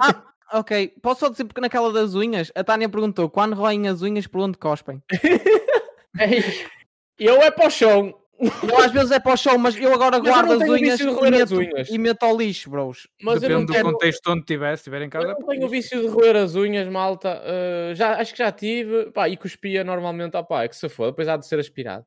[0.00, 0.24] Ah,
[0.58, 0.88] ok.
[1.02, 4.40] Posso só dizer porque naquela das unhas, a Tânia perguntou: quando roem as unhas, por
[4.40, 5.02] onde cospem?
[7.18, 8.14] Eu é para o chão.
[8.40, 10.68] Eu às vezes é para o chão, mas eu agora Mas eu guardo não as
[10.80, 11.88] unhas, e roer as meto, unhas.
[11.90, 13.06] e meto ao lixo, bros.
[13.22, 14.76] Mas eu não Depende do tenho, contexto onde estiver.
[14.76, 15.26] Se estiver em casa.
[15.28, 17.40] eu não tenho o vício de roer as unhas, malta.
[17.44, 19.10] Eh, já, acho que já tive.
[19.12, 20.36] Pá, e cuspia normalmente.
[20.36, 22.06] Ah, pá, é que se for, depois há de ser aspirado.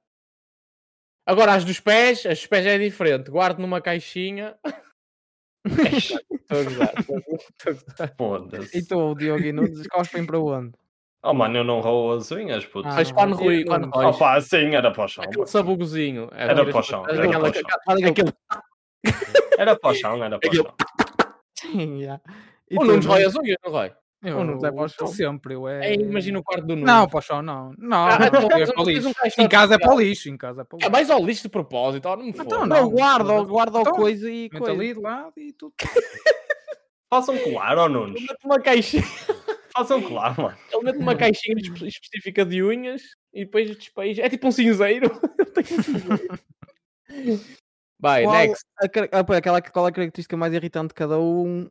[1.26, 3.30] Agora, as dos pés, as dos pés é diferente.
[3.30, 4.56] Guardo numa caixinha.
[5.66, 7.16] Estou a gozar, estou
[8.28, 8.68] a gozar.
[8.74, 10.74] E tu, Diogo e Nunes, cospem para onde?
[11.26, 12.88] Oh mano, eu não roubo as unhas, puto.
[12.90, 14.10] Ah, Mas quando não, rui, quando não.
[14.10, 15.24] Oh pá, sim, era para o chão.
[15.24, 16.30] aquele sabugozinho.
[16.34, 17.60] é, Era tira- para o chão, era aquela- para
[17.96, 18.10] o chão.
[18.10, 18.34] Aquele-
[19.58, 20.74] Era para o chão, era para o chão.
[21.58, 22.20] Sim, já.
[22.70, 23.36] E O Nunes rói Nunes?
[23.38, 23.94] as unhas, não rói?
[24.26, 25.08] Eu, Ou não, é para o chão.
[25.08, 25.54] sempre.
[25.54, 25.92] Eu é...
[25.92, 26.86] É, imagina o quarto do Nunes.
[26.86, 27.74] Não, para o chão não.
[27.78, 29.10] Não, Ah, então, é para então o um lixo.
[29.38, 30.30] Em casa é para o lixo.
[30.30, 30.92] Em casa é para o É lixo.
[30.92, 32.58] mais ao lixo de propósito, não me Então foda.
[32.66, 32.68] não.
[32.68, 34.72] Não, guarda, guarda Então, o coisa e coisa.
[34.72, 35.74] ali de lado e tudo.
[37.10, 38.22] Façam colar, ó Nunes.
[38.22, 39.04] Mete uma caixinha,
[39.76, 40.58] Façam colar, mano.
[40.84, 43.02] Mete uma caixinha espe- específica de unhas
[43.34, 44.22] e depois despeja.
[44.24, 45.10] É tipo um cinzeiro.
[47.10, 47.40] Um.
[48.00, 48.66] Vai, Qual, next.
[48.80, 51.70] a, car- ah, aquela, qual é a característica mais irritante de cada um?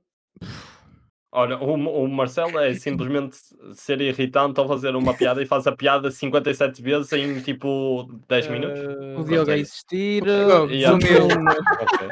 [1.35, 3.37] Olha, o, o Marcelo é simplesmente
[3.75, 8.49] ser irritante ao fazer uma piada e faz a piada 57 vezes em tipo 10
[8.49, 8.79] minutos.
[8.81, 10.23] Eh, O Diogo é a existir.
[10.23, 10.99] Diogo, O Yeah.
[10.99, 12.09] Nunes, Ok.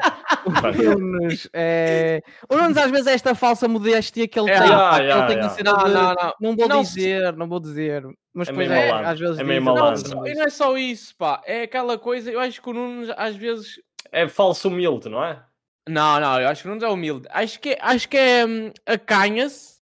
[0.47, 0.99] O.
[0.99, 2.23] Nunes é...
[2.49, 4.69] O Nunes às vezes é esta falsa modéstia que ele É, tem.
[4.69, 5.49] yeah, ele tem yeah.
[5.55, 6.35] cena Não, de, não, não.
[6.41, 8.05] não vou Não, dizer, não vou dizer.
[8.33, 10.03] Mas É depois meio é, malandro, às vezes é meio Não, malandro.
[10.03, 11.41] vezes e não é só isso, pá.
[11.45, 12.31] É aquela coisa.
[12.31, 13.81] Eu acho que o Nunes às vezes.
[14.13, 15.43] É falso humilde, não é?
[15.89, 17.27] Não, não, eu acho que o Nunes é humilde.
[17.31, 19.80] Acho que, acho que é hum, acanha-se.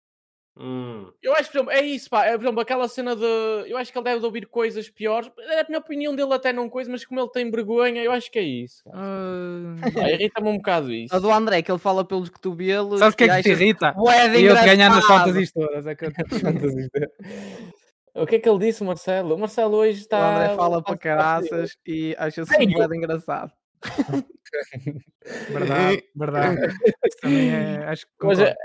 [0.58, 1.10] Hum.
[1.24, 2.26] Eu acho, por exemplo, é isso, pá.
[2.26, 3.24] É, por exemplo, aquela cena de.
[3.68, 5.32] Eu acho que ele deve de ouvir coisas piores.
[5.40, 8.38] É, Na opinião dele, até não coisa, mas como ele tem vergonha, eu acho que
[8.40, 8.84] é isso.
[8.84, 8.98] cara.
[8.98, 11.16] Ah, Irrita-me um bocado isso.
[11.16, 13.00] A do André, que ele fala pelos cotovelos.
[13.00, 13.96] Sabes o que é que te irrita?
[14.38, 15.04] E eu nas engraçado.
[15.04, 15.88] fantasias todas.
[15.88, 16.12] É que eu...
[18.14, 19.36] O que é que ele disse, Marcelo?
[19.36, 20.36] O Marcelo hoje O está.
[20.36, 23.54] André fala para caraças e acha-se bué de engraçado.
[25.50, 26.58] Verdade, verdade.
[27.22, 27.84] Também é.
[27.86, 28.56] Acho que Mas é,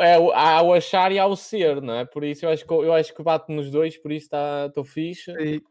[0.00, 2.04] é, o- há o achar e há o ser, não é?
[2.04, 4.28] Por isso eu acho que, eu acho que bate nos dois, por isso
[4.66, 5.30] estou fixe.
[5.32, 5.62] E,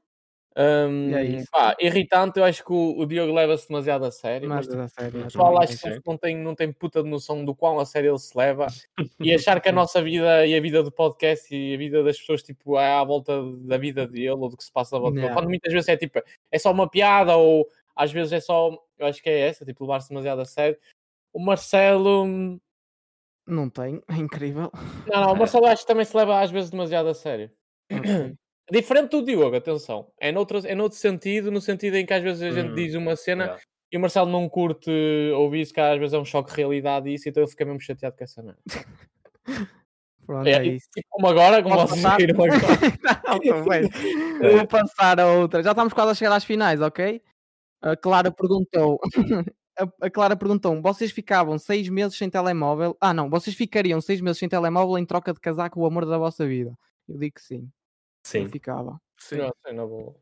[0.57, 1.47] Hum, E é isso.
[1.51, 4.49] pá, irritante, eu acho que o, o Diogo leva-se demasiado a sério.
[4.49, 5.21] mas tipo, a sério.
[5.21, 8.11] o pessoal acho que não tem, não tem puta de noção do quão a sério
[8.11, 8.67] ele se leva
[9.21, 12.17] e achar que a nossa vida e a vida do podcast e a vida das
[12.19, 15.15] pessoas tipo, é à volta da vida dele ou do que se passa à volta
[15.21, 15.33] dele.
[15.33, 16.19] Quando muitas vezes é tipo,
[16.51, 19.83] é só uma piada ou às vezes é só, eu acho que é essa, tipo,
[19.83, 20.77] levar-se demasiado a sério.
[21.33, 22.59] O Marcelo, hum,
[23.47, 24.71] Não tem, é incrível.
[25.07, 27.51] não, não, o Marcelo acho que também se leva às vezes demasiado a sério.
[27.91, 28.35] Ok.
[28.71, 30.11] Diferente do Diogo, atenção.
[30.19, 32.93] É noutro, é noutro sentido, no sentido em que às vezes a gente Hum, diz
[32.93, 33.63] uma cena yeah.
[33.91, 34.91] e o Marcelo não curte
[35.35, 37.65] ouvir isso, que às vezes é um choque de realidade e isso, então ele fica
[37.65, 38.59] mesmo chateado com essa merda.
[40.25, 40.87] Pronto, É, é isso.
[40.93, 42.59] tipo, como agora, como vocês viram agora.
[43.43, 43.81] Não, bem.
[44.55, 45.63] Vou passar a outra.
[45.63, 47.19] Já estamos quase a chegar às finais, ok?
[47.81, 48.99] A Clara perguntou.
[49.79, 52.97] a- A Clara perguntou: vocês ficavam seis meses sem telemóvel?
[53.01, 56.05] Ah, não, vocês ficariam seis meses sem telemóvel em troca de casar com o amor
[56.05, 56.73] da vossa vida?
[57.07, 57.61] Eu digo que sim.
[57.63, 57.71] Eu
[58.23, 58.47] Sim.
[58.49, 58.91] ficava.
[58.91, 60.21] Não, sei, não vou.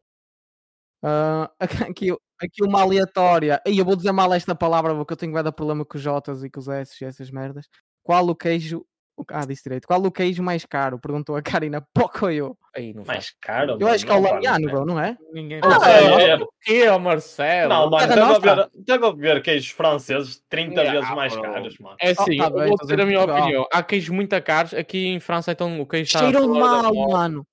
[1.04, 1.52] Ah,
[1.96, 3.62] aqui, aqui uma aleatória.
[3.66, 6.04] E eu vou dizer mal esta palavra porque eu tenho vai dar problema com os
[6.04, 7.68] Jotas e com os S e essas merdas.
[8.04, 8.86] Qual o queijo.
[9.18, 9.88] O- Ah, disse direito.
[9.88, 11.00] Qual o queijo mais caro?
[11.00, 12.56] Perguntou a Karina Pocoyo.
[12.76, 13.18] Aí, não faz.
[13.18, 13.78] Mais caro.
[13.80, 15.18] Eu acho que é o mano, não, bro, não é?
[15.34, 16.48] Ninguém Não, é, isso.
[16.70, 17.70] é- O Marcelo?
[17.74, 21.42] Não, mano, haver, deve haver queijos franceses 30 Yeah, vezes mais bro.
[21.42, 21.96] caros, mano.
[22.00, 23.42] É assim, tá eu bem, vou dizer a minha Portugal.
[23.42, 23.68] opinião.
[23.74, 24.74] Há queijos muito caros.
[24.76, 26.20] Aqui em França, então, o queijo está...
[26.20, 27.48] Cheiram mal, mano.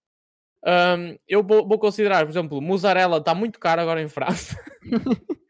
[0.67, 4.59] Hum, eu vou, vou considerar, por exemplo, mussarela está muito caro agora em França.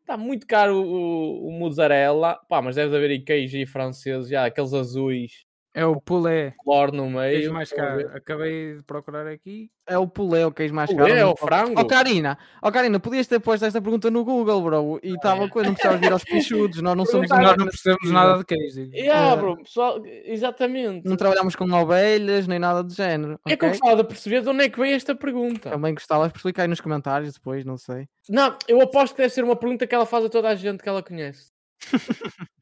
[0.00, 2.36] Está muito caro o, o mussarela.
[2.48, 5.44] Pá, mas deve haver aí queijo aí francês, já, aqueles azuis,
[5.74, 6.54] É o pulé.
[6.62, 7.32] flor no meio.
[7.38, 8.06] Queijo mais caro.
[8.14, 9.70] Acabei de procurar aqui.
[9.88, 11.08] É o pulé o queijo mais caro.
[11.10, 11.80] é o frango?
[11.80, 15.00] Ó Karina, ó Karina, podias ter posto esta pergunta no Google, bro.
[15.02, 16.82] E estava coisa, não precisavas vir aos pichudos.
[16.82, 18.80] Nós não somos Nós nada- não percebemos nada de queijo.
[18.92, 19.36] Yeah, É.
[19.36, 21.06] bro, pessoal, exatamente.
[21.08, 23.38] não trabalhamos com ovelhas nem nada do género.
[23.46, 25.70] É que eu gostava de perceber de onde é que veio esta pergunta.
[25.70, 28.06] Também gostavas por explicar aí nos comentários depois, não sei.
[28.28, 30.82] Não, eu aposto que deve ser uma pergunta que ela faz a toda a gente
[30.82, 31.51] que ela conhece.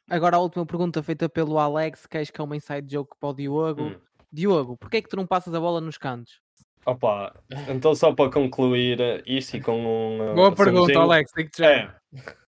[0.08, 3.28] Agora a última pergunta feita pelo Alex, que acho que é uma inside joke para
[3.28, 3.82] o Diogo.
[3.82, 3.96] Hum.
[4.32, 6.40] Diogo, porquê é que tu não passas a bola nos cantos?
[6.86, 7.34] Opa,
[7.68, 10.22] então só para concluir eh, isto e com um.
[10.22, 11.30] eh, Boa pergunta, somzinho, Alex.
[11.36, 11.70] Digo-te já.
[11.70, 11.94] É,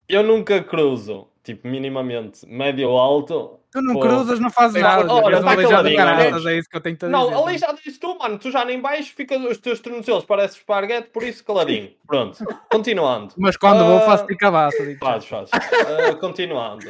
[0.08, 3.59] eu nunca cruzo, tipo, minimamente médio ou alto.
[3.72, 4.00] Tu não Pô.
[4.00, 5.12] cruzas, não fazes nada.
[5.12, 6.46] Ora, tá caraças, Alex.
[6.46, 7.42] é isso que eu tenho Não, dizer.
[7.42, 11.08] ali já dizes tu, mano, tu já nem baixo, fica os teus tornozelos, parece esparguete,
[11.10, 11.90] por isso caladinho.
[12.06, 12.38] Pronto,
[12.70, 13.32] continuando.
[13.38, 14.76] Mas quando vou, Ah, faço-te cabaça.
[14.84, 15.06] digo-te já.
[15.06, 15.50] Faz, faz.
[15.50, 16.88] Uh, continuando.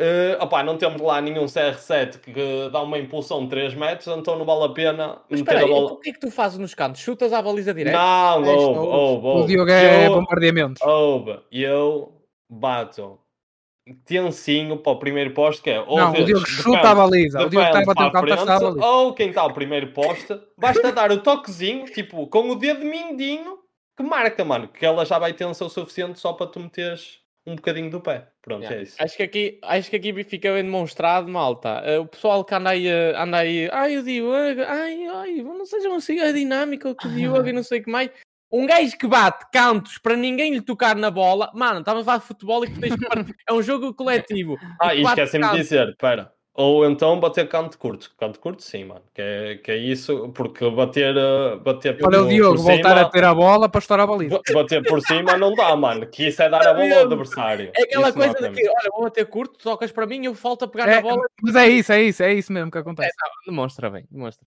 [0.00, 4.36] Uh, opá, não temos lá nenhum CR7 que dá uma impulsão de 3 metros, então
[4.36, 5.92] não vale a pena Mas meter espera a bola.
[5.92, 7.00] o que é que tu fazes nos cantos?
[7.00, 7.96] Chutas à baliza direta?
[7.96, 9.46] Não, É, ouve, isto, ouve, O.
[9.46, 10.82] Diogo é Eu- bombardeamentos.
[10.82, 12.12] Ouve, eu
[12.50, 13.18] bato
[14.04, 17.42] tensinho para o primeiro poste, que é ou Não, o Diogo chuta a baliza.
[17.42, 18.86] O Diogo está a bater o baliza.
[18.86, 23.58] ou quem está ao primeiro poste, basta dar o toquezinho, tipo, com o dedo mindinho,
[23.96, 27.56] que marca, mano, que ela já vai tensa o suficiente só para tu meteres um
[27.56, 28.28] bocadinho do pé.
[28.40, 28.80] Pronto, Yeah.
[28.80, 28.96] é isso.
[28.98, 31.82] Acho que, aqui, acho que aqui fica bem demonstrado, malta.
[31.84, 35.66] Eh, o pessoal que anda aí, eh, anda aí, ai, o Diogo, ai, ai, não
[35.66, 38.10] sejam assim a dinâmica que o Diogo e não sei o que mais.
[38.56, 42.18] Um gajo que bate cantos para ninguém lhe tocar na bola, mano, estava a falar
[42.18, 43.34] de futebol e que tens que partir.
[43.48, 44.56] é um jogo coletivo.
[44.80, 46.32] Ah, e esquecem-me de dizer, pera.
[46.56, 48.14] Ou então bater canto curto.
[48.16, 49.02] Canto curto, sim, mano.
[49.12, 53.00] Que é, que é isso, porque bater, uh, bater Olha o Diogo por voltar cima,
[53.00, 54.36] a ter a bola para estourar a baliza.
[54.38, 56.06] ba- Bater por cima não dá, mano.
[56.06, 57.72] Que isso é dar a bola ao adversário.
[57.76, 60.64] É aquela Isso coisa de que, olha, vou bater curto, tocas para mim, eu falto
[60.64, 61.26] a pegar É, na bola.
[61.42, 63.10] mas é isso, é isso, é isso mesmo que acontece.
[63.44, 64.46] Demonstra bem, demonstra.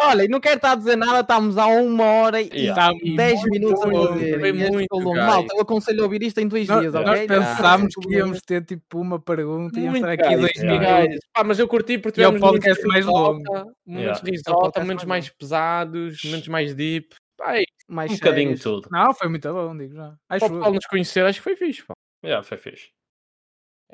[0.00, 2.74] Olha, e não quero estar a dizer nada, estamos há uma hora e Yeah.
[2.92, 4.08] Tá e 10 muito minutos a longo.
[4.14, 4.40] fazer.
[4.40, 5.16] Foi muito, longo.
[5.16, 7.26] Malta, eu aconselho a ouvir isto em dois Nós, dias, nós ok?
[7.26, 11.18] pensámos Não, que íamos ter tipo uma pergunta e estar aqui dois minutos.
[11.32, 13.42] Pá, mas eu curti porque E é o tivemos podcast mais longo.
[13.42, 14.20] momentos Yeah.
[14.20, 17.14] de É risota, momentos mais pesados, momentos mais deep.
[17.36, 17.54] Pá,
[17.88, 18.88] mais Um bocadinho tudo.
[18.90, 20.14] Não, foi muito bom, digo já.
[20.28, 21.82] Acho pessoal nos conhecer, acho que foi fixe.
[21.86, 21.94] Pá.
[22.24, 22.88] Yeah, foi fixe.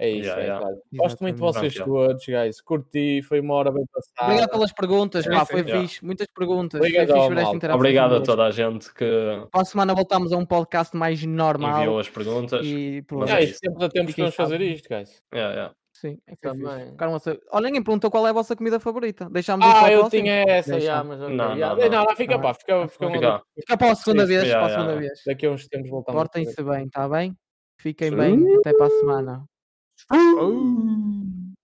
[0.00, 0.60] É isso, Yeah, é, yeah.
[0.64, 0.82] claro.
[0.92, 2.60] Gosto muito de vocês todos, guys.
[2.60, 4.30] Curti, foi uma hora bem passada.
[4.30, 5.80] Obrigado pelas perguntas, Sim, pá, foi Yeah.
[5.82, 6.04] fixe.
[6.04, 6.80] Muitas perguntas.
[6.80, 7.74] Obrigado, foi fixe esta.
[7.74, 9.04] Obrigado a toda a gente que
[9.50, 11.78] Para a semana voltamos a um podcast mais normal.
[11.80, 12.64] enviou as perguntas.
[12.64, 13.22] E pronto.
[13.22, 13.58] Mas é isso.
[13.58, 15.20] sempre a tempos que vamos fazer isto, guys.
[15.34, 15.74] Yeah, yeah.
[15.94, 16.90] Sim, é foi Também.
[16.92, 17.40] Ficaram a saber.
[17.50, 19.28] Olha, ninguém perguntou qual é a vossa comida favorita.
[19.32, 20.22] Deixámos Ah, eu próxima?
[20.22, 20.86] tinha essa, Deixa.
[20.86, 21.34] já, mas ok.
[21.34, 21.74] Não, yeah.
[21.74, 22.04] não, não.
[22.04, 23.42] não, fica, pá, fica, fica, Fica.
[23.58, 24.42] Fica para a segunda Sim, vez.
[24.44, 24.86] yeah, para a yeah.
[24.92, 25.22] segunda vez.
[25.26, 26.16] Daqui a uns tempos voltamos.
[26.20, 27.36] Portem-se bem, está bem?
[27.80, 28.16] Fiquem Sim.
[28.16, 28.56] bem.
[28.58, 29.44] Até para a semana.
[30.10, 30.34] Ah.
[30.38, 31.54] Oh.